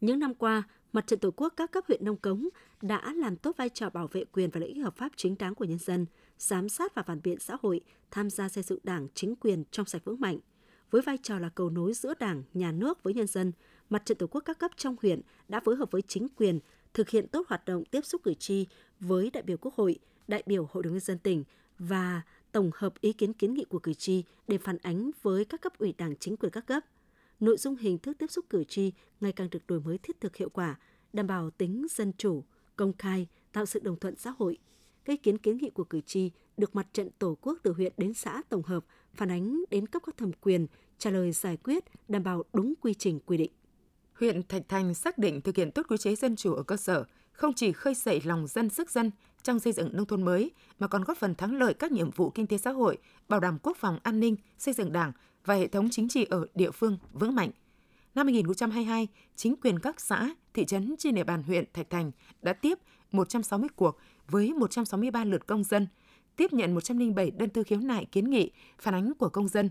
Những 0.00 0.18
năm 0.18 0.34
qua, 0.34 0.62
Mặt 0.92 1.06
trận 1.06 1.18
Tổ 1.18 1.30
quốc 1.36 1.52
các 1.56 1.70
cấp 1.70 1.84
huyện 1.88 2.04
Nông 2.04 2.16
Cống 2.16 2.48
đã 2.82 3.12
làm 3.14 3.36
tốt 3.36 3.56
vai 3.56 3.68
trò 3.68 3.90
bảo 3.90 4.06
vệ 4.06 4.24
quyền 4.24 4.50
và 4.50 4.60
lợi 4.60 4.68
ích 4.68 4.84
hợp 4.84 4.96
pháp 4.96 5.12
chính 5.16 5.36
đáng 5.38 5.54
của 5.54 5.64
nhân 5.64 5.78
dân, 5.78 6.06
giám 6.38 6.68
sát 6.68 6.94
và 6.94 7.02
phản 7.02 7.20
biện 7.22 7.38
xã 7.40 7.56
hội, 7.62 7.80
tham 8.10 8.30
gia 8.30 8.48
xây 8.48 8.62
dựng 8.62 8.78
Đảng, 8.82 9.08
chính 9.14 9.36
quyền 9.36 9.64
trong 9.70 9.86
sạch 9.86 10.04
vững 10.04 10.20
mạnh. 10.20 10.38
Với 10.90 11.02
vai 11.02 11.18
trò 11.22 11.38
là 11.38 11.48
cầu 11.48 11.70
nối 11.70 11.94
giữa 11.94 12.14
Đảng, 12.20 12.42
nhà 12.54 12.72
nước 12.72 13.02
với 13.02 13.14
nhân 13.14 13.26
dân, 13.26 13.52
Mặt 13.90 14.06
trận 14.06 14.18
Tổ 14.18 14.26
quốc 14.26 14.40
các 14.40 14.58
cấp 14.58 14.70
trong 14.76 14.96
huyện 15.02 15.20
đã 15.48 15.60
phối 15.60 15.76
hợp 15.76 15.90
với 15.90 16.02
chính 16.02 16.28
quyền 16.36 16.58
thực 16.94 17.08
hiện 17.08 17.28
tốt 17.28 17.46
hoạt 17.48 17.64
động 17.64 17.84
tiếp 17.84 18.04
xúc 18.04 18.20
cử 18.24 18.34
tri 18.34 18.66
với 19.00 19.30
đại 19.30 19.42
biểu 19.42 19.56
Quốc 19.56 19.74
hội, 19.74 19.98
đại 20.28 20.42
biểu 20.46 20.68
Hội 20.72 20.82
đồng 20.82 20.92
nhân 20.92 21.00
dân 21.00 21.18
tỉnh 21.18 21.44
và 21.78 22.22
tổng 22.54 22.70
hợp 22.74 23.00
ý 23.00 23.12
kiến 23.12 23.32
kiến 23.32 23.54
nghị 23.54 23.64
của 23.64 23.78
cử 23.78 23.94
tri 23.94 24.24
để 24.48 24.58
phản 24.58 24.78
ánh 24.82 25.10
với 25.22 25.44
các 25.44 25.60
cấp 25.60 25.78
ủy 25.78 25.94
đảng 25.98 26.16
chính 26.16 26.36
quyền 26.36 26.52
các 26.52 26.66
cấp. 26.66 26.82
Nội 27.40 27.56
dung 27.56 27.76
hình 27.76 27.98
thức 27.98 28.18
tiếp 28.18 28.30
xúc 28.30 28.44
cử 28.50 28.64
tri 28.64 28.92
ngày 29.20 29.32
càng 29.32 29.50
được 29.50 29.66
đổi 29.66 29.80
mới 29.80 29.98
thiết 29.98 30.20
thực 30.20 30.36
hiệu 30.36 30.48
quả, 30.48 30.78
đảm 31.12 31.26
bảo 31.26 31.50
tính 31.50 31.86
dân 31.90 32.12
chủ, 32.18 32.44
công 32.76 32.92
khai, 32.98 33.26
tạo 33.52 33.66
sự 33.66 33.80
đồng 33.80 33.98
thuận 33.98 34.16
xã 34.16 34.34
hội. 34.38 34.58
Các 35.04 35.12
ý 35.12 35.16
kiến 35.16 35.38
kiến 35.38 35.56
nghị 35.56 35.70
của 35.70 35.84
cử 35.84 36.00
tri 36.00 36.30
được 36.56 36.76
mặt 36.76 36.86
trận 36.92 37.10
tổ 37.18 37.36
quốc 37.40 37.58
từ 37.62 37.72
huyện 37.72 37.92
đến 37.96 38.14
xã 38.14 38.42
tổng 38.48 38.62
hợp 38.62 38.84
phản 39.14 39.30
ánh 39.30 39.64
đến 39.70 39.86
cấp 39.86 40.02
có 40.06 40.12
thẩm 40.16 40.32
quyền, 40.32 40.66
trả 40.98 41.10
lời 41.10 41.32
giải 41.32 41.56
quyết, 41.56 41.84
đảm 42.08 42.22
bảo 42.22 42.44
đúng 42.52 42.74
quy 42.80 42.94
trình 42.94 43.20
quy 43.26 43.36
định. 43.36 43.52
Huyện 44.12 44.42
Thạch 44.42 44.68
Thành 44.68 44.94
xác 44.94 45.18
định 45.18 45.40
thực 45.40 45.56
hiện 45.56 45.70
tốt 45.70 45.86
quy 45.88 45.96
chế 45.96 46.14
dân 46.14 46.36
chủ 46.36 46.54
ở 46.54 46.62
cơ 46.62 46.76
sở, 46.76 47.04
không 47.32 47.52
chỉ 47.54 47.72
khơi 47.72 47.94
dậy 47.94 48.20
lòng 48.24 48.46
dân 48.46 48.70
sức 48.70 48.90
dân 48.90 49.10
trong 49.44 49.60
xây 49.60 49.72
dựng 49.72 49.88
nông 49.92 50.06
thôn 50.06 50.22
mới 50.22 50.50
mà 50.78 50.86
còn 50.86 51.04
góp 51.04 51.18
phần 51.18 51.34
thắng 51.34 51.56
lợi 51.56 51.74
các 51.74 51.92
nhiệm 51.92 52.10
vụ 52.10 52.30
kinh 52.30 52.46
tế 52.46 52.58
xã 52.58 52.70
hội, 52.70 52.98
bảo 53.28 53.40
đảm 53.40 53.58
quốc 53.62 53.76
phòng 53.76 53.98
an 54.02 54.20
ninh, 54.20 54.36
xây 54.58 54.74
dựng 54.74 54.92
Đảng 54.92 55.12
và 55.44 55.54
hệ 55.54 55.66
thống 55.66 55.88
chính 55.90 56.08
trị 56.08 56.26
ở 56.30 56.46
địa 56.54 56.70
phương 56.70 56.98
vững 57.12 57.34
mạnh. 57.34 57.50
Năm 58.14 58.26
2022, 58.26 59.08
chính 59.36 59.56
quyền 59.56 59.78
các 59.78 60.00
xã, 60.00 60.30
thị 60.54 60.64
trấn 60.64 60.94
trên 60.98 61.14
địa 61.14 61.24
bàn 61.24 61.42
huyện 61.42 61.64
Thạch 61.72 61.90
Thành 61.90 62.10
đã 62.42 62.52
tiếp 62.52 62.78
160 63.12 63.68
cuộc 63.76 63.98
với 64.28 64.52
163 64.52 65.24
lượt 65.24 65.46
công 65.46 65.64
dân, 65.64 65.86
tiếp 66.36 66.52
nhận 66.52 66.74
107 66.74 67.30
đơn 67.30 67.50
thư 67.50 67.62
khiếu 67.62 67.78
nại 67.78 68.04
kiến 68.04 68.30
nghị, 68.30 68.50
phản 68.78 68.94
ánh 68.94 69.12
của 69.18 69.28
công 69.28 69.48
dân. 69.48 69.70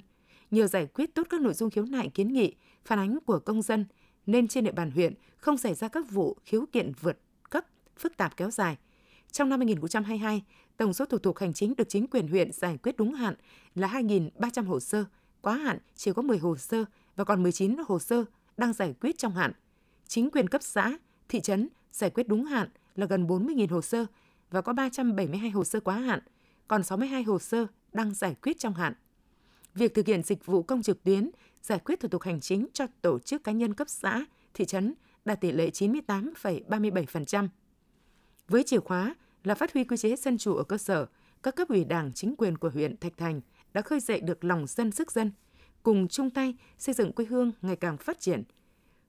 Nhờ 0.52 0.68
giải 0.68 0.88
quyết 0.88 1.16
tốt 1.16 1.28
các 1.30 1.42
nội 1.42 1.54
dung 1.54 1.70
khiếu 1.70 1.86
nại 1.86 2.10
kiến 2.10 2.34
nghị, 2.34 2.56
phản 2.86 3.00
ánh 3.00 3.18
của 3.26 3.40
công 3.40 3.62
dân, 3.62 3.86
nên 4.26 4.48
trên 4.48 4.64
địa 4.64 4.72
bàn 4.72 4.92
huyện 4.92 5.14
không 5.38 5.58
xảy 5.58 5.74
ra 5.74 5.88
các 5.88 6.12
vụ 6.12 6.38
khiếu 6.46 6.66
kiện 6.72 6.92
vượt 7.02 7.20
cấp, 7.50 7.66
phức 7.98 8.18
tạp 8.18 8.38
kéo 8.38 8.52
dài– 8.52 8.78
trong 9.34 9.50
năm 9.50 9.60
2022, 9.60 10.44
tổng 10.78 10.94
số 10.94 11.06
thủ 11.06 11.18
tục 11.18 11.38
hành 11.38 11.54
chính 11.54 11.76
được 11.78 11.90
chính 11.90 12.08
quyền 12.08 12.28
huyện 12.28 12.52
giải 12.52 12.78
quyết 12.84 12.98
đúng 12.98 13.14
hạn 13.14 13.36
là 13.76 13.88
2.300 13.88 14.66
hồ 14.66 14.80
sơ, 14.80 15.06
quá 15.42 15.54
hạn 15.54 15.78
chỉ 15.96 16.14
có 16.14 16.22
10 16.22 16.38
hồ 16.38 16.58
sơ 16.58 16.86
và 17.16 17.24
còn 17.24 17.44
19 17.44 17.76
hồ 17.88 18.00
sơ 18.00 18.26
đang 18.58 18.74
giải 18.74 18.94
quyết 19.02 19.18
trong 19.18 19.32
hạn. 19.32 19.52
Chính 20.08 20.30
quyền 20.30 20.50
cấp 20.50 20.64
xã, 20.64 20.98
thị 21.30 21.42
trấn 21.42 21.70
giải 21.92 22.10
quyết 22.10 22.28
đúng 22.28 22.46
hạn 22.46 22.70
là 22.96 23.06
gần 23.06 23.28
40.000 23.28 23.68
hồ 23.70 23.82
sơ 23.82 24.06
và 24.52 24.62
có 24.62 24.74
372 24.74 25.50
hồ 25.50 25.64
sơ 25.64 25.80
quá 25.80 25.96
hạn, 25.96 26.20
còn 26.68 26.84
62 26.84 27.24
hồ 27.24 27.40
sơ 27.40 27.68
đang 27.94 28.14
giải 28.14 28.36
quyết 28.42 28.60
trong 28.60 28.74
hạn. 28.74 28.94
Việc 29.76 29.94
thực 29.94 30.08
hiện 30.08 30.24
dịch 30.24 30.46
vụ 30.46 30.64
công 30.64 30.82
trực 30.82 31.04
tuyến, 31.04 31.30
giải 31.62 31.80
quyết 31.80 32.00
thủ 32.00 32.08
tục 32.08 32.22
hành 32.22 32.40
chính 32.40 32.68
cho 32.74 32.88
tổ 33.02 33.20
chức 33.20 33.44
cá 33.44 33.52
nhân 33.52 33.74
cấp 33.74 33.90
xã, 33.90 34.26
thị 34.54 34.66
trấn 34.66 34.94
đạt 35.26 35.42
tỷ 35.42 35.52
lệ 35.52 35.70
98,37%. 35.70 37.48
Với 38.48 38.64
chìa 38.64 38.80
khóa 38.80 39.16
là 39.44 39.56
phát 39.56 39.74
huy 39.74 39.84
quy 39.84 39.98
chế 39.98 40.16
dân 40.16 40.38
chủ 40.38 40.56
ở 40.56 40.64
cơ 40.64 40.78
sở, 40.78 41.06
các 41.44 41.56
cấp 41.56 41.70
ủy 41.70 41.84
đảng 41.84 42.12
chính 42.14 42.36
quyền 42.38 42.58
của 42.58 42.70
huyện 42.70 42.98
Thạch 42.98 43.18
Thành 43.18 43.42
đã 43.74 43.82
khơi 43.82 44.00
dậy 44.00 44.22
được 44.22 44.44
lòng 44.44 44.68
dân 44.68 44.92
sức 44.92 45.12
dân, 45.12 45.32
cùng 45.84 46.08
chung 46.08 46.30
tay 46.30 46.56
xây 46.78 46.96
dựng 46.96 47.12
quê 47.12 47.26
hương 47.26 47.52
ngày 47.62 47.76
càng 47.76 47.98
phát 47.98 48.20
triển. 48.20 48.44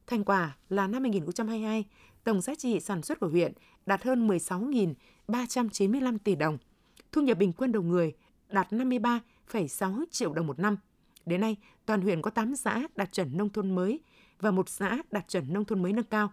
Thành 0.07 0.25
quả 0.25 0.57
là 0.69 0.87
năm 0.87 1.03
2022, 1.03 1.85
tổng 2.25 2.41
giá 2.41 2.55
trị 2.55 2.81
sản 2.81 3.03
xuất 3.03 3.21
của 3.21 3.29
huyện 3.29 3.53
đạt 3.87 4.05
hơn 4.05 4.29
16.395 4.29 6.19
tỷ 6.25 6.35
đồng. 6.35 6.59
Thu 7.13 7.23
nhập 7.23 7.39
bình 7.39 7.53
quân 7.53 7.73
đầu 7.73 7.83
người 7.83 8.13
đạt 8.49 8.73
53,6 8.73 10.05
triệu 10.11 10.33
đồng 10.33 10.47
một 10.47 10.59
năm. 10.59 10.77
Đến 11.27 11.41
nay, 11.41 11.57
toàn 11.87 12.01
huyện 12.01 12.23
có 12.23 12.31
8 12.31 12.57
xã 12.57 12.83
đạt 12.97 13.13
chuẩn 13.13 13.37
nông 13.37 13.49
thôn 13.49 13.75
mới 13.75 14.01
và 14.41 14.51
một 14.51 14.69
xã 14.69 14.99
đạt 15.11 15.29
chuẩn 15.29 15.53
nông 15.53 15.65
thôn 15.65 15.83
mới 15.83 15.93
nâng 15.93 16.05
cao. 16.05 16.33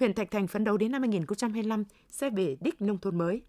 Huyện 0.00 0.14
Thạch 0.14 0.30
Thành 0.30 0.46
phấn 0.46 0.64
đấu 0.64 0.76
đến 0.76 0.92
năm 0.92 1.02
2025 1.02 1.84
sẽ 2.10 2.30
về 2.30 2.56
đích 2.60 2.82
nông 2.82 2.98
thôn 2.98 3.18
mới. 3.18 3.42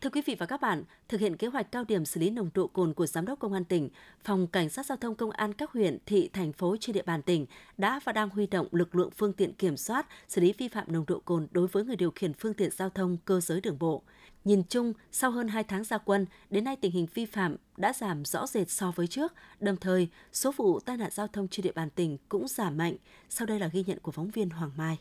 Thưa 0.00 0.10
quý 0.10 0.22
vị 0.26 0.36
và 0.38 0.46
các 0.46 0.60
bạn, 0.60 0.84
thực 1.08 1.20
hiện 1.20 1.36
kế 1.36 1.46
hoạch 1.46 1.72
cao 1.72 1.84
điểm 1.84 2.04
xử 2.04 2.20
lý 2.20 2.30
nồng 2.30 2.50
độ 2.54 2.66
cồn 2.66 2.94
của 2.94 3.06
Giám 3.06 3.26
đốc 3.26 3.38
Công 3.38 3.52
an 3.52 3.64
tỉnh, 3.64 3.88
Phòng 4.24 4.46
Cảnh 4.46 4.68
sát 4.68 4.86
Giao 4.86 4.96
thông 4.96 5.14
Công 5.14 5.30
an 5.30 5.52
các 5.52 5.72
huyện, 5.72 5.98
thị, 6.06 6.30
thành 6.32 6.52
phố 6.52 6.76
trên 6.80 6.94
địa 6.94 7.02
bàn 7.02 7.22
tỉnh 7.22 7.46
đã 7.78 8.00
và 8.04 8.12
đang 8.12 8.28
huy 8.28 8.46
động 8.46 8.66
lực 8.70 8.94
lượng 8.94 9.10
phương 9.16 9.32
tiện 9.32 9.52
kiểm 9.52 9.76
soát, 9.76 10.06
xử 10.28 10.40
lý 10.40 10.54
vi 10.58 10.68
phạm 10.68 10.92
nồng 10.92 11.04
độ 11.06 11.20
cồn 11.24 11.46
đối 11.50 11.66
với 11.66 11.84
người 11.84 11.96
điều 11.96 12.10
khiển 12.10 12.34
phương 12.34 12.54
tiện 12.54 12.70
giao 12.70 12.90
thông 12.90 13.16
cơ 13.24 13.40
giới 13.40 13.60
đường 13.60 13.78
bộ. 13.78 14.02
Nhìn 14.44 14.62
chung, 14.68 14.92
sau 15.12 15.30
hơn 15.30 15.48
2 15.48 15.64
tháng 15.64 15.84
gia 15.84 15.98
quân, 15.98 16.26
đến 16.50 16.64
nay 16.64 16.76
tình 16.76 16.92
hình 16.92 17.06
vi 17.14 17.26
phạm 17.26 17.56
đã 17.76 17.92
giảm 17.92 18.24
rõ 18.24 18.46
rệt 18.46 18.70
so 18.70 18.92
với 18.96 19.06
trước, 19.06 19.32
đồng 19.60 19.76
thời 19.76 20.08
số 20.32 20.52
vụ 20.56 20.80
tai 20.80 20.96
nạn 20.96 21.10
giao 21.12 21.26
thông 21.26 21.48
trên 21.48 21.64
địa 21.64 21.72
bàn 21.72 21.90
tỉnh 21.90 22.18
cũng 22.28 22.48
giảm 22.48 22.76
mạnh. 22.76 22.96
Sau 23.28 23.46
đây 23.46 23.58
là 23.58 23.68
ghi 23.68 23.84
nhận 23.86 23.98
của 23.98 24.12
phóng 24.12 24.30
viên 24.30 24.50
Hoàng 24.50 24.70
Mai. 24.76 24.98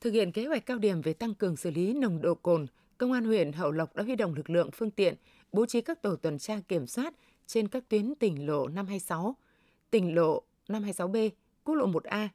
Thực 0.00 0.12
hiện 0.12 0.32
kế 0.32 0.46
hoạch 0.46 0.66
cao 0.66 0.78
điểm 0.78 1.00
về 1.00 1.12
tăng 1.12 1.34
cường 1.34 1.56
xử 1.56 1.70
lý 1.70 1.92
nồng 1.94 2.22
độ 2.22 2.34
cồn, 2.34 2.66
Công 2.98 3.12
an 3.12 3.24
huyện 3.24 3.52
Hậu 3.52 3.70
Lộc 3.70 3.96
đã 3.96 4.02
huy 4.02 4.16
động 4.16 4.34
lực 4.34 4.50
lượng 4.50 4.70
phương 4.70 4.90
tiện, 4.90 5.14
bố 5.52 5.66
trí 5.66 5.80
các 5.80 6.02
tổ 6.02 6.16
tuần 6.16 6.38
tra 6.38 6.60
kiểm 6.68 6.86
soát 6.86 7.14
trên 7.46 7.68
các 7.68 7.88
tuyến 7.88 8.14
tỉnh 8.14 8.46
lộ 8.46 8.68
526, 8.68 9.36
tỉnh 9.90 10.14
lộ 10.14 10.42
526B, 10.68 11.30
quốc 11.64 11.74
lộ 11.74 11.86
1A, 11.86 12.28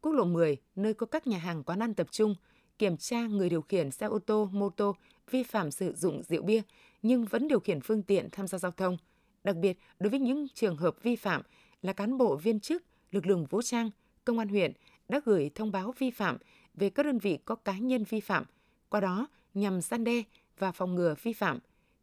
quốc 0.00 0.12
lộ 0.12 0.24
10, 0.24 0.56
nơi 0.76 0.94
có 0.94 1.06
các 1.06 1.26
nhà 1.26 1.38
hàng 1.38 1.62
quán 1.62 1.82
ăn 1.82 1.94
tập 1.94 2.06
trung, 2.10 2.34
kiểm 2.78 2.96
tra 2.96 3.26
người 3.26 3.48
điều 3.48 3.62
khiển 3.62 3.90
xe 3.90 4.06
ô 4.06 4.18
tô, 4.18 4.48
mô 4.52 4.70
tô 4.70 4.96
vi 5.30 5.42
phạm 5.42 5.70
sử 5.70 5.92
dụng 5.92 6.22
rượu 6.22 6.42
bia 6.42 6.62
nhưng 7.02 7.24
vẫn 7.24 7.48
điều 7.48 7.60
khiển 7.60 7.80
phương 7.80 8.02
tiện 8.02 8.28
tham 8.32 8.46
gia 8.46 8.58
giao 8.58 8.70
thông. 8.70 8.96
Đặc 9.44 9.56
biệt, 9.56 9.78
đối 9.98 10.10
với 10.10 10.20
những 10.20 10.46
trường 10.54 10.76
hợp 10.76 11.02
vi 11.02 11.16
phạm 11.16 11.42
là 11.82 11.92
cán 11.92 12.18
bộ 12.18 12.36
viên 12.36 12.60
chức, 12.60 12.82
lực 13.10 13.26
lượng 13.26 13.46
vũ 13.46 13.62
trang, 13.62 13.90
công 14.24 14.38
an 14.38 14.48
huyện 14.48 14.72
đã 15.08 15.20
gửi 15.24 15.50
thông 15.54 15.72
báo 15.72 15.94
vi 15.98 16.10
phạm 16.10 16.38
về 16.78 16.90
các 16.90 17.06
đơn 17.06 17.18
vị 17.18 17.38
có 17.44 17.54
cá 17.54 17.78
nhân 17.78 18.04
vi 18.04 18.20
phạm. 18.20 18.44
Qua 18.88 19.00
đó, 19.00 19.26
nhằm 19.54 19.80
gian 19.80 20.04
đe 20.04 20.22
và 20.58 20.72
phòng 20.72 20.94
ngừa 20.94 21.14
vi 21.22 21.32
phạm, 21.32 21.58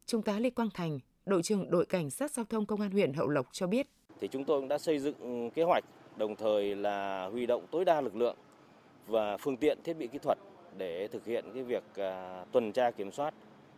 Trung 0.06 0.22
tá 0.22 0.38
Lê 0.38 0.50
Quang 0.50 0.70
Thành, 0.74 0.98
đội 1.26 1.42
trưởng 1.42 1.70
đội 1.70 1.86
cảnh 1.86 2.10
sát 2.10 2.30
giao 2.30 2.44
thông 2.44 2.66
công 2.66 2.80
an 2.80 2.90
huyện 2.90 3.12
Hậu 3.12 3.28
Lộc 3.28 3.46
cho 3.52 3.66
biết. 3.66 3.86
Thì 4.20 4.28
chúng 4.28 4.44
tôi 4.44 4.60
cũng 4.60 4.68
đã 4.68 4.78
xây 4.78 4.98
dựng 4.98 5.50
kế 5.50 5.62
hoạch, 5.62 5.84
đồng 6.16 6.36
thời 6.36 6.76
là 6.76 7.26
huy 7.26 7.46
động 7.46 7.66
tối 7.70 7.84
đa 7.84 8.00
lực 8.00 8.16
lượng 8.16 8.36
và 9.06 9.36
phương 9.36 9.56
tiện 9.56 9.78
thiết 9.84 9.94
bị 9.94 10.06
kỹ 10.06 10.18
thuật 10.18 10.38
để 10.78 11.08
thực 11.08 11.24
hiện 11.24 11.44
cái 11.54 11.62
việc 11.62 11.84
à, 11.94 12.44
tuần 12.52 12.72
tra 12.72 12.90
kiểm 12.90 13.12
soát 13.12 13.34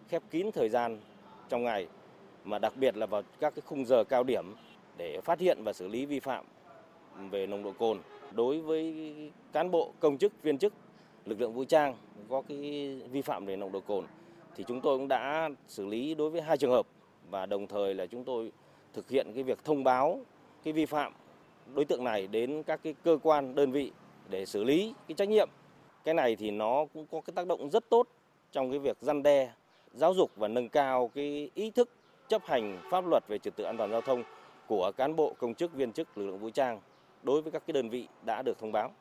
khép 0.08 0.22
kín 0.30 0.50
thời 0.54 0.68
gian 0.68 1.00
trong 1.48 1.62
ngày 1.62 1.86
mà 2.44 2.58
đặc 2.58 2.72
biệt 2.76 2.96
là 2.96 3.06
vào 3.06 3.22
các 3.40 3.54
cái 3.54 3.62
khung 3.66 3.84
giờ 3.84 4.04
cao 4.04 4.24
điểm 4.24 4.44
để 4.96 5.20
phát 5.20 5.40
hiện 5.40 5.64
và 5.64 5.72
xử 5.72 5.88
lý 5.88 6.06
vi 6.06 6.20
phạm 6.20 6.44
về 7.30 7.46
nồng 7.46 7.62
độ 7.62 7.72
cồn 7.72 7.98
đối 8.32 8.60
với 8.60 9.14
cán 9.52 9.70
bộ 9.70 9.92
công 10.00 10.18
chức 10.18 10.42
viên 10.42 10.58
chức 10.58 10.72
lực 11.28 11.40
lượng 11.40 11.52
vũ 11.52 11.64
trang 11.64 11.96
có 12.28 12.42
cái 12.48 12.58
vi 13.10 13.22
phạm 13.22 13.46
về 13.46 13.56
nồng 13.56 13.72
độ 13.72 13.80
cồn 13.80 14.04
thì 14.56 14.64
chúng 14.68 14.80
tôi 14.80 14.98
cũng 14.98 15.08
đã 15.08 15.50
xử 15.68 15.86
lý 15.86 16.14
đối 16.14 16.30
với 16.30 16.40
hai 16.40 16.56
trường 16.56 16.70
hợp 16.70 16.86
và 17.30 17.46
đồng 17.46 17.66
thời 17.66 17.94
là 17.94 18.06
chúng 18.06 18.24
tôi 18.24 18.52
thực 18.92 19.10
hiện 19.10 19.32
cái 19.34 19.42
việc 19.42 19.64
thông 19.64 19.84
báo 19.84 20.20
cái 20.64 20.72
vi 20.72 20.86
phạm 20.86 21.12
đối 21.74 21.84
tượng 21.84 22.04
này 22.04 22.26
đến 22.26 22.62
các 22.62 22.80
cái 22.82 22.94
cơ 23.04 23.18
quan 23.22 23.54
đơn 23.54 23.72
vị 23.72 23.92
để 24.30 24.46
xử 24.46 24.64
lý 24.64 24.94
cái 25.08 25.14
trách 25.14 25.28
nhiệm 25.28 25.48
cái 26.04 26.14
này 26.14 26.36
thì 26.36 26.50
nó 26.50 26.86
cũng 26.94 27.06
có 27.10 27.20
cái 27.20 27.32
tác 27.34 27.46
động 27.46 27.70
rất 27.70 27.90
tốt 27.90 28.08
trong 28.52 28.70
cái 28.70 28.78
việc 28.78 28.96
răn 29.00 29.22
đe 29.22 29.52
giáo 29.94 30.14
dục 30.14 30.30
và 30.36 30.48
nâng 30.48 30.68
cao 30.68 31.10
cái 31.14 31.50
ý 31.54 31.70
thức 31.70 31.90
chấp 32.28 32.42
hành 32.44 32.80
pháp 32.90 33.04
luật 33.06 33.24
về 33.28 33.38
trật 33.38 33.56
tự 33.56 33.64
an 33.64 33.76
toàn 33.76 33.90
giao 33.90 34.00
thông 34.00 34.22
của 34.66 34.92
cán 34.96 35.16
bộ 35.16 35.34
công 35.38 35.54
chức 35.54 35.74
viên 35.74 35.92
chức 35.92 36.18
lực 36.18 36.26
lượng 36.26 36.38
vũ 36.38 36.50
trang 36.50 36.80
đối 37.22 37.42
với 37.42 37.52
các 37.52 37.62
cái 37.66 37.72
đơn 37.72 37.88
vị 37.88 38.08
đã 38.26 38.42
được 38.42 38.58
thông 38.58 38.72
báo. 38.72 38.92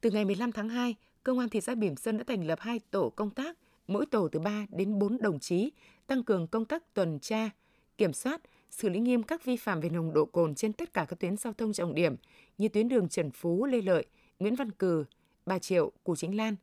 Từ 0.00 0.10
ngày 0.10 0.24
15 0.24 0.52
tháng 0.52 0.68
2, 0.68 0.94
Công 1.22 1.38
an 1.38 1.48
thị 1.48 1.60
xã 1.60 1.74
Bỉm 1.74 1.96
Sơn 1.96 2.18
đã 2.18 2.24
thành 2.26 2.46
lập 2.46 2.60
hai 2.60 2.80
tổ 2.90 3.10
công 3.10 3.30
tác, 3.30 3.58
mỗi 3.86 4.06
tổ 4.06 4.28
từ 4.28 4.40
3 4.40 4.66
đến 4.70 4.98
4 4.98 5.22
đồng 5.22 5.38
chí, 5.38 5.72
tăng 6.06 6.22
cường 6.22 6.46
công 6.46 6.64
tác 6.64 6.94
tuần 6.94 7.18
tra, 7.18 7.50
kiểm 7.98 8.12
soát, 8.12 8.40
xử 8.70 8.88
lý 8.88 9.00
nghiêm 9.00 9.22
các 9.22 9.44
vi 9.44 9.56
phạm 9.56 9.80
về 9.80 9.90
nồng 9.90 10.12
độ 10.12 10.24
cồn 10.24 10.54
trên 10.54 10.72
tất 10.72 10.94
cả 10.94 11.06
các 11.08 11.20
tuyến 11.20 11.36
giao 11.36 11.52
thông 11.52 11.72
trọng 11.72 11.94
điểm 11.94 12.16
như 12.58 12.68
tuyến 12.68 12.88
đường 12.88 13.08
Trần 13.08 13.30
Phú, 13.30 13.66
Lê 13.66 13.82
Lợi, 13.82 14.06
Nguyễn 14.38 14.54
Văn 14.54 14.70
Cừ, 14.70 15.04
Bà 15.46 15.58
Triệu, 15.58 15.92
Củ 16.04 16.16
Chính 16.16 16.36
Lan, 16.36 16.56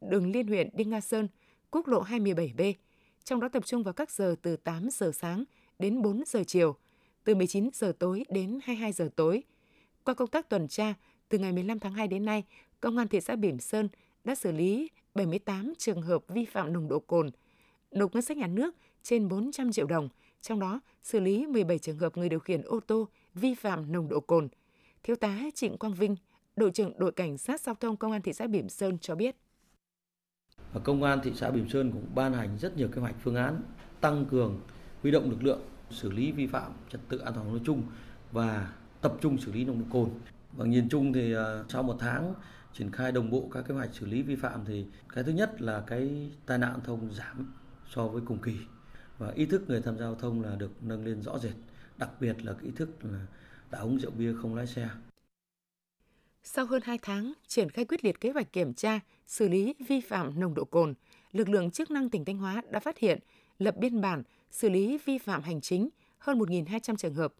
đường 0.00 0.32
liên 0.32 0.46
huyện 0.46 0.68
Đinh 0.72 0.90
Nga 0.90 1.00
Sơn, 1.00 1.28
quốc 1.70 1.88
lộ 1.88 2.02
27B, 2.02 2.72
trong 3.24 3.40
đó 3.40 3.48
tập 3.48 3.66
trung 3.66 3.82
vào 3.82 3.94
các 3.94 4.10
giờ 4.10 4.34
từ 4.42 4.56
8 4.56 4.88
giờ 4.90 5.12
sáng 5.14 5.44
đến 5.78 6.02
4 6.02 6.22
giờ 6.26 6.42
chiều, 6.46 6.76
từ 7.24 7.34
19 7.34 7.68
giờ 7.72 7.92
tối 7.98 8.24
đến 8.28 8.58
22 8.62 8.92
giờ 8.92 9.08
tối. 9.16 9.42
Qua 10.04 10.14
công 10.14 10.28
tác 10.28 10.48
tuần 10.48 10.68
tra, 10.68 10.94
từ 11.28 11.38
ngày 11.38 11.52
15 11.52 11.78
tháng 11.78 11.92
2 11.92 12.08
đến 12.08 12.24
nay, 12.24 12.44
Công 12.80 12.96
an 12.96 13.08
thị 13.08 13.20
xã 13.20 13.36
Bỉm 13.36 13.58
Sơn 13.58 13.88
đã 14.24 14.34
xử 14.34 14.52
lý 14.52 14.90
78 15.14 15.72
trường 15.78 16.02
hợp 16.02 16.24
vi 16.28 16.44
phạm 16.44 16.72
nồng 16.72 16.88
độ 16.88 16.98
cồn, 16.98 17.30
nộp 17.90 18.14
ngân 18.14 18.22
sách 18.22 18.36
nhà 18.36 18.46
nước 18.46 18.74
trên 19.02 19.28
400 19.28 19.72
triệu 19.72 19.86
đồng, 19.86 20.08
trong 20.40 20.60
đó 20.60 20.80
xử 21.02 21.20
lý 21.20 21.46
17 21.46 21.78
trường 21.78 21.98
hợp 21.98 22.16
người 22.16 22.28
điều 22.28 22.38
khiển 22.40 22.62
ô 22.62 22.80
tô 22.80 23.08
vi 23.34 23.54
phạm 23.54 23.92
nồng 23.92 24.08
độ 24.08 24.20
cồn. 24.20 24.48
Thiếu 25.02 25.16
tá 25.16 25.38
Trịnh 25.54 25.78
Quang 25.78 25.94
Vinh, 25.94 26.16
đội 26.56 26.70
trưởng 26.70 26.98
đội 26.98 27.12
cảnh 27.12 27.38
sát 27.38 27.60
giao 27.60 27.74
thông 27.74 27.96
công 27.96 28.12
an 28.12 28.22
thị 28.22 28.32
xã 28.32 28.46
Bỉm 28.46 28.68
Sơn 28.68 28.98
cho 28.98 29.14
biết. 29.14 29.36
Công 30.84 31.02
an 31.02 31.20
thị 31.24 31.32
xã 31.34 31.50
Bỉm 31.50 31.68
Sơn 31.68 31.92
cũng 31.92 32.06
ban 32.14 32.32
hành 32.32 32.58
rất 32.58 32.76
nhiều 32.76 32.88
kế 32.88 33.00
hoạch 33.00 33.14
phương 33.22 33.34
án 33.34 33.62
tăng 34.00 34.24
cường 34.30 34.60
huy 35.02 35.10
động 35.10 35.30
lực 35.30 35.42
lượng 35.42 35.60
xử 35.90 36.10
lý 36.10 36.32
vi 36.32 36.46
phạm 36.46 36.72
trật 36.92 37.00
tự 37.08 37.18
an 37.18 37.34
toàn 37.34 37.48
nói 37.48 37.60
chung 37.64 37.82
và 38.32 38.72
tập 39.00 39.16
trung 39.20 39.38
xử 39.38 39.52
lý 39.52 39.64
nồng 39.64 39.78
độ 39.78 39.84
cồn. 39.90 40.10
Và 40.52 40.64
nhìn 40.64 40.88
chung 40.88 41.12
thì 41.12 41.34
à, 41.34 41.64
sau 41.68 41.82
một 41.82 41.96
tháng 41.98 42.34
triển 42.78 42.90
khai 42.90 43.12
đồng 43.12 43.30
bộ 43.30 43.48
các 43.52 43.64
kế 43.68 43.74
hoạch 43.74 43.94
xử 43.94 44.06
lý 44.06 44.22
vi 44.22 44.36
phạm 44.36 44.64
thì 44.66 44.86
cái 45.14 45.24
thứ 45.24 45.32
nhất 45.32 45.62
là 45.62 45.84
cái 45.86 46.30
tai 46.46 46.58
nạn 46.58 46.80
thông 46.84 47.14
giảm 47.14 47.52
so 47.90 48.08
với 48.08 48.22
cùng 48.26 48.38
kỳ 48.38 48.56
và 49.18 49.30
ý 49.30 49.46
thức 49.46 49.62
người 49.68 49.82
tham 49.82 49.98
gia 49.98 50.04
giao 50.04 50.14
thông 50.14 50.42
là 50.42 50.56
được 50.56 50.70
nâng 50.82 51.04
lên 51.04 51.22
rõ 51.22 51.38
rệt, 51.38 51.54
đặc 51.98 52.10
biệt 52.20 52.44
là 52.44 52.52
cái 52.52 52.64
ý 52.64 52.70
thức 52.76 52.88
là 53.02 53.26
đã 53.70 53.78
uống 53.78 53.98
rượu 53.98 54.10
bia 54.10 54.34
không 54.42 54.54
lái 54.54 54.66
xe. 54.66 54.88
Sau 56.42 56.66
hơn 56.66 56.82
2 56.84 56.98
tháng 57.02 57.32
triển 57.46 57.70
khai 57.70 57.84
quyết 57.84 58.04
liệt 58.04 58.20
kế 58.20 58.30
hoạch 58.30 58.52
kiểm 58.52 58.74
tra, 58.74 59.00
xử 59.26 59.48
lý 59.48 59.74
vi 59.88 60.00
phạm 60.00 60.40
nồng 60.40 60.54
độ 60.54 60.64
cồn, 60.64 60.94
lực 61.32 61.48
lượng 61.48 61.70
chức 61.70 61.90
năng 61.90 62.10
tỉnh 62.10 62.24
Thanh 62.24 62.38
Hóa 62.38 62.62
đã 62.70 62.80
phát 62.80 62.98
hiện, 62.98 63.18
lập 63.58 63.76
biên 63.76 64.00
bản, 64.00 64.22
xử 64.50 64.68
lý 64.68 64.98
vi 65.04 65.18
phạm 65.18 65.42
hành 65.42 65.60
chính 65.60 65.88
hơn 66.18 66.38
1.200 66.38 66.96
trường 66.96 67.14
hợp. 67.14 67.34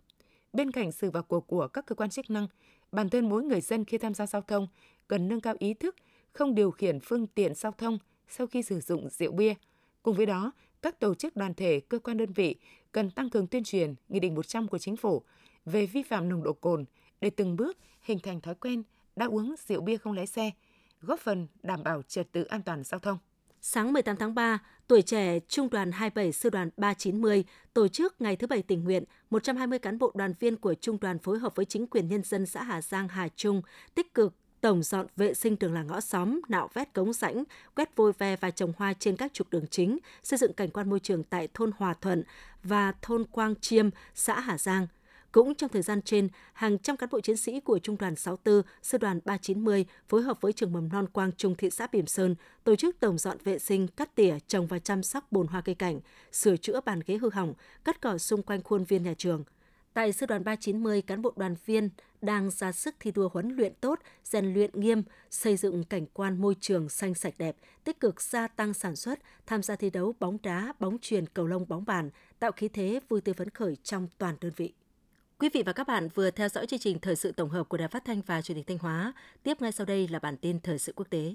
Bên 0.53 0.71
cạnh 0.71 0.93
sự 0.93 1.11
vào 1.11 1.23
cuộc 1.23 1.47
của 1.47 1.69
các 1.69 1.87
cơ 1.87 1.95
quan 1.95 2.11
chức 2.11 2.31
năng, 2.31 2.47
bản 2.93 3.09
thân 3.09 3.29
mỗi 3.29 3.43
người 3.43 3.61
dân 3.61 3.85
khi 3.85 3.99
tham 3.99 4.15
gia 4.15 4.27
giao 4.27 4.43
thông 4.43 4.69
cần 5.09 5.29
nâng 5.29 5.41
cao 5.41 5.55
ý 5.59 5.75
thức 5.75 5.97
không 6.33 6.55
điều 6.55 6.71
khiển 6.71 7.01
phương 7.01 7.27
tiện 7.27 7.55
giao 7.55 7.73
thông 7.73 7.99
sau 8.29 8.47
khi 8.47 8.63
sử 8.63 8.81
dụng 8.81 9.09
rượu 9.09 9.33
bia. 9.33 9.55
Cùng 10.03 10.17
với 10.17 10.27
đó, 10.27 10.53
các 10.83 11.01
tổ 11.01 11.15
chức 11.15 11.37
đoàn 11.37 11.55
thể, 11.55 11.81
cơ 11.81 11.99
quan 11.99 12.17
đơn 12.17 12.33
vị 12.33 12.57
cần 12.93 13.11
tăng 13.11 13.31
cường 13.31 13.47
tuyên 13.47 13.65
truyền 13.65 13.95
Nghị 14.09 14.21
định 14.21 14.35
100 14.35 14.69
của 14.69 14.79
Chính 14.79 14.97
phủ 14.97 15.23
về 15.65 15.87
vi 15.87 16.03
phạm 16.03 16.29
nồng 16.29 16.43
độ 16.43 16.53
cồn 16.53 16.85
để 17.21 17.31
từng 17.31 17.57
bước 17.57 17.79
hình 18.01 18.19
thành 18.19 18.41
thói 18.41 18.55
quen 18.55 18.83
đã 19.17 19.27
uống 19.27 19.55
rượu 19.69 19.81
bia 19.81 19.97
không 19.97 20.13
lái 20.13 20.27
xe, 20.27 20.51
góp 21.01 21.21
phần 21.21 21.47
đảm 21.63 21.83
bảo 21.83 22.03
trật 22.03 22.33
tự 22.33 22.45
an 22.45 22.63
toàn 22.63 22.85
giao 22.85 23.01
thông. 23.01 23.19
Sáng 23.61 23.93
18 23.93 24.17
tháng 24.17 24.35
3, 24.35 24.59
tuổi 24.87 25.03
trẻ 25.03 25.41
Trung 25.49 25.71
đoàn 25.71 25.93
27 25.93 26.33
Sư 26.33 26.51
đoàn 26.51 26.71
390 26.77 27.45
tổ 27.75 27.89
chức 27.89 28.21
ngày 28.21 28.37
thứ 28.37 28.47
Bảy 28.47 28.63
tình 28.63 28.85
nguyện, 28.85 29.05
120 29.31 29.79
cán 29.79 29.99
bộ 29.99 30.13
đoàn 30.15 30.35
viên 30.41 30.57
của 30.57 30.75
Trung 30.75 31.01
đoàn 31.01 31.19
phối 31.19 31.39
hợp 31.39 31.57
với 31.57 31.65
chính 31.65 31.87
quyền 31.87 32.09
nhân 32.09 32.23
dân 32.23 32.47
xã 32.47 32.63
Hà 32.63 32.83
Giang, 32.83 33.09
Hà 33.09 33.29
Trung 33.37 33.63
tích 33.95 34.15
cực 34.15 34.35
tổng 34.67 34.83
dọn 34.83 35.07
vệ 35.17 35.35
sinh 35.35 35.57
đường 35.61 35.75
làng 35.75 35.87
ngõ 35.87 36.01
xóm, 36.01 36.41
nạo 36.49 36.69
vét 36.75 36.93
cống 36.93 37.13
rãnh, 37.13 37.45
quét 37.75 37.97
vôi 37.97 38.13
ve 38.19 38.37
và 38.37 38.51
trồng 38.51 38.73
hoa 38.77 38.93
trên 38.93 39.17
các 39.17 39.35
trục 39.35 39.51
đường 39.51 39.67
chính, 39.71 39.99
xây 40.23 40.39
dựng 40.39 40.53
cảnh 40.53 40.71
quan 40.71 40.91
môi 40.91 41.01
trường 41.01 41.23
tại 41.23 41.49
thôn 41.55 41.71
Hòa 41.77 41.95
Thuận 41.95 42.23
và 42.63 42.93
thôn 43.03 43.25
Quang 43.25 43.55
Chiêm, 43.61 43.91
xã 44.15 44.41
Hà 44.41 44.59
Giang. 44.59 44.87
Cũng 45.33 45.55
trong 45.55 45.71
thời 45.71 45.83
gian 45.83 46.03
trên, 46.03 46.29
hàng 46.53 46.79
trăm 46.79 46.97
cán 46.97 47.09
bộ 47.13 47.21
chiến 47.21 47.37
sĩ 47.37 47.61
của 47.61 47.79
Trung 47.79 47.97
đoàn 47.99 48.17
64, 48.17 48.63
Sư 48.83 48.99
đoàn 48.99 49.21
390 49.25 49.87
phối 50.09 50.23
hợp 50.23 50.41
với 50.41 50.53
trường 50.53 50.73
mầm 50.73 50.89
non 50.89 51.07
Quang 51.13 51.33
Trung 51.37 51.55
thị 51.55 51.71
xã 51.71 51.87
Bỉm 51.93 52.07
Sơn 52.07 52.35
tổ 52.65 52.77
chức 52.77 53.01
tổng 53.01 53.19
dọn 53.19 53.37
vệ 53.45 53.59
sinh, 53.59 53.89
cắt 53.89 54.15
tỉa, 54.15 54.39
trồng 54.47 54.67
và 54.67 54.79
chăm 54.79 55.03
sóc 55.03 55.33
bồn 55.33 55.47
hoa 55.47 55.61
cây 55.61 55.75
cảnh, 55.75 56.01
sửa 56.33 56.57
chữa 56.57 56.81
bàn 56.81 57.01
ghế 57.07 57.17
hư 57.17 57.31
hỏng, 57.31 57.55
cắt 57.85 58.01
cỏ 58.01 58.19
xung 58.19 58.43
quanh 58.43 58.63
khuôn 58.63 58.85
viên 58.85 59.03
nhà 59.03 59.15
trường– 59.19 59.45
Tại 59.97 60.13
Sư 60.13 60.27
đoàn 60.27 60.45
390, 60.45 61.03
cán 61.03 61.23
bộ 61.23 61.33
đoàn 61.37 61.55
viên 61.67 61.91
đang 62.23 62.51
ra 62.51 62.73
sức 62.73 62.95
thi 63.01 63.11
đua 63.11 63.29
huấn 63.29 63.57
luyện 63.57 63.75
tốt, 63.81 64.01
rèn 64.25 64.55
luyện 64.55 64.71
nghiêm, 64.81 65.03
xây 65.31 65.57
dựng 65.57 65.85
cảnh 65.85 66.07
quan 66.13 66.41
môi 66.41 66.57
trường 66.61 66.89
xanh 66.89 67.15
sạch 67.15 67.35
đẹp, 67.39 67.57
tích 67.85 68.01
cực 68.01 68.23
gia 68.23 68.49
tăng 68.49 68.75
sản 68.75 68.97
xuất, 68.97 69.19
tham 69.47 69.63
gia 69.63 69.77
thi 69.77 69.91
đấu 69.91 70.15
bóng 70.21 70.39
đá, 70.43 70.73
bóng 70.81 70.99
truyền, 70.99 71.27
cầu 71.27 71.47
lông, 71.47 71.69
bóng 71.69 71.85
bàn, 71.85 72.11
tạo 72.39 72.53
khí 72.53 72.69
thế 72.69 73.01
vui 73.09 73.21
tươi 73.21 73.35
phấn 73.35 73.51
khởi 73.51 73.77
trong 73.77 74.09
toàn 74.19 74.37
đơn 74.41 74.53
vị. 74.57 74.73
Quý 75.39 75.49
vị 75.53 75.63
và 75.67 75.73
các 75.73 75.87
bạn 75.87 76.09
vừa 76.15 76.31
theo 76.31 76.49
dõi 76.49 76.67
chương 76.67 76.81
trình 76.81 76.99
thời 76.99 77.17
sự 77.17 77.33
tổng 77.33 77.51
hợp 77.51 77.69
của 77.69 77.77
Đài 77.77 77.89
Phát 77.89 78.05
thanh 78.05 78.23
và 78.27 78.43
Truyền 78.43 78.57
hình 78.57 78.67
Thanh 78.67 78.79
Hóa. 78.79 79.13
Tiếp 79.43 79.63
ngay 79.63 79.73
sau 79.73 79.87
đây 79.87 80.09
là 80.09 80.19
bản 80.19 80.37
tin 80.37 80.61
thời 80.61 80.79
sự 80.79 80.93
quốc 80.97 81.07
tế. 81.11 81.35